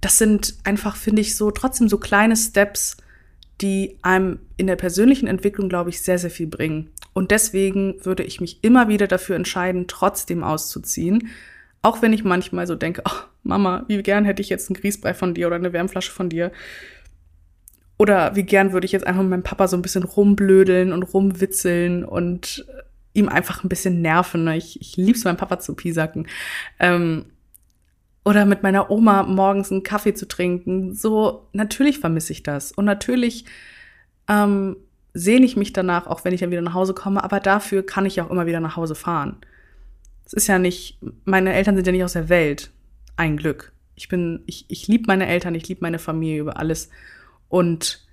das 0.00 0.18
sind 0.18 0.58
einfach, 0.64 0.94
finde 0.94 1.22
ich, 1.22 1.34
so 1.34 1.50
trotzdem 1.50 1.88
so 1.88 1.98
kleine 1.98 2.36
Steps, 2.36 2.98
die 3.60 3.98
einem 4.02 4.38
in 4.56 4.66
der 4.66 4.76
persönlichen 4.76 5.26
Entwicklung, 5.26 5.68
glaube 5.68 5.90
ich, 5.90 6.02
sehr, 6.02 6.18
sehr 6.18 6.30
viel 6.30 6.46
bringen. 6.46 6.90
Und 7.16 7.30
deswegen 7.30 8.04
würde 8.04 8.24
ich 8.24 8.42
mich 8.42 8.62
immer 8.62 8.88
wieder 8.88 9.06
dafür 9.06 9.36
entscheiden, 9.36 9.86
trotzdem 9.88 10.44
auszuziehen. 10.44 11.28
Auch 11.80 12.02
wenn 12.02 12.12
ich 12.12 12.24
manchmal 12.24 12.66
so 12.66 12.74
denke, 12.74 13.00
oh, 13.06 13.22
Mama, 13.42 13.86
wie 13.88 14.02
gern 14.02 14.26
hätte 14.26 14.42
ich 14.42 14.50
jetzt 14.50 14.68
einen 14.68 14.78
Grießbrei 14.78 15.14
von 15.14 15.32
dir 15.32 15.46
oder 15.46 15.56
eine 15.56 15.72
Wärmflasche 15.72 16.12
von 16.12 16.28
dir. 16.28 16.52
Oder 17.96 18.36
wie 18.36 18.42
gern 18.42 18.74
würde 18.74 18.84
ich 18.84 18.92
jetzt 18.92 19.06
einfach 19.06 19.22
mit 19.22 19.30
meinem 19.30 19.42
Papa 19.44 19.66
so 19.66 19.78
ein 19.78 19.82
bisschen 19.82 20.02
rumblödeln 20.02 20.92
und 20.92 21.04
rumwitzeln 21.04 22.04
und 22.04 22.66
ihm 23.14 23.30
einfach 23.30 23.64
ein 23.64 23.70
bisschen 23.70 24.02
nerven. 24.02 24.46
Ich, 24.48 24.78
ich 24.82 24.98
liebe 24.98 25.16
es, 25.16 25.24
meinem 25.24 25.38
Papa 25.38 25.58
zu 25.58 25.74
piesacken. 25.74 26.28
Ähm, 26.78 27.24
oder 28.26 28.44
mit 28.44 28.62
meiner 28.62 28.90
Oma 28.90 29.22
morgens 29.22 29.72
einen 29.72 29.84
Kaffee 29.84 30.12
zu 30.12 30.28
trinken. 30.28 30.92
So, 30.92 31.48
natürlich 31.54 31.98
vermisse 31.98 32.34
ich 32.34 32.42
das. 32.42 32.72
Und 32.72 32.84
natürlich 32.84 33.46
ähm, 34.28 34.76
sehne 35.16 35.46
ich 35.46 35.56
mich 35.56 35.72
danach, 35.72 36.06
auch 36.06 36.24
wenn 36.24 36.34
ich 36.34 36.40
dann 36.40 36.50
wieder 36.50 36.60
nach 36.60 36.74
Hause 36.74 36.92
komme, 36.92 37.24
aber 37.24 37.40
dafür 37.40 37.84
kann 37.84 38.04
ich 38.04 38.20
auch 38.20 38.30
immer 38.30 38.46
wieder 38.46 38.60
nach 38.60 38.76
Hause 38.76 38.94
fahren. 38.94 39.36
Es 40.26 40.34
ist 40.34 40.46
ja 40.46 40.58
nicht, 40.58 40.98
meine 41.24 41.54
Eltern 41.54 41.74
sind 41.74 41.86
ja 41.86 41.92
nicht 41.92 42.04
aus 42.04 42.12
der 42.12 42.28
Welt. 42.28 42.70
Ein 43.16 43.38
Glück. 43.38 43.72
Ich 43.94 44.08
bin, 44.08 44.42
ich, 44.46 44.66
ich 44.68 44.88
liebe 44.88 45.04
meine 45.06 45.26
Eltern, 45.26 45.54
ich 45.54 45.66
liebe 45.68 45.80
meine 45.80 45.98
Familie 45.98 46.40
über 46.40 46.58
alles. 46.58 46.90
Und 47.48 48.06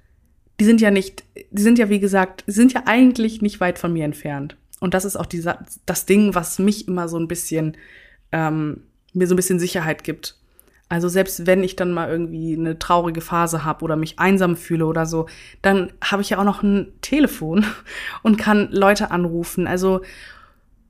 die 0.59 0.65
sind 0.65 0.79
ja 0.79 0.91
nicht, 0.91 1.25
die 1.51 1.61
sind 1.61 1.77
ja, 1.77 1.89
wie 1.89 1.99
gesagt, 1.99 2.45
sind 2.47 2.71
ja 2.71 2.83
eigentlich 2.85 3.41
nicht 3.41 3.59
weit 3.59 3.79
von 3.79 3.91
mir 3.91 4.05
entfernt. 4.05 4.55
Und 4.79 4.93
das 4.93 5.03
ist 5.03 5.17
auch 5.17 5.25
dieser, 5.25 5.65
das 5.85 6.05
Ding, 6.05 6.35
was 6.35 6.57
mich 6.57 6.87
immer 6.87 7.09
so 7.09 7.17
ein 7.17 7.27
bisschen 7.27 7.75
ähm, 8.31 8.83
mir 9.13 9.27
so 9.27 9.33
ein 9.33 9.37
bisschen 9.37 9.59
Sicherheit 9.59 10.05
gibt. 10.05 10.37
Also 10.89 11.07
selbst 11.07 11.47
wenn 11.47 11.63
ich 11.63 11.75
dann 11.75 11.91
mal 11.91 12.09
irgendwie 12.09 12.55
eine 12.55 12.77
traurige 12.77 13.21
Phase 13.21 13.63
habe 13.63 13.83
oder 13.83 13.95
mich 13.95 14.19
einsam 14.19 14.55
fühle 14.55 14.85
oder 14.85 15.05
so, 15.05 15.27
dann 15.61 15.91
habe 16.03 16.21
ich 16.21 16.29
ja 16.29 16.39
auch 16.39 16.43
noch 16.43 16.61
ein 16.61 16.93
Telefon 17.01 17.65
und 18.23 18.37
kann 18.37 18.69
Leute 18.71 19.11
anrufen. 19.11 19.67
Also 19.67 20.01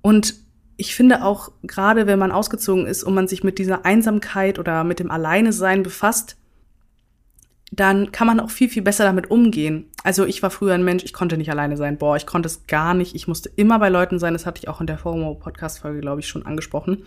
und 0.02 0.36
ich 0.76 0.96
finde 0.96 1.24
auch 1.24 1.52
gerade, 1.64 2.08
wenn 2.08 2.20
man 2.20 2.32
ausgezogen 2.32 2.88
ist 2.88 3.04
und 3.04 3.14
man 3.14 3.28
sich 3.28 3.44
mit 3.44 3.60
dieser 3.60 3.86
Einsamkeit 3.86 4.60
oder 4.60 4.84
mit 4.84 5.00
dem 5.00 5.12
Alleinesein 5.12 5.84
befasst, 5.84 6.36
dann 7.72 8.12
kann 8.12 8.28
man 8.28 8.40
auch 8.40 8.50
viel, 8.50 8.70
viel 8.70 8.84
besser 8.84 9.04
damit 9.04 9.32
umgehen. 9.32 9.86
Also 10.04 10.26
ich 10.26 10.44
war 10.44 10.52
früher 10.52 10.74
ein 10.74 10.84
Mensch, 10.84 11.04
ich 11.04 11.14
konnte 11.14 11.38
nicht 11.38 11.50
alleine 11.50 11.78
sein. 11.78 11.98
Boah, 11.98 12.18
ich 12.18 12.26
konnte 12.26 12.48
es 12.48 12.68
gar 12.68 12.94
nicht. 12.94 13.16
Ich 13.16 13.28
musste 13.28 13.50
immer 13.56 13.80
bei 13.80 13.90
Leuten 13.90 14.20
sein. 14.20 14.34
Das 14.34 14.46
hatte 14.46 14.60
ich 14.60 14.68
auch 14.68 14.82
in 14.82 14.88
der 14.88 14.98
FOMO-Podcast-Folge, 14.98 16.02
glaube 16.02 16.20
ich, 16.20 16.28
schon 16.28 16.46
angesprochen. 16.46 17.04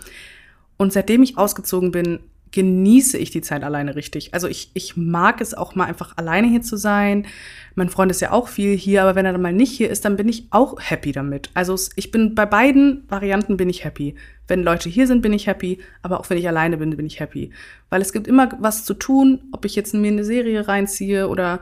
Und 0.77 0.93
seitdem 0.93 1.23
ich 1.23 1.39
ausgezogen 1.39 1.93
bin, 1.93 2.21
genieße 2.53 3.19
ich 3.19 3.31
die 3.31 3.41
Zeit 3.41 3.65
alleine 3.65 3.97
richtig. 3.97 4.33
Also 4.33 4.49
ich, 4.49 4.71
ich 4.75 4.97
mag 4.97 5.41
es 5.41 5.55
auch 5.55 5.75
mal 5.75 5.85
einfach 5.85 6.17
alleine 6.17 6.49
hier 6.49 6.63
zu 6.63 6.77
sein. 6.77 7.27
Mein 7.75 7.89
Freund 7.89 8.11
ist 8.11 8.21
ja 8.21 8.33
auch 8.33 8.49
viel 8.49 8.77
hier, 8.77 9.03
aber 9.03 9.15
wenn 9.15 9.27
er 9.27 9.33
dann 9.33 9.43
mal 9.43 9.53
nicht 9.53 9.73
hier 9.73 9.91
ist, 9.91 10.05
dann 10.05 10.17
bin 10.17 10.29
ich 10.29 10.47
auch 10.51 10.81
happy 10.81 11.13
damit. 11.13 11.51
Also 11.55 11.77
ich 11.97 12.11
bin 12.11 12.35
bei 12.35 12.47
beiden 12.47 13.05
Varianten 13.09 13.57
bin 13.57 13.69
ich 13.69 13.85
happy. 13.85 14.15
Wenn 14.49 14.63
Leute 14.63 14.89
hier 14.89 15.07
sind, 15.07 15.23
bin 15.23 15.33
ich 15.33 15.47
happy, 15.47 15.81
aber 16.03 16.21
auch 16.21 16.31
wenn 16.31 16.39
ich 16.39 16.49
alleine 16.49 16.79
bin, 16.79 16.97
bin 16.97 17.07
ich 17.07 17.21
happy. 17.21 17.51
Weil 17.91 18.01
es 18.01 18.13
gibt 18.13 18.29
immer 18.29 18.49
was 18.61 18.85
zu 18.85 18.95
tun, 18.95 19.41
ob 19.53 19.65
ich 19.65 19.75
jetzt 19.75 19.93
mir 19.93 20.11
eine 20.11 20.25
Serie 20.25 20.67
reinziehe 20.69 21.29
oder 21.29 21.61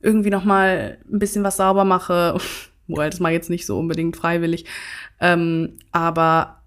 irgendwie 0.00 0.30
noch 0.30 0.44
mal 0.44 0.98
ein 1.10 1.18
bisschen 1.18 1.44
was 1.44 1.56
sauber 1.56 1.84
mache. 1.84 2.38
Wohl, 2.88 3.10
das 3.10 3.18
ich 3.18 3.26
jetzt 3.30 3.50
nicht 3.50 3.66
so 3.66 3.78
unbedingt 3.78 4.16
freiwillig. 4.16 4.64
Ähm, 5.18 5.78
aber 5.90 6.62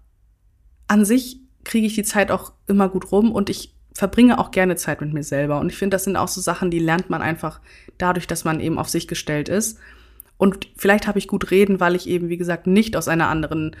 an 0.86 1.06
sich 1.06 1.40
kriege 1.70 1.86
ich 1.86 1.94
die 1.94 2.02
Zeit 2.02 2.32
auch 2.32 2.52
immer 2.66 2.88
gut 2.88 3.12
rum 3.12 3.30
und 3.30 3.48
ich 3.48 3.72
verbringe 3.94 4.40
auch 4.40 4.50
gerne 4.50 4.74
Zeit 4.74 5.00
mit 5.00 5.12
mir 5.12 5.22
selber. 5.22 5.60
Und 5.60 5.70
ich 5.70 5.78
finde, 5.78 5.94
das 5.94 6.02
sind 6.02 6.16
auch 6.16 6.26
so 6.26 6.40
Sachen, 6.40 6.68
die 6.72 6.80
lernt 6.80 7.10
man 7.10 7.22
einfach 7.22 7.60
dadurch, 7.96 8.26
dass 8.26 8.44
man 8.44 8.58
eben 8.58 8.76
auf 8.76 8.88
sich 8.88 9.06
gestellt 9.06 9.48
ist. 9.48 9.78
Und 10.36 10.66
vielleicht 10.76 11.06
habe 11.06 11.20
ich 11.20 11.28
gut 11.28 11.52
reden, 11.52 11.78
weil 11.78 11.94
ich 11.94 12.08
eben, 12.08 12.28
wie 12.28 12.38
gesagt, 12.38 12.66
nicht 12.66 12.96
aus 12.96 13.06
einer 13.06 13.28
anderen, 13.28 13.76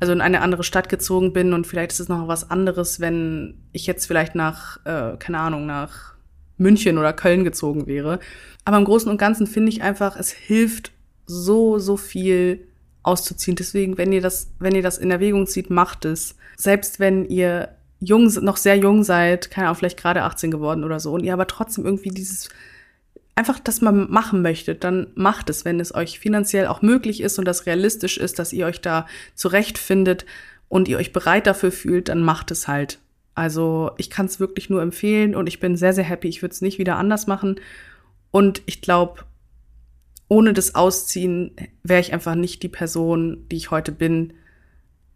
also 0.00 0.14
in 0.14 0.22
eine 0.22 0.40
andere 0.40 0.64
Stadt 0.64 0.88
gezogen 0.88 1.34
bin. 1.34 1.52
Und 1.52 1.66
vielleicht 1.66 1.92
ist 1.92 2.00
es 2.00 2.08
noch 2.08 2.28
was 2.28 2.50
anderes, 2.50 2.98
wenn 2.98 3.58
ich 3.72 3.86
jetzt 3.86 4.06
vielleicht 4.06 4.34
nach, 4.34 4.78
äh, 4.86 5.18
keine 5.18 5.40
Ahnung, 5.40 5.66
nach 5.66 6.14
München 6.56 6.96
oder 6.96 7.12
Köln 7.12 7.44
gezogen 7.44 7.86
wäre. 7.86 8.20
Aber 8.64 8.78
im 8.78 8.86
Großen 8.86 9.10
und 9.10 9.18
Ganzen 9.18 9.46
finde 9.46 9.68
ich 9.68 9.82
einfach, 9.82 10.16
es 10.16 10.30
hilft 10.30 10.92
so, 11.26 11.78
so 11.78 11.98
viel 11.98 12.68
auszuziehen. 13.04 13.56
Deswegen, 13.56 13.96
wenn 13.96 14.12
ihr 14.12 14.20
das, 14.20 14.50
wenn 14.58 14.74
ihr 14.74 14.82
das 14.82 14.98
in 14.98 15.10
Erwägung 15.10 15.46
zieht, 15.46 15.70
macht 15.70 16.04
es. 16.04 16.34
Selbst 16.56 16.98
wenn 16.98 17.24
ihr 17.26 17.68
jung, 18.00 18.26
noch 18.42 18.56
sehr 18.56 18.76
jung 18.76 19.04
seid, 19.04 19.50
keine 19.50 19.68
Ahnung, 19.68 19.78
vielleicht 19.78 20.00
gerade 20.00 20.22
18 20.22 20.50
geworden 20.50 20.84
oder 20.84 20.98
so, 20.98 21.12
und 21.12 21.22
ihr 21.22 21.32
aber 21.32 21.46
trotzdem 21.46 21.84
irgendwie 21.84 22.10
dieses, 22.10 22.48
einfach 23.34 23.60
das 23.60 23.80
mal 23.80 23.92
machen 23.92 24.42
möchtet, 24.42 24.84
dann 24.84 25.08
macht 25.14 25.50
es, 25.50 25.64
wenn 25.64 25.80
es 25.80 25.94
euch 25.94 26.18
finanziell 26.18 26.66
auch 26.66 26.82
möglich 26.82 27.20
ist 27.20 27.38
und 27.38 27.44
das 27.46 27.66
realistisch 27.66 28.18
ist, 28.18 28.38
dass 28.38 28.52
ihr 28.52 28.66
euch 28.66 28.80
da 28.80 29.06
zurechtfindet 29.34 30.26
und 30.68 30.88
ihr 30.88 30.98
euch 30.98 31.12
bereit 31.12 31.46
dafür 31.46 31.72
fühlt, 31.72 32.08
dann 32.08 32.22
macht 32.22 32.50
es 32.50 32.68
halt. 32.68 32.98
Also 33.34 33.90
ich 33.96 34.10
kann 34.10 34.26
es 34.26 34.38
wirklich 34.38 34.70
nur 34.70 34.82
empfehlen 34.82 35.34
und 35.34 35.48
ich 35.48 35.60
bin 35.60 35.76
sehr, 35.76 35.92
sehr 35.92 36.04
happy. 36.04 36.28
Ich 36.28 36.42
würde 36.42 36.52
es 36.52 36.62
nicht 36.62 36.78
wieder 36.78 36.96
anders 36.96 37.26
machen. 37.26 37.60
Und 38.30 38.62
ich 38.66 38.80
glaube, 38.80 39.22
ohne 40.28 40.52
das 40.52 40.74
Ausziehen 40.74 41.52
wäre 41.82 42.00
ich 42.00 42.12
einfach 42.12 42.34
nicht 42.34 42.62
die 42.62 42.68
Person, 42.68 43.46
die 43.50 43.56
ich 43.56 43.70
heute 43.70 43.92
bin. 43.92 44.32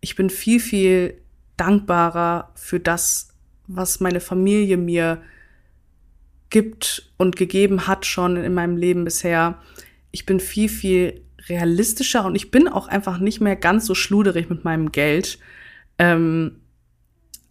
Ich 0.01 0.17
bin 0.17 0.31
viel, 0.31 0.61
viel 0.61 1.21
dankbarer 1.57 2.53
für 2.55 2.79
das, 2.79 3.29
was 3.67 4.01
meine 4.01 4.21
Familie 4.21 4.77
mir 4.77 5.21
gibt 6.51 7.11
und 7.17 7.37
gegeben 7.37 7.87
hat 7.87 8.07
schon 8.07 8.37
in 8.37 8.55
meinem 8.55 8.77
Leben 8.77 9.05
bisher. 9.05 9.61
Ich 10.11 10.25
bin 10.25 10.41
viel, 10.41 10.69
viel 10.69 11.21
realistischer 11.49 12.25
und 12.25 12.35
ich 12.35 12.51
bin 12.51 12.69
auch 12.69 12.89
einfach 12.89 13.19
nicht 13.19 13.41
mehr 13.41 13.57
ganz 13.57 13.87
so 13.87 13.95
schluderig 13.95 14.49
mit 14.49 14.65
meinem 14.65 14.93
Geld. 14.93 15.39
Ähm, 15.99 16.58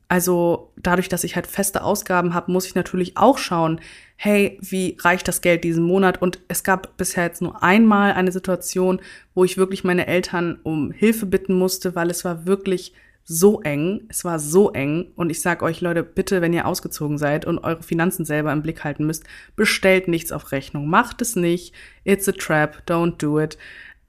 also 0.10 0.72
dadurch, 0.78 1.10
dass 1.10 1.24
ich 1.24 1.36
halt 1.36 1.48
feste 1.48 1.84
Ausgaben 1.84 2.34
habe, 2.34 2.52
muss 2.52 2.66
ich 2.66 2.76
natürlich 2.76 3.18
auch 3.18 3.38
schauen, 3.38 3.82
hey, 4.16 4.58
wie 4.62 4.98
reicht 5.00 5.28
das 5.28 5.42
Geld 5.42 5.64
diesen 5.64 5.84
Monat? 5.84 6.22
Und 6.22 6.40
es 6.48 6.64
gab 6.64 6.96
bisher 6.98 7.26
jetzt 7.26 7.42
nur 7.42 7.62
einmal 7.62 8.14
eine 8.14 8.32
Situation, 8.32 9.02
wo 9.34 9.44
ich 9.44 9.58
wirklich 9.58 9.84
meine 9.84 10.08
Eltern 10.08 10.60
um 10.64 10.92
Hilfe 10.92 11.26
bitten 11.26 11.54
musste, 11.54 11.94
weil 11.96 12.10
es 12.10 12.24
war 12.24 12.46
wirklich 12.46 12.94
so 13.26 13.62
eng. 13.62 14.04
Es 14.08 14.24
war 14.24 14.40
so 14.40 14.72
eng. 14.72 15.12
Und 15.18 15.30
ich 15.30 15.42
sage 15.42 15.66
euch, 15.66 15.82
Leute, 15.82 16.04
bitte, 16.04 16.42
wenn 16.42 16.54
ihr 16.54 16.66
ausgezogen 16.66 17.18
seid 17.18 17.46
und 17.46 17.60
eure 17.60 17.84
Finanzen 17.84 18.24
selber 18.24 18.54
im 18.54 18.64
Blick 18.64 18.86
halten 18.86 19.06
müsst, 19.06 19.26
bestellt 19.58 20.08
nichts 20.08 20.32
auf 20.32 20.54
Rechnung. 20.54 20.88
Macht 20.88 21.22
es 21.22 21.36
nicht. 21.36 21.74
It's 22.06 22.30
a 22.30 22.32
trap. 22.32 22.84
Don't 22.88 23.18
do 23.18 23.40
it. 23.40 23.58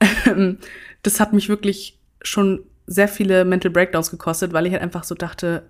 das 1.03 1.19
hat 1.19 1.33
mich 1.33 1.49
wirklich 1.49 1.99
schon 2.23 2.61
sehr 2.89 3.07
viele 3.07 3.45
Mental 3.45 3.71
Breakdowns 3.71 4.11
gekostet, 4.11 4.53
weil 4.53 4.67
ich 4.67 4.73
halt 4.73 4.83
einfach 4.83 5.05
so 5.05 5.15
dachte, 5.15 5.65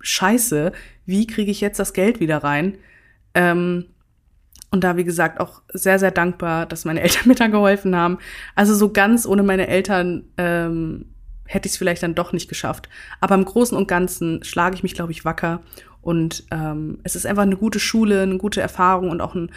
scheiße, 0.00 0.72
wie 1.04 1.26
kriege 1.26 1.50
ich 1.50 1.60
jetzt 1.60 1.80
das 1.80 1.92
Geld 1.92 2.20
wieder 2.20 2.38
rein? 2.38 2.78
Ähm, 3.34 3.86
und 4.70 4.84
da, 4.84 4.96
wie 4.96 5.04
gesagt, 5.04 5.40
auch 5.40 5.62
sehr, 5.72 5.98
sehr 5.98 6.12
dankbar, 6.12 6.66
dass 6.66 6.84
meine 6.84 7.00
Eltern 7.02 7.26
mir 7.28 7.34
da 7.34 7.48
geholfen 7.48 7.96
haben. 7.96 8.18
Also 8.54 8.74
so 8.74 8.92
ganz 8.92 9.26
ohne 9.26 9.42
meine 9.42 9.66
Eltern 9.66 10.24
ähm, 10.38 11.06
hätte 11.44 11.66
ich 11.66 11.72
es 11.72 11.78
vielleicht 11.78 12.04
dann 12.04 12.14
doch 12.14 12.32
nicht 12.32 12.48
geschafft. 12.48 12.88
Aber 13.20 13.34
im 13.34 13.44
Großen 13.44 13.76
und 13.76 13.88
Ganzen 13.88 14.44
schlage 14.44 14.76
ich 14.76 14.84
mich, 14.84 14.94
glaube 14.94 15.12
ich, 15.12 15.24
wacker. 15.24 15.60
Und 16.02 16.44
ähm, 16.52 17.00
es 17.02 17.16
ist 17.16 17.26
einfach 17.26 17.42
eine 17.42 17.56
gute 17.56 17.80
Schule, 17.80 18.22
eine 18.22 18.38
gute 18.38 18.60
Erfahrung 18.60 19.10
und 19.10 19.20
auch 19.20 19.34
ein, 19.34 19.50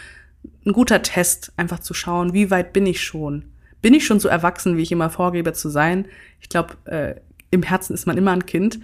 ein 0.66 0.74
guter 0.74 1.04
Test, 1.04 1.54
einfach 1.58 1.80
zu 1.80 1.94
schauen, 1.94 2.34
wie 2.34 2.50
weit 2.50 2.74
bin 2.74 2.88
ich 2.88 3.04
schon 3.04 3.46
bin 3.82 3.94
ich 3.94 4.06
schon 4.06 4.20
so 4.20 4.28
erwachsen, 4.28 4.78
wie 4.78 4.82
ich 4.82 4.92
immer 4.92 5.10
vorgebe 5.10 5.54
zu 5.54 5.70
sein. 5.70 6.06
Ich 6.42 6.50
glaube, 6.50 6.76
äh, 6.86 7.16
im 7.52 7.64
Herzen 7.64 7.94
ist 7.94 8.08
man 8.08 8.18
immer 8.18 8.32
ein 8.32 8.46
Kind. 8.46 8.80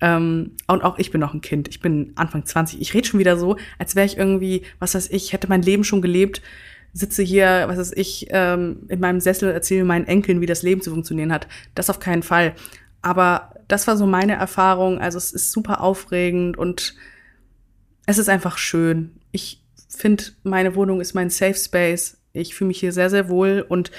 Ähm, 0.00 0.52
und 0.66 0.82
auch 0.84 0.98
ich 0.98 1.10
bin 1.10 1.20
noch 1.20 1.34
ein 1.34 1.40
Kind. 1.40 1.68
Ich 1.68 1.80
bin 1.80 2.12
Anfang 2.16 2.44
20. 2.44 2.80
Ich 2.80 2.94
rede 2.94 3.06
schon 3.06 3.20
wieder 3.20 3.36
so, 3.36 3.56
als 3.78 3.96
wäre 3.96 4.06
ich 4.06 4.18
irgendwie, 4.18 4.62
was 4.78 4.94
weiß 4.94 5.10
ich, 5.10 5.32
hätte 5.32 5.48
mein 5.48 5.62
Leben 5.62 5.84
schon 5.84 6.02
gelebt, 6.02 6.42
sitze 6.92 7.22
hier, 7.22 7.64
was 7.66 7.78
weiß 7.78 7.92
ich, 7.96 8.26
ähm, 8.30 8.86
in 8.88 9.00
meinem 9.00 9.20
Sessel 9.20 9.50
erzähle 9.50 9.84
meinen 9.84 10.06
Enkeln, 10.06 10.40
wie 10.40 10.46
das 10.46 10.62
Leben 10.62 10.80
zu 10.80 10.90
funktionieren 10.90 11.32
hat. 11.32 11.46
Das 11.74 11.90
auf 11.90 11.98
keinen 11.98 12.22
Fall. 12.22 12.54
Aber 13.02 13.54
das 13.68 13.86
war 13.86 13.96
so 13.96 14.06
meine 14.06 14.34
Erfahrung. 14.34 14.98
Also 14.98 15.18
es 15.18 15.32
ist 15.32 15.52
super 15.52 15.80
aufregend 15.80 16.56
und 16.56 16.94
es 18.06 18.18
ist 18.18 18.28
einfach 18.28 18.58
schön. 18.58 19.12
Ich 19.32 19.62
finde, 19.88 20.24
meine 20.42 20.74
Wohnung 20.74 21.00
ist 21.00 21.14
mein 21.14 21.30
Safe 21.30 21.54
Space. 21.54 22.18
Ich 22.32 22.54
fühle 22.54 22.68
mich 22.68 22.80
hier 22.80 22.92
sehr, 22.92 23.10
sehr 23.10 23.28
wohl 23.28 23.64
und 23.66 23.90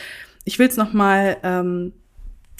ich 0.47 0.57
will 0.57 0.65
jetzt 0.65 0.77
noch 0.77 0.93
mal 0.93 1.35
ähm, 1.43 1.91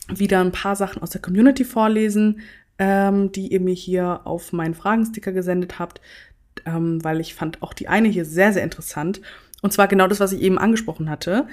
wieder 0.09 0.41
ein 0.41 0.51
paar 0.51 0.75
Sachen 0.75 1.01
aus 1.01 1.11
der 1.11 1.21
Community 1.21 1.63
vorlesen, 1.63 2.41
ähm, 2.77 3.31
die 3.31 3.47
ihr 3.47 3.61
mir 3.61 3.73
hier 3.73 4.21
auf 4.25 4.51
meinen 4.51 4.73
Fragensticker 4.73 5.31
gesendet 5.31 5.79
habt, 5.79 6.01
ähm, 6.65 7.01
weil 7.01 7.21
ich 7.21 7.33
fand 7.33 7.63
auch 7.63 7.73
die 7.73 7.87
eine 7.87 8.09
hier 8.09 8.25
sehr, 8.25 8.51
sehr 8.51 8.63
interessant. 8.63 9.21
Und 9.61 9.71
zwar 9.71 9.87
genau 9.87 10.07
das, 10.07 10.19
was 10.19 10.33
ich 10.33 10.41
eben 10.41 10.57
angesprochen 10.57 11.09
hatte. 11.09 11.47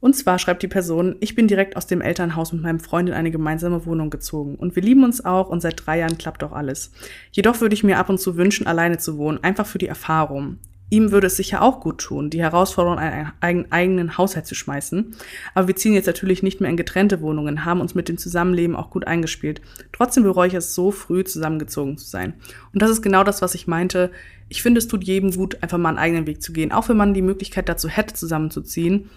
Und 0.00 0.14
zwar 0.14 0.38
schreibt 0.38 0.62
die 0.62 0.68
Person, 0.68 1.16
ich 1.20 1.34
bin 1.34 1.48
direkt 1.48 1.76
aus 1.76 1.86
dem 1.86 2.02
Elternhaus 2.02 2.52
mit 2.52 2.60
meinem 2.60 2.80
Freund 2.80 3.08
in 3.08 3.14
eine 3.14 3.30
gemeinsame 3.30 3.86
Wohnung 3.86 4.10
gezogen. 4.10 4.56
Und 4.56 4.76
wir 4.76 4.82
lieben 4.82 5.02
uns 5.02 5.24
auch 5.24 5.48
und 5.48 5.62
seit 5.62 5.86
drei 5.86 6.00
Jahren 6.00 6.18
klappt 6.18 6.44
auch 6.44 6.52
alles. 6.52 6.92
Jedoch 7.32 7.62
würde 7.62 7.74
ich 7.74 7.84
mir 7.84 7.96
ab 7.96 8.10
und 8.10 8.20
zu 8.20 8.36
wünschen, 8.36 8.66
alleine 8.66 8.98
zu 8.98 9.16
wohnen, 9.16 9.42
einfach 9.42 9.66
für 9.66 9.78
die 9.78 9.88
Erfahrung. 9.88 10.58
Ihm 10.90 11.12
würde 11.12 11.28
es 11.28 11.36
sicher 11.36 11.62
auch 11.62 11.78
gut 11.78 11.98
tun, 11.98 12.30
die 12.30 12.42
Herausforderung, 12.42 12.98
einen 12.98 13.70
eigenen 13.70 14.18
Haushalt 14.18 14.46
zu 14.46 14.56
schmeißen. 14.56 15.14
Aber 15.54 15.68
wir 15.68 15.76
ziehen 15.76 15.94
jetzt 15.94 16.06
natürlich 16.06 16.42
nicht 16.42 16.60
mehr 16.60 16.68
in 16.68 16.76
getrennte 16.76 17.20
Wohnungen, 17.20 17.64
haben 17.64 17.80
uns 17.80 17.94
mit 17.94 18.08
dem 18.08 18.18
Zusammenleben 18.18 18.74
auch 18.74 18.90
gut 18.90 19.06
eingespielt. 19.06 19.62
Trotzdem 19.92 20.24
bereue 20.24 20.48
ich 20.48 20.54
es 20.54 20.74
so 20.74 20.90
früh 20.90 21.22
zusammengezogen 21.22 21.96
zu 21.96 22.06
sein. 22.06 22.34
Und 22.72 22.82
das 22.82 22.90
ist 22.90 23.02
genau 23.02 23.22
das, 23.22 23.40
was 23.40 23.54
ich 23.54 23.68
meinte. 23.68 24.10
Ich 24.48 24.62
finde, 24.62 24.78
es 24.78 24.88
tut 24.88 25.04
jedem 25.04 25.30
gut, 25.30 25.62
einfach 25.62 25.78
mal 25.78 25.90
einen 25.90 25.98
eigenen 25.98 26.26
Weg 26.26 26.42
zu 26.42 26.52
gehen. 26.52 26.72
Auch 26.72 26.88
wenn 26.88 26.96
man 26.96 27.14
die 27.14 27.22
Möglichkeit 27.22 27.68
dazu 27.68 27.88
hätte, 27.88 28.14
zusammenzuziehen. 28.14 29.10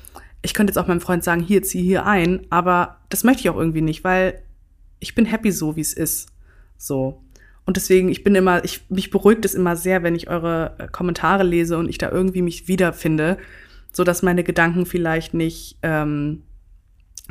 Ich 0.44 0.54
könnte 0.54 0.72
jetzt 0.72 0.78
auch 0.78 0.88
meinem 0.88 1.02
Freund 1.02 1.24
sagen, 1.24 1.42
hier, 1.42 1.64
zieh 1.64 1.82
hier 1.82 2.06
ein. 2.06 2.46
Aber 2.52 2.98
das 3.10 3.24
möchte 3.24 3.42
ich 3.42 3.50
auch 3.50 3.58
irgendwie 3.58 3.82
nicht, 3.82 4.04
weil 4.04 4.44
ich 5.00 5.16
bin 5.16 5.26
happy 5.26 5.52
so, 5.52 5.76
wie 5.76 5.82
es 5.82 5.94
ist. 5.94 6.30
So. 6.78 7.23
Und 7.66 7.78
deswegen, 7.78 8.10
ich 8.10 8.24
bin 8.24 8.36
immer, 8.36 8.64
ich, 8.64 8.82
mich 8.90 9.10
beruhigt 9.10 9.46
es 9.46 9.56
immer 9.56 9.76
sehr, 9.76 10.04
wenn 10.04 10.16
ich 10.16 10.30
eure 10.30 10.76
äh, 10.78 10.88
Kommentare 10.88 11.44
lese 11.44 11.78
und 11.78 11.90
ich 11.90 11.98
da 11.98 12.12
irgendwie 12.12 12.42
mich 12.42 12.68
wiederfinde, 12.68 13.38
so 13.92 14.04
dass 14.04 14.22
meine 14.22 14.44
Gedanken 14.44 14.86
vielleicht 14.86 15.34
nicht 15.34 15.78
ähm, 15.82 16.44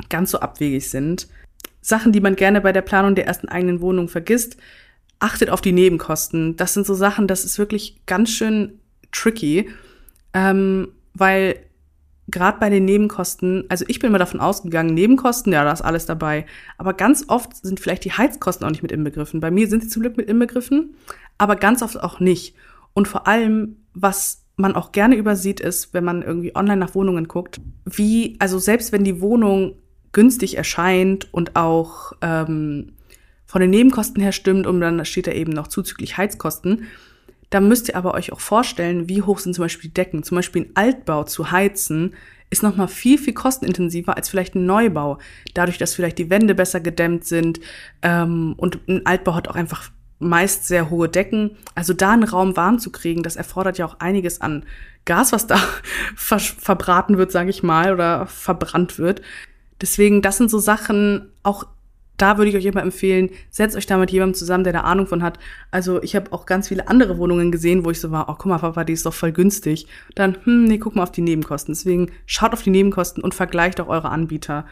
ganz 0.09 0.31
so 0.31 0.39
abwegig 0.39 0.89
sind. 0.89 1.27
Sachen, 1.81 2.11
die 2.11 2.21
man 2.21 2.35
gerne 2.35 2.61
bei 2.61 2.71
der 2.71 2.81
Planung 2.81 3.15
der 3.15 3.27
ersten 3.27 3.49
eigenen 3.49 3.81
Wohnung 3.81 4.07
vergisst, 4.07 4.57
achtet 5.19 5.49
auf 5.49 5.61
die 5.61 5.71
Nebenkosten. 5.71 6.55
Das 6.57 6.73
sind 6.73 6.85
so 6.85 6.93
Sachen, 6.93 7.27
das 7.27 7.45
ist 7.45 7.59
wirklich 7.59 8.05
ganz 8.05 8.31
schön 8.31 8.79
tricky, 9.11 9.69
ähm, 10.33 10.89
weil 11.13 11.57
gerade 12.27 12.59
bei 12.59 12.69
den 12.69 12.85
Nebenkosten, 12.85 13.65
also 13.69 13.85
ich 13.87 13.99
bin 13.99 14.09
immer 14.09 14.19
davon 14.19 14.39
ausgegangen, 14.39 14.93
Nebenkosten, 14.93 15.51
ja, 15.51 15.63
da 15.63 15.71
ist 15.71 15.81
alles 15.81 16.05
dabei. 16.05 16.45
Aber 16.77 16.93
ganz 16.93 17.25
oft 17.27 17.55
sind 17.57 17.79
vielleicht 17.79 18.05
die 18.05 18.13
Heizkosten 18.13 18.65
auch 18.65 18.71
nicht 18.71 18.83
mit 18.83 18.91
inbegriffen. 18.91 19.39
Bei 19.39 19.51
mir 19.51 19.67
sind 19.67 19.83
sie 19.83 19.89
zum 19.89 20.01
Glück 20.01 20.17
mit 20.17 20.29
inbegriffen, 20.29 20.95
aber 21.37 21.55
ganz 21.55 21.81
oft 21.81 21.99
auch 22.01 22.19
nicht. 22.19 22.55
Und 22.93 23.07
vor 23.07 23.27
allem, 23.27 23.77
was 23.93 24.43
man 24.55 24.75
auch 24.75 24.91
gerne 24.91 25.15
übersieht, 25.15 25.59
ist, 25.59 25.93
wenn 25.93 26.03
man 26.03 26.21
irgendwie 26.21 26.55
online 26.55 26.77
nach 26.77 26.95
Wohnungen 26.95 27.27
guckt, 27.27 27.59
wie, 27.85 28.35
also 28.39 28.59
selbst 28.59 28.91
wenn 28.91 29.03
die 29.03 29.19
Wohnung 29.19 29.75
günstig 30.11 30.57
erscheint 30.57 31.33
und 31.33 31.55
auch 31.55 32.13
ähm, 32.21 32.93
von 33.45 33.61
den 33.61 33.71
Nebenkosten 33.71 34.21
her 34.21 34.31
stimmt 34.31 34.67
und 34.67 34.79
dann 34.79 35.03
steht 35.05 35.27
da 35.27 35.31
eben 35.31 35.51
noch 35.51 35.67
zuzüglich 35.67 36.17
Heizkosten, 36.17 36.85
da 37.53 37.59
müsst 37.59 37.87
ihr 37.87 37.95
aber 37.95 38.15
euch 38.15 38.33
auch 38.33 38.39
vorstellen, 38.39 39.07
wie 39.07 39.21
hoch 39.21 39.37
sind 39.37 39.53
zum 39.53 39.65
Beispiel 39.65 39.89
die 39.89 39.93
Decken. 39.93 40.23
Zum 40.23 40.35
Beispiel 40.35 40.63
ein 40.63 40.71
Altbau 40.73 41.23
zu 41.23 41.51
heizen 41.51 42.15
ist 42.49 42.63
nochmal 42.63 42.87
viel, 42.87 43.19
viel 43.19 43.33
kostenintensiver 43.33 44.17
als 44.17 44.27
vielleicht 44.27 44.55
ein 44.55 44.65
Neubau. 44.65 45.19
Dadurch, 45.53 45.77
dass 45.77 45.93
vielleicht 45.93 46.17
die 46.17 46.31
Wände 46.31 46.55
besser 46.55 46.79
gedämmt 46.79 47.25
sind 47.25 47.59
ähm, 48.01 48.55
und 48.57 48.79
ein 48.87 49.05
Altbau 49.05 49.35
hat 49.35 49.47
auch 49.47 49.55
einfach 49.55 49.91
meist 50.17 50.67
sehr 50.67 50.89
hohe 50.89 51.09
Decken. 51.09 51.51
Also 51.75 51.93
da 51.93 52.11
einen 52.11 52.23
Raum 52.23 52.57
warm 52.57 52.79
zu 52.79 52.91
kriegen, 52.91 53.21
das 53.21 53.35
erfordert 53.35 53.77
ja 53.77 53.85
auch 53.85 53.99
einiges 53.99 54.41
an 54.41 54.65
Gas, 55.05 55.31
was 55.31 55.45
da 55.45 55.57
ver 56.15 56.39
verbraten 56.39 57.19
wird, 57.19 57.31
sage 57.31 57.51
ich 57.51 57.61
mal, 57.61 57.93
oder 57.93 58.25
verbrannt 58.25 58.97
wird. 58.97 59.21
Deswegen, 59.79 60.23
das 60.23 60.37
sind 60.37 60.49
so 60.49 60.57
Sachen, 60.57 61.29
auch 61.43 61.65
da 62.17 62.37
würde 62.37 62.49
ich 62.49 62.55
euch 62.55 62.65
immer 62.65 62.81
empfehlen, 62.81 63.29
setzt 63.49 63.75
euch 63.75 63.85
da 63.85 63.97
mit 63.97 64.11
jemandem 64.11 64.35
zusammen, 64.35 64.63
der 64.63 64.73
da 64.73 64.81
Ahnung 64.81 65.07
von 65.07 65.23
hat. 65.23 65.39
Also 65.71 66.01
ich 66.03 66.15
habe 66.15 66.31
auch 66.31 66.45
ganz 66.45 66.67
viele 66.67 66.87
andere 66.87 67.17
Wohnungen 67.17 67.51
gesehen, 67.51 67.85
wo 67.85 67.91
ich 67.91 67.99
so 67.99 68.11
war, 68.11 68.29
oh 68.29 68.35
guck 68.37 68.45
mal, 68.45 68.59
Papa, 68.59 68.83
die 68.83 68.93
ist 68.93 69.05
doch 69.05 69.13
voll 69.13 69.31
günstig. 69.31 69.87
Dann, 70.15 70.37
hm, 70.43 70.65
nee, 70.65 70.77
guck 70.77 70.95
mal 70.95 71.03
auf 71.03 71.11
die 71.11 71.21
Nebenkosten. 71.21 71.73
Deswegen 71.73 72.11
schaut 72.25 72.53
auf 72.53 72.61
die 72.61 72.69
Nebenkosten 72.69 73.23
und 73.23 73.33
vergleicht 73.33 73.81
auch 73.81 73.87
eure 73.87 74.09
Anbieter. 74.09 74.65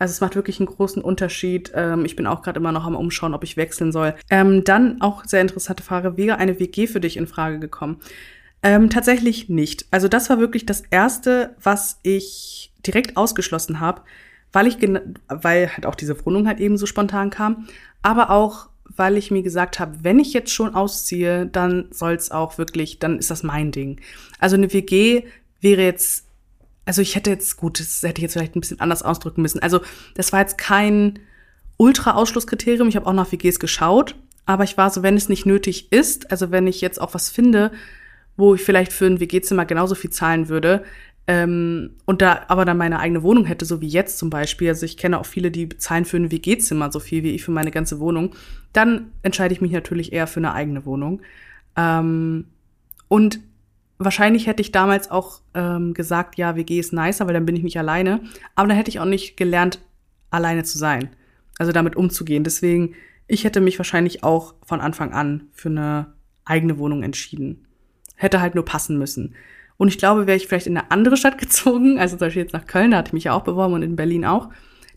Also 0.00 0.12
es 0.12 0.20
macht 0.22 0.34
wirklich 0.34 0.58
einen 0.58 0.66
großen 0.66 1.02
Unterschied. 1.02 1.72
Ähm, 1.74 2.04
ich 2.06 2.16
bin 2.16 2.26
auch 2.26 2.42
gerade 2.42 2.58
immer 2.58 2.72
noch 2.72 2.86
am 2.86 2.96
Umschauen, 2.96 3.34
ob 3.34 3.44
ich 3.44 3.56
wechseln 3.56 3.92
soll. 3.92 4.14
Ähm, 4.30 4.64
dann 4.64 5.00
auch 5.02 5.24
sehr 5.26 5.42
interessante 5.42 5.82
Frage, 5.82 6.16
wäre 6.16 6.38
eine 6.38 6.58
WG 6.58 6.86
für 6.86 7.00
dich 7.00 7.18
in 7.18 7.26
Frage 7.26 7.58
gekommen? 7.58 7.98
Ähm, 8.62 8.90
tatsächlich 8.90 9.48
nicht. 9.48 9.86
Also 9.90 10.08
das 10.08 10.30
war 10.30 10.38
wirklich 10.38 10.66
das 10.66 10.82
Erste, 10.90 11.54
was 11.62 11.98
ich 12.02 12.72
direkt 12.86 13.16
ausgeschlossen 13.16 13.80
habe, 13.80 14.02
weil 14.52 14.66
ich 14.66 14.78
weil 15.28 15.68
halt 15.72 15.86
auch 15.86 15.94
diese 15.94 16.24
Wohnung 16.24 16.46
halt 16.46 16.60
eben 16.60 16.76
so 16.76 16.86
spontan 16.86 17.30
kam, 17.30 17.68
aber 18.02 18.30
auch 18.30 18.68
weil 18.96 19.16
ich 19.16 19.30
mir 19.30 19.42
gesagt 19.42 19.78
habe, 19.78 19.98
wenn 20.02 20.18
ich 20.18 20.32
jetzt 20.32 20.52
schon 20.52 20.74
ausziehe, 20.74 21.46
dann 21.46 21.86
soll 21.90 22.14
es 22.14 22.30
auch 22.30 22.58
wirklich, 22.58 22.98
dann 22.98 23.18
ist 23.18 23.30
das 23.30 23.42
mein 23.42 23.70
Ding. 23.70 24.00
Also 24.38 24.56
eine 24.56 24.72
WG 24.72 25.24
wäre 25.60 25.82
jetzt, 25.82 26.26
also 26.84 27.00
ich 27.00 27.14
hätte 27.14 27.30
jetzt, 27.30 27.56
gut, 27.56 27.78
das 27.78 28.02
hätte 28.02 28.18
ich 28.18 28.22
jetzt 28.22 28.32
vielleicht 28.32 28.56
ein 28.56 28.60
bisschen 28.60 28.80
anders 28.80 29.02
ausdrücken 29.02 29.42
müssen. 29.42 29.62
Also 29.62 29.80
das 30.16 30.32
war 30.32 30.40
jetzt 30.40 30.58
kein 30.58 31.20
Ultra-Ausschlusskriterium. 31.76 32.88
Ich 32.88 32.96
habe 32.96 33.06
auch 33.06 33.12
nach 33.12 33.30
WGs 33.30 33.60
geschaut, 33.60 34.16
aber 34.44 34.64
ich 34.64 34.76
war 34.76 34.90
so, 34.90 35.02
wenn 35.02 35.16
es 35.16 35.28
nicht 35.28 35.46
nötig 35.46 35.92
ist, 35.92 36.30
also 36.30 36.50
wenn 36.50 36.66
ich 36.66 36.80
jetzt 36.80 37.00
auch 37.00 37.14
was 37.14 37.30
finde, 37.30 37.70
wo 38.36 38.54
ich 38.54 38.62
vielleicht 38.62 38.92
für 38.92 39.06
ein 39.06 39.20
WG-Zimmer 39.20 39.66
genauso 39.66 39.94
viel 39.94 40.10
zahlen 40.10 40.48
würde, 40.48 40.84
ähm, 41.26 41.96
und 42.06 42.22
da 42.22 42.44
aber 42.48 42.64
dann 42.64 42.76
meine 42.76 42.98
eigene 42.98 43.22
Wohnung 43.22 43.44
hätte, 43.44 43.64
so 43.64 43.80
wie 43.80 43.88
jetzt 43.88 44.18
zum 44.18 44.30
Beispiel, 44.30 44.68
also 44.68 44.84
ich 44.84 44.96
kenne 44.96 45.18
auch 45.18 45.26
viele, 45.26 45.50
die 45.50 45.66
bezahlen 45.66 46.04
für 46.04 46.16
ein 46.16 46.30
WG-Zimmer 46.30 46.90
so 46.90 46.98
viel 46.98 47.22
wie 47.22 47.30
ich 47.30 47.44
für 47.44 47.52
meine 47.52 47.70
ganze 47.70 48.00
Wohnung, 48.00 48.34
dann 48.72 49.12
entscheide 49.22 49.54
ich 49.54 49.60
mich 49.60 49.72
natürlich 49.72 50.12
eher 50.12 50.26
für 50.26 50.40
eine 50.40 50.54
eigene 50.54 50.84
Wohnung. 50.86 51.20
Ähm, 51.76 52.46
und 53.08 53.40
wahrscheinlich 53.98 54.46
hätte 54.46 54.62
ich 54.62 54.72
damals 54.72 55.10
auch 55.10 55.40
ähm, 55.54 55.94
gesagt, 55.94 56.36
ja, 56.36 56.56
WG 56.56 56.80
ist 56.80 56.92
nicer, 56.92 57.26
weil 57.26 57.34
dann 57.34 57.46
bin 57.46 57.56
ich 57.56 57.62
nicht 57.62 57.78
alleine. 57.78 58.20
Aber 58.54 58.68
dann 58.68 58.76
hätte 58.76 58.90
ich 58.90 58.98
auch 58.98 59.04
nicht 59.04 59.36
gelernt, 59.36 59.78
alleine 60.30 60.64
zu 60.64 60.78
sein. 60.78 61.10
Also 61.58 61.72
damit 61.72 61.96
umzugehen. 61.96 62.42
Deswegen, 62.42 62.94
ich 63.26 63.44
hätte 63.44 63.60
mich 63.60 63.78
wahrscheinlich 63.78 64.24
auch 64.24 64.54
von 64.64 64.80
Anfang 64.80 65.12
an 65.12 65.48
für 65.52 65.68
eine 65.68 66.14
eigene 66.44 66.78
Wohnung 66.78 67.02
entschieden. 67.02 67.66
Hätte 68.16 68.40
halt 68.40 68.54
nur 68.54 68.64
passen 68.64 68.98
müssen. 68.98 69.34
Und 69.80 69.88
ich 69.88 69.96
glaube, 69.96 70.26
wäre 70.26 70.36
ich 70.36 70.46
vielleicht 70.46 70.66
in 70.66 70.76
eine 70.76 70.90
andere 70.90 71.16
Stadt 71.16 71.38
gezogen, 71.38 71.98
also 71.98 72.14
zum 72.14 72.26
Beispiel 72.26 72.42
jetzt 72.42 72.52
nach 72.52 72.66
Köln, 72.66 72.90
da 72.90 72.98
hatte 72.98 73.08
ich 73.08 73.12
mich 73.14 73.24
ja 73.24 73.32
auch 73.32 73.44
beworben 73.44 73.72
und 73.72 73.80
in 73.80 73.96
Berlin 73.96 74.26
auch, 74.26 74.50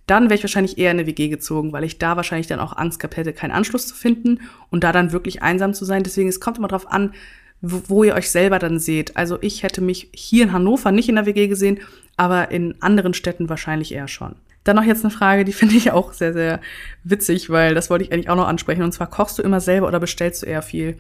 dann 0.08 0.26
wäre 0.26 0.36
ich 0.36 0.44
wahrscheinlich 0.44 0.78
eher 0.78 0.92
in 0.92 1.00
eine 1.00 1.08
WG 1.08 1.30
gezogen, 1.30 1.72
weil 1.72 1.86
ich 1.86 2.00
da 2.00 2.18
wahrscheinlich 2.18 2.48
dann 2.48 2.60
auch 2.60 2.76
Angst 2.76 3.00
gehabt 3.00 3.16
hätte, 3.16 3.32
keinen 3.32 3.52
Anschluss 3.52 3.88
zu 3.88 3.96
finden 3.96 4.42
und 4.72 4.84
da 4.84 4.92
dann 4.92 5.14
wirklich 5.14 5.42
einsam 5.42 5.74
zu 5.74 5.86
sein. 5.86 6.04
Deswegen, 6.04 6.28
es 6.28 6.42
kommt 6.42 6.58
immer 6.58 6.68
drauf 6.68 6.92
an, 6.92 7.14
wo, 7.62 8.04
ihr 8.04 8.14
euch 8.14 8.30
selber 8.30 8.60
dann 8.60 8.78
seht. 8.78 9.16
Also 9.16 9.38
ich 9.40 9.64
hätte 9.64 9.80
mich 9.80 10.10
hier 10.14 10.44
in 10.44 10.52
Hannover 10.52 10.92
nicht 10.92 11.08
in 11.08 11.16
der 11.16 11.26
WG 11.26 11.48
gesehen, 11.48 11.80
aber 12.18 12.52
in 12.52 12.76
anderen 12.82 13.14
Städten 13.14 13.48
wahrscheinlich 13.48 13.94
eher 13.94 14.10
schon. 14.10 14.36
Dann 14.66 14.76
noch 14.76 14.84
jetzt 14.84 15.06
eine 15.06 15.12
Frage, 15.12 15.46
die 15.46 15.54
finde 15.54 15.76
ich 15.76 15.92
auch 15.92 16.12
sehr, 16.12 16.34
sehr 16.34 16.60
witzig, 17.06 17.50
weil 17.50 17.74
das 17.74 17.90
wollte 17.90 18.04
ich 18.04 18.12
eigentlich 18.12 18.30
auch 18.30 18.36
noch 18.36 18.50
ansprechen. 18.50 18.84
Und 18.84 18.92
zwar, 18.92 19.10
kochst 19.10 19.40
du 19.40 19.44
immer 19.44 19.62
selber 19.62 19.88
oder 19.88 20.02
bestellst 20.02 20.42
du 20.42 20.48
eher 20.48 20.62
viel? 20.62 20.98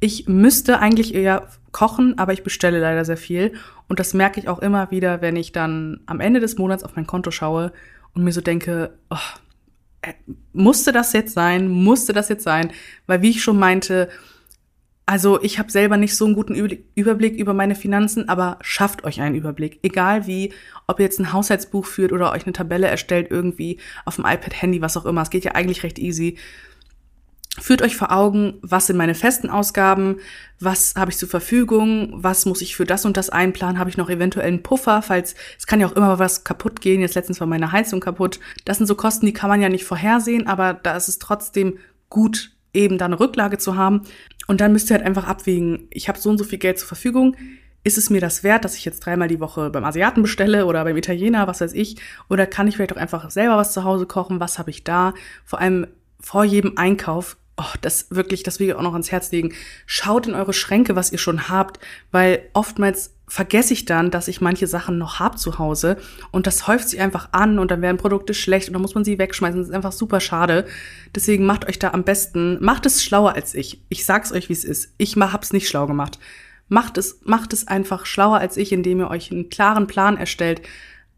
Ich 0.00 0.28
müsste 0.28 0.78
eigentlich 0.80 1.14
eher 1.14 1.48
kochen, 1.72 2.18
aber 2.18 2.32
ich 2.32 2.42
bestelle 2.42 2.80
leider 2.80 3.04
sehr 3.04 3.16
viel. 3.16 3.54
Und 3.88 4.00
das 4.00 4.14
merke 4.14 4.40
ich 4.40 4.48
auch 4.48 4.58
immer 4.58 4.90
wieder, 4.90 5.20
wenn 5.22 5.36
ich 5.36 5.52
dann 5.52 6.00
am 6.06 6.20
Ende 6.20 6.40
des 6.40 6.58
Monats 6.58 6.84
auf 6.84 6.96
mein 6.96 7.06
Konto 7.06 7.30
schaue 7.30 7.72
und 8.14 8.24
mir 8.24 8.32
so 8.32 8.40
denke, 8.40 8.98
oh, 9.10 9.16
äh, 10.02 10.12
musste 10.52 10.92
das 10.92 11.12
jetzt 11.12 11.34
sein? 11.34 11.68
Musste 11.68 12.12
das 12.12 12.28
jetzt 12.28 12.44
sein? 12.44 12.72
Weil 13.06 13.22
wie 13.22 13.30
ich 13.30 13.42
schon 13.42 13.58
meinte, 13.58 14.08
also 15.08 15.40
ich 15.40 15.60
habe 15.60 15.70
selber 15.70 15.96
nicht 15.96 16.16
so 16.16 16.24
einen 16.24 16.34
guten 16.34 16.54
Überblick 16.96 17.38
über 17.38 17.54
meine 17.54 17.76
Finanzen, 17.76 18.28
aber 18.28 18.58
schafft 18.60 19.04
euch 19.04 19.20
einen 19.20 19.36
Überblick. 19.36 19.78
Egal 19.82 20.26
wie, 20.26 20.52
ob 20.88 20.98
ihr 20.98 21.04
jetzt 21.04 21.20
ein 21.20 21.32
Haushaltsbuch 21.32 21.86
führt 21.86 22.12
oder 22.12 22.32
euch 22.32 22.44
eine 22.44 22.52
Tabelle 22.52 22.88
erstellt 22.88 23.28
irgendwie 23.30 23.78
auf 24.04 24.16
dem 24.16 24.24
iPad, 24.24 24.60
Handy, 24.60 24.82
was 24.82 24.96
auch 24.96 25.06
immer. 25.06 25.22
Es 25.22 25.30
geht 25.30 25.44
ja 25.44 25.52
eigentlich 25.52 25.84
recht 25.84 26.00
easy. 26.00 26.38
Führt 27.58 27.80
euch 27.80 27.96
vor 27.96 28.12
Augen, 28.12 28.58
was 28.60 28.86
sind 28.86 28.96
meine 28.96 29.14
festen 29.14 29.48
Ausgaben, 29.48 30.16
was 30.60 30.94
habe 30.96 31.10
ich 31.10 31.16
zur 31.16 31.28
Verfügung, 31.28 32.12
was 32.12 32.44
muss 32.44 32.60
ich 32.60 32.76
für 32.76 32.84
das 32.84 33.04
und 33.06 33.16
das 33.16 33.30
einplanen, 33.30 33.78
habe 33.78 33.88
ich 33.88 33.96
noch 33.96 34.10
eventuell 34.10 34.46
einen 34.46 34.62
Puffer, 34.62 35.00
falls 35.00 35.34
es 35.58 35.66
kann 35.66 35.80
ja 35.80 35.86
auch 35.86 35.96
immer 35.96 36.18
was 36.18 36.44
kaputt 36.44 36.80
gehen. 36.80 37.00
Jetzt 37.00 37.14
letztens 37.14 37.40
war 37.40 37.46
meine 37.46 37.72
Heizung 37.72 38.00
kaputt. 38.00 38.40
Das 38.64 38.76
sind 38.76 38.86
so 38.86 38.94
Kosten, 38.94 39.26
die 39.26 39.32
kann 39.32 39.48
man 39.48 39.62
ja 39.62 39.70
nicht 39.70 39.84
vorhersehen, 39.84 40.46
aber 40.46 40.74
da 40.74 40.96
ist 40.96 41.08
es 41.08 41.18
trotzdem 41.18 41.78
gut, 42.10 42.52
eben 42.74 42.98
da 42.98 43.06
eine 43.06 43.18
Rücklage 43.18 43.58
zu 43.58 43.76
haben. 43.76 44.02
Und 44.46 44.60
dann 44.60 44.72
müsst 44.72 44.90
ihr 44.90 44.96
halt 44.96 45.06
einfach 45.06 45.26
abwägen, 45.26 45.88
ich 45.90 46.08
habe 46.08 46.18
so 46.18 46.28
und 46.30 46.38
so 46.38 46.44
viel 46.44 46.58
Geld 46.58 46.78
zur 46.78 46.88
Verfügung. 46.88 47.36
Ist 47.84 47.98
es 47.98 48.10
mir 48.10 48.20
das 48.20 48.42
wert, 48.42 48.64
dass 48.64 48.76
ich 48.76 48.84
jetzt 48.84 49.00
dreimal 49.00 49.28
die 49.28 49.40
Woche 49.40 49.70
beim 49.70 49.84
Asiaten 49.84 50.22
bestelle 50.22 50.66
oder 50.66 50.84
beim 50.84 50.96
Italiener, 50.96 51.46
was 51.46 51.60
weiß 51.60 51.72
ich? 51.72 51.96
Oder 52.28 52.46
kann 52.46 52.68
ich 52.68 52.76
vielleicht 52.76 52.92
auch 52.92 53.00
einfach 53.00 53.30
selber 53.30 53.56
was 53.56 53.72
zu 53.72 53.84
Hause 53.84 54.06
kochen? 54.06 54.40
Was 54.40 54.58
habe 54.58 54.70
ich 54.70 54.84
da? 54.84 55.14
Vor 55.44 55.60
allem 55.60 55.86
vor 56.20 56.44
jedem 56.44 56.76
Einkauf 56.76 57.36
oh, 57.56 57.74
das 57.80 58.06
wirklich, 58.10 58.42
das 58.42 58.60
will 58.60 58.68
ich 58.68 58.74
auch 58.74 58.82
noch 58.82 58.92
ans 58.92 59.10
Herz 59.10 59.32
legen. 59.32 59.54
Schaut 59.86 60.26
in 60.26 60.34
eure 60.34 60.52
Schränke, 60.52 60.96
was 60.96 61.12
ihr 61.12 61.18
schon 61.18 61.48
habt, 61.48 61.80
weil 62.10 62.42
oftmals 62.52 63.14
vergesse 63.28 63.72
ich 63.72 63.86
dann, 63.86 64.10
dass 64.10 64.28
ich 64.28 64.40
manche 64.40 64.66
Sachen 64.66 64.98
noch 64.98 65.18
hab 65.18 65.38
zu 65.38 65.58
Hause 65.58 65.96
und 66.30 66.46
das 66.46 66.68
häuft 66.68 66.88
sich 66.88 67.00
einfach 67.00 67.30
an 67.32 67.58
und 67.58 67.70
dann 67.70 67.82
werden 67.82 67.96
Produkte 67.96 68.34
schlecht 68.34 68.68
und 68.68 68.74
dann 68.74 68.82
muss 68.82 68.94
man 68.94 69.04
sie 69.04 69.18
wegschmeißen. 69.18 69.58
Das 69.58 69.68
ist 69.68 69.74
einfach 69.74 69.92
super 69.92 70.20
schade. 70.20 70.66
Deswegen 71.14 71.44
macht 71.44 71.68
euch 71.68 71.78
da 71.78 71.90
am 71.90 72.04
besten, 72.04 72.62
macht 72.62 72.86
es 72.86 73.02
schlauer 73.02 73.34
als 73.34 73.54
ich. 73.54 73.82
Ich 73.88 74.04
sag's 74.04 74.32
euch, 74.32 74.48
wie 74.48 74.52
es 74.52 74.64
ist. 74.64 74.94
Ich 74.98 75.16
hab's 75.16 75.52
nicht 75.52 75.68
schlau 75.68 75.86
gemacht. 75.86 76.18
Macht 76.68 76.98
es, 76.98 77.20
macht 77.24 77.52
es 77.52 77.66
einfach 77.66 78.06
schlauer 78.06 78.38
als 78.38 78.56
ich, 78.56 78.72
indem 78.72 79.00
ihr 79.00 79.10
euch 79.10 79.32
einen 79.32 79.50
klaren 79.50 79.86
Plan 79.86 80.16
erstellt. 80.16 80.62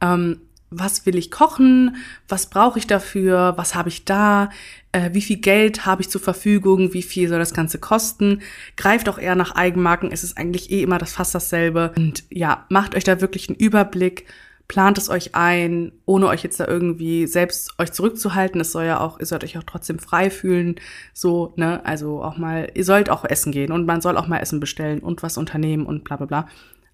Ähm, 0.00 0.40
was 0.70 1.06
will 1.06 1.16
ich 1.16 1.30
kochen, 1.30 1.96
was 2.28 2.50
brauche 2.50 2.78
ich 2.78 2.86
dafür, 2.86 3.54
was 3.56 3.74
habe 3.74 3.88
ich 3.88 4.04
da, 4.04 4.50
äh, 4.92 5.10
wie 5.12 5.22
viel 5.22 5.38
Geld 5.38 5.86
habe 5.86 6.02
ich 6.02 6.10
zur 6.10 6.20
Verfügung, 6.20 6.92
wie 6.92 7.02
viel 7.02 7.28
soll 7.28 7.38
das 7.38 7.54
Ganze 7.54 7.78
kosten. 7.78 8.42
Greift 8.76 9.08
auch 9.08 9.18
eher 9.18 9.34
nach 9.34 9.54
Eigenmarken, 9.54 10.12
es 10.12 10.24
ist 10.24 10.36
eigentlich 10.36 10.70
eh 10.70 10.82
immer 10.82 10.98
das 10.98 11.12
fast 11.12 11.34
dasselbe. 11.34 11.92
Und 11.96 12.24
ja, 12.30 12.66
macht 12.68 12.94
euch 12.94 13.04
da 13.04 13.20
wirklich 13.20 13.48
einen 13.48 13.56
Überblick, 13.56 14.26
plant 14.68 14.98
es 14.98 15.08
euch 15.08 15.34
ein, 15.34 15.92
ohne 16.04 16.26
euch 16.26 16.42
jetzt 16.42 16.60
da 16.60 16.66
irgendwie 16.66 17.26
selbst 17.26 17.78
euch 17.78 17.92
zurückzuhalten. 17.92 18.60
Es 18.60 18.72
soll 18.72 18.84
ja 18.84 19.00
auch, 19.00 19.18
ihr 19.18 19.26
sollt 19.26 19.44
euch 19.44 19.56
auch 19.56 19.62
trotzdem 19.62 19.98
frei 19.98 20.28
fühlen, 20.28 20.76
so, 21.14 21.54
ne, 21.56 21.84
also 21.86 22.22
auch 22.22 22.36
mal, 22.36 22.70
ihr 22.74 22.84
sollt 22.84 23.08
auch 23.08 23.24
essen 23.24 23.52
gehen 23.52 23.72
und 23.72 23.86
man 23.86 24.02
soll 24.02 24.18
auch 24.18 24.26
mal 24.26 24.38
Essen 24.38 24.60
bestellen 24.60 24.98
und 24.98 25.22
was 25.22 25.38
unternehmen 25.38 25.86
und 25.86 26.04
bla 26.04 26.16
bla 26.16 26.26
bla 26.26 26.48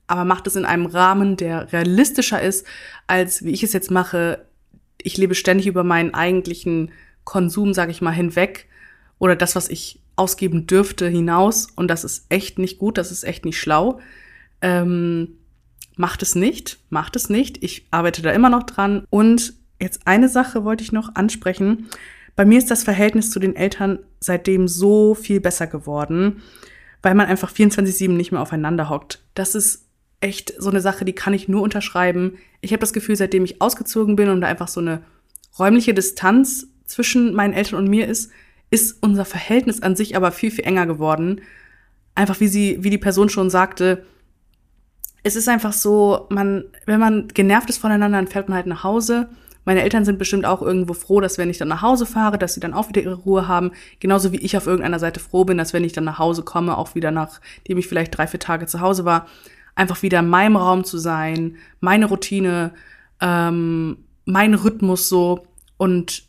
aber 0.07 0.25
macht 0.25 0.47
es 0.47 0.57
in 0.57 0.65
einem 0.65 0.87
Rahmen, 0.87 1.37
der 1.37 1.73
realistischer 1.73 2.41
ist, 2.41 2.67
als 3.07 3.45
wie 3.45 3.53
ich 3.53 3.63
es 3.63 3.73
jetzt 3.73 3.91
mache. 3.91 4.45
Ich 5.03 5.17
lebe 5.17 5.35
ständig 5.35 5.67
über 5.67 5.85
meinen 5.85 6.15
eigentlichen 6.15 6.93
Konsum, 7.25 7.75
sage 7.75 7.91
ich 7.91 8.03
mal, 8.03 8.13
hinweg 8.13 8.67
oder 9.19 9.37
das, 9.37 9.57
was 9.57 9.69
ich 9.69 10.01
ausgeben 10.17 10.67
dürfte, 10.67 11.09
hinaus. 11.09 11.69
Und 11.75 11.89
das 11.89 12.05
ist 12.05 12.27
echt 12.29 12.59
nicht 12.59 12.79
gut, 12.79 12.99
das 12.99 13.11
ist 13.11 13.25
echt 13.25 13.45
nicht 13.45 13.59
schlau. 13.59 14.01
Ähm, 14.61 15.39
macht 15.97 16.23
es 16.23 16.35
nicht, 16.35 16.79
macht 16.91 17.17
es 17.17 17.29
nicht. 17.29 17.63
Ich 17.63 17.87
arbeite 17.91 18.23
da 18.23 18.31
immer 18.31 18.51
noch 18.51 18.65
dran. 18.65 19.07
Und 19.11 19.55
jetzt 19.81 20.07
eine 20.07 20.29
Sache 20.29 20.65
wollte 20.65 20.85
ich 20.85 20.93
noch 20.93 21.15
ansprechen. 21.15 21.89
Bei 22.37 22.45
mir 22.45 22.59
ist 22.59 22.71
das 22.71 22.83
Verhältnis 22.83 23.31
zu 23.31 23.39
den 23.39 23.57
Eltern 23.57 24.01
seitdem 24.21 24.67
so 24.67 25.15
viel 25.15 25.41
besser 25.41 25.67
geworden, 25.67 26.43
weil 27.03 27.15
man 27.15 27.27
einfach 27.27 27.53
24-7 27.53 28.09
nicht 28.11 28.33
mehr 28.33 28.41
aufeinander 28.41 28.89
hockt. 28.89 29.23
Das 29.35 29.55
ist 29.55 29.84
echt 30.25 30.55
so 30.59 30.70
eine 30.70 30.81
Sache, 30.81 31.05
die 31.05 31.12
kann 31.12 31.35
ich 31.35 31.49
nur 31.49 31.62
unterschreiben. 31.62 32.39
Ich 32.62 32.72
habe 32.72 32.81
das 32.81 32.95
Gefühl, 32.95 33.14
seitdem 33.14 33.45
ich 33.45 33.61
ausgezogen 33.61 34.16
bin 34.16 34.31
und 34.31 34.41
da 34.41 34.49
einfach 34.49 34.68
so 34.68 34.81
eine 34.81 35.03
räumliche 35.59 35.93
Distanz 35.95 36.66
zwischen 36.87 37.35
meinen 37.35 37.53
Eltern 37.53 37.79
und 37.79 37.89
mir 37.89 38.09
ist, 38.09 38.31
ist 38.70 39.03
unser 39.03 39.25
Verhältnis 39.25 39.83
an 39.83 39.95
sich 39.95 40.16
aber 40.16 40.33
viel, 40.33 40.51
viel 40.51 40.64
enger 40.64 40.87
geworden. 40.87 41.43
Einfach 42.14 42.41
wie 42.41 42.49
sie, 42.49 42.79
wie 42.81 42.91
die 42.91 42.99
Person 42.99 43.29
schon 43.29 43.51
sagte, 43.51 44.05
es 45.22 45.37
ist 45.37 45.49
einfach 45.49 45.72
so, 45.72 46.27
man, 46.31 46.64
wenn 46.87 47.01
man 47.01 47.29
genervt 47.29 47.68
ist 47.70 47.79
voneinander, 47.79 48.18
dann 48.18 48.27
fährt 48.27 48.49
man 48.49 48.57
halt 48.57 48.66
nach 48.66 48.83
Hause. 48.83 49.29
Meine 49.64 49.83
Eltern 49.83 50.05
sind 50.05 50.18
bestimmt 50.18 50.45
auch 50.45 50.61
irgendwo 50.61 50.93
froh, 50.93 51.20
dass 51.20 51.39
wenn 51.39 51.49
ich 51.49 51.59
dann 51.59 51.68
nach 51.68 51.83
Hause 51.83 52.05
fahre, 52.05 52.39
dass 52.39 52.55
sie 52.55 52.61
dann 52.61 52.75
auch 52.75 52.89
wieder 52.89 53.03
ihre 53.03 53.14
Ruhe 53.14 53.49
haben. 53.49 53.72
Genauso 54.01 54.33
wie 54.33 54.37
ich 54.39 54.57
auf 54.57 54.66
irgendeiner 54.66 54.99
Seite 54.99 55.20
froh 55.20 55.45
bin, 55.45 55.57
dass 55.57 55.72
wenn 55.72 55.85
ich 55.85 55.93
dann 55.93 56.05
nach 56.05 56.18
Hause 56.18 56.43
komme, 56.43 56.77
auch 56.77 56.95
wieder 56.95 57.11
nachdem 57.11 57.79
ich 57.79 57.87
vielleicht 57.87 58.16
drei, 58.16 58.27
vier 58.27 58.41
Tage 58.41 58.66
zu 58.66 58.81
Hause 58.81 59.05
war, 59.05 59.27
einfach 59.75 60.03
wieder 60.03 60.20
in 60.20 60.29
meinem 60.29 60.57
Raum 60.57 60.85
zu 60.85 60.99
sein, 60.99 61.57
meine 61.81 62.07
Routine, 62.07 62.72
ähm, 63.20 63.99
mein 64.25 64.55
Rhythmus 64.55 65.09
so. 65.09 65.47
Und 65.77 66.25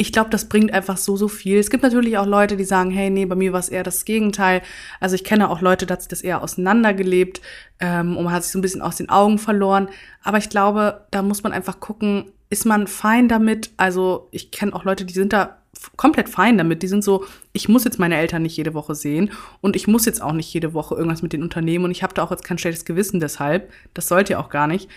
ich 0.00 0.12
glaube, 0.12 0.30
das 0.30 0.48
bringt 0.48 0.72
einfach 0.72 0.96
so, 0.96 1.16
so 1.16 1.26
viel. 1.26 1.58
Es 1.58 1.70
gibt 1.70 1.82
natürlich 1.82 2.18
auch 2.18 2.26
Leute, 2.26 2.56
die 2.56 2.64
sagen, 2.64 2.90
hey, 2.90 3.10
nee, 3.10 3.26
bei 3.26 3.34
mir 3.34 3.52
war 3.52 3.60
es 3.60 3.68
eher 3.68 3.82
das 3.82 4.04
Gegenteil. 4.04 4.62
Also 5.00 5.16
ich 5.16 5.24
kenne 5.24 5.50
auch 5.50 5.60
Leute, 5.60 5.86
da 5.86 5.94
hat 5.94 6.02
sich 6.02 6.08
das 6.08 6.22
eher 6.22 6.42
auseinandergelebt 6.42 7.40
ähm, 7.80 8.16
und 8.16 8.24
man 8.24 8.32
hat 8.32 8.44
sich 8.44 8.52
so 8.52 8.58
ein 8.58 8.62
bisschen 8.62 8.80
aus 8.80 8.96
den 8.96 9.10
Augen 9.10 9.38
verloren. 9.38 9.88
Aber 10.22 10.38
ich 10.38 10.50
glaube, 10.50 11.06
da 11.10 11.22
muss 11.22 11.42
man 11.42 11.52
einfach 11.52 11.80
gucken, 11.80 12.30
ist 12.48 12.64
man 12.64 12.86
fein 12.86 13.28
damit? 13.28 13.72
Also 13.76 14.28
ich 14.30 14.52
kenne 14.52 14.72
auch 14.72 14.84
Leute, 14.84 15.04
die 15.04 15.14
sind 15.14 15.32
da 15.32 15.57
komplett 15.96 16.28
fein 16.28 16.58
damit. 16.58 16.82
Die 16.82 16.88
sind 16.88 17.04
so, 17.04 17.24
ich 17.52 17.68
muss 17.68 17.84
jetzt 17.84 17.98
meine 17.98 18.16
Eltern 18.16 18.42
nicht 18.42 18.56
jede 18.56 18.74
Woche 18.74 18.94
sehen 18.94 19.30
und 19.60 19.76
ich 19.76 19.86
muss 19.86 20.06
jetzt 20.06 20.22
auch 20.22 20.32
nicht 20.32 20.52
jede 20.52 20.74
Woche 20.74 20.94
irgendwas 20.94 21.22
mit 21.22 21.32
den 21.32 21.42
Unternehmen 21.42 21.84
und 21.84 21.90
ich 21.90 22.02
habe 22.02 22.14
da 22.14 22.22
auch 22.22 22.30
jetzt 22.30 22.44
kein 22.44 22.58
schlechtes 22.58 22.84
Gewissen 22.84 23.20
deshalb. 23.20 23.72
Das 23.94 24.08
sollte 24.08 24.34
ihr 24.34 24.40
auch 24.40 24.50
gar 24.50 24.66
nicht. 24.66 24.88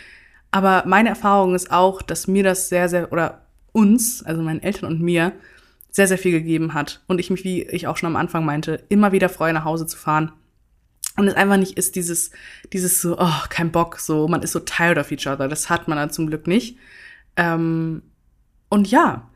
Aber 0.51 0.83
meine 0.85 1.09
Erfahrung 1.09 1.55
ist 1.55 1.71
auch, 1.71 2.01
dass 2.01 2.27
mir 2.27 2.43
das 2.43 2.69
sehr, 2.69 2.89
sehr, 2.89 3.11
oder 3.11 3.45
uns, 3.71 4.23
also 4.23 4.41
meinen 4.41 4.61
Eltern 4.61 4.85
und 4.91 5.01
mir, 5.01 5.33
sehr, 5.89 6.07
sehr 6.07 6.17
viel 6.17 6.31
gegeben 6.31 6.73
hat. 6.73 7.01
Und 7.07 7.19
ich 7.19 7.29
mich, 7.29 7.43
wie 7.43 7.63
ich 7.63 7.87
auch 7.87 7.97
schon 7.97 8.07
am 8.07 8.15
Anfang 8.15 8.45
meinte, 8.45 8.83
immer 8.89 9.11
wieder 9.11 9.29
freue, 9.29 9.53
nach 9.53 9.65
Hause 9.65 9.85
zu 9.87 9.97
fahren 9.97 10.31
Und 11.17 11.27
es 11.27 11.35
einfach 11.35 11.57
nicht 11.57 11.77
ist 11.77 11.95
dieses, 11.95 12.31
dieses 12.73 13.01
so, 13.01 13.17
oh, 13.19 13.33
kein 13.49 13.71
Bock, 13.71 13.99
so, 13.99 14.27
man 14.27 14.41
ist 14.41 14.53
so 14.53 14.59
tired 14.59 14.97
of 14.97 15.11
each 15.11 15.27
other. 15.27 15.47
Das 15.47 15.69
hat 15.69 15.87
man 15.87 15.97
dann 15.97 16.11
zum 16.11 16.27
Glück 16.27 16.47
nicht. 16.47 16.77
Ähm, 17.35 18.03
und 18.69 18.89
ja, 18.89 19.29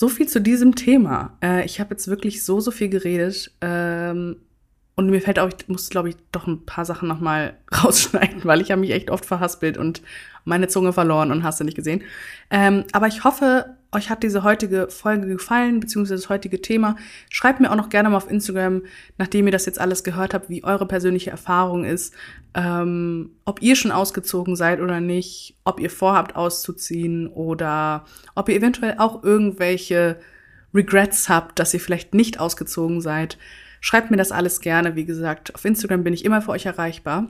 so 0.00 0.08
viel 0.08 0.26
zu 0.26 0.40
diesem 0.40 0.76
Thema. 0.76 1.36
Äh, 1.42 1.66
ich 1.66 1.78
habe 1.78 1.90
jetzt 1.90 2.08
wirklich 2.08 2.42
so, 2.42 2.58
so 2.58 2.70
viel 2.70 2.88
geredet. 2.88 3.52
Ähm, 3.60 4.36
und 4.94 5.10
mir 5.10 5.20
fällt 5.20 5.38
auch, 5.38 5.50
ich 5.50 5.68
muss, 5.68 5.90
glaube 5.90 6.08
ich, 6.08 6.16
doch 6.32 6.46
ein 6.46 6.64
paar 6.64 6.86
Sachen 6.86 7.06
nochmal 7.06 7.58
rausschneiden, 7.84 8.42
weil 8.44 8.62
ich 8.62 8.70
habe 8.70 8.80
mich 8.80 8.92
echt 8.92 9.10
oft 9.10 9.26
verhaspelt 9.26 9.76
und 9.76 10.00
meine 10.46 10.68
Zunge 10.68 10.94
verloren 10.94 11.30
und 11.30 11.42
hast 11.42 11.60
du 11.60 11.64
nicht 11.64 11.76
gesehen. 11.76 12.02
Ähm, 12.50 12.84
aber 12.92 13.08
ich 13.08 13.24
hoffe, 13.24 13.76
euch 13.92 14.10
hat 14.10 14.22
diese 14.22 14.44
heutige 14.44 14.88
Folge 14.88 15.26
gefallen, 15.26 15.80
beziehungsweise 15.80 16.14
das 16.14 16.28
heutige 16.28 16.62
Thema. 16.62 16.96
Schreibt 17.28 17.60
mir 17.60 17.70
auch 17.70 17.76
noch 17.76 17.88
gerne 17.88 18.10
mal 18.10 18.16
auf 18.16 18.30
Instagram, 18.30 18.82
nachdem 19.18 19.46
ihr 19.46 19.52
das 19.52 19.66
jetzt 19.66 19.80
alles 19.80 20.04
gehört 20.04 20.34
habt, 20.34 20.48
wie 20.48 20.64
eure 20.64 20.86
persönliche 20.86 21.30
Erfahrung 21.30 21.84
ist, 21.84 22.14
ähm, 22.54 23.30
ob 23.44 23.62
ihr 23.62 23.76
schon 23.76 23.92
ausgezogen 23.92 24.56
seid 24.56 24.80
oder 24.80 25.00
nicht, 25.00 25.56
ob 25.64 25.80
ihr 25.80 25.90
vorhabt 25.90 26.36
auszuziehen 26.36 27.26
oder 27.28 28.04
ob 28.34 28.48
ihr 28.48 28.56
eventuell 28.56 28.96
auch 28.98 29.22
irgendwelche 29.24 30.18
Regrets 30.72 31.28
habt, 31.28 31.58
dass 31.58 31.74
ihr 31.74 31.80
vielleicht 31.80 32.14
nicht 32.14 32.38
ausgezogen 32.38 33.00
seid. 33.00 33.38
Schreibt 33.80 34.10
mir 34.10 34.16
das 34.16 34.30
alles 34.30 34.60
gerne. 34.60 34.94
Wie 34.94 35.06
gesagt, 35.06 35.54
auf 35.54 35.64
Instagram 35.64 36.04
bin 36.04 36.12
ich 36.12 36.24
immer 36.24 36.42
für 36.42 36.50
euch 36.50 36.66
erreichbar. 36.66 37.28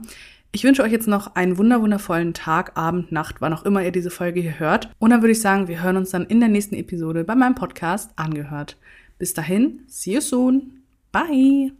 Ich 0.53 0.65
wünsche 0.65 0.83
euch 0.83 0.91
jetzt 0.91 1.07
noch 1.07 1.35
einen 1.35 1.57
wunderwundervollen 1.57 2.33
Tag, 2.33 2.77
Abend, 2.77 3.11
Nacht, 3.11 3.37
wann 3.39 3.53
auch 3.53 3.63
immer 3.63 3.83
ihr 3.83 3.91
diese 3.91 4.09
Folge 4.09 4.41
hier 4.41 4.59
hört. 4.59 4.89
Und 4.99 5.11
dann 5.11 5.21
würde 5.21 5.31
ich 5.31 5.39
sagen, 5.39 5.69
wir 5.69 5.81
hören 5.81 5.95
uns 5.95 6.09
dann 6.09 6.25
in 6.25 6.41
der 6.41 6.49
nächsten 6.49 6.75
Episode 6.75 7.23
bei 7.23 7.35
meinem 7.35 7.55
Podcast 7.55 8.11
angehört. 8.17 8.77
Bis 9.17 9.33
dahin, 9.33 9.83
see 9.87 10.15
you 10.15 10.21
soon. 10.21 10.83
Bye. 11.13 11.71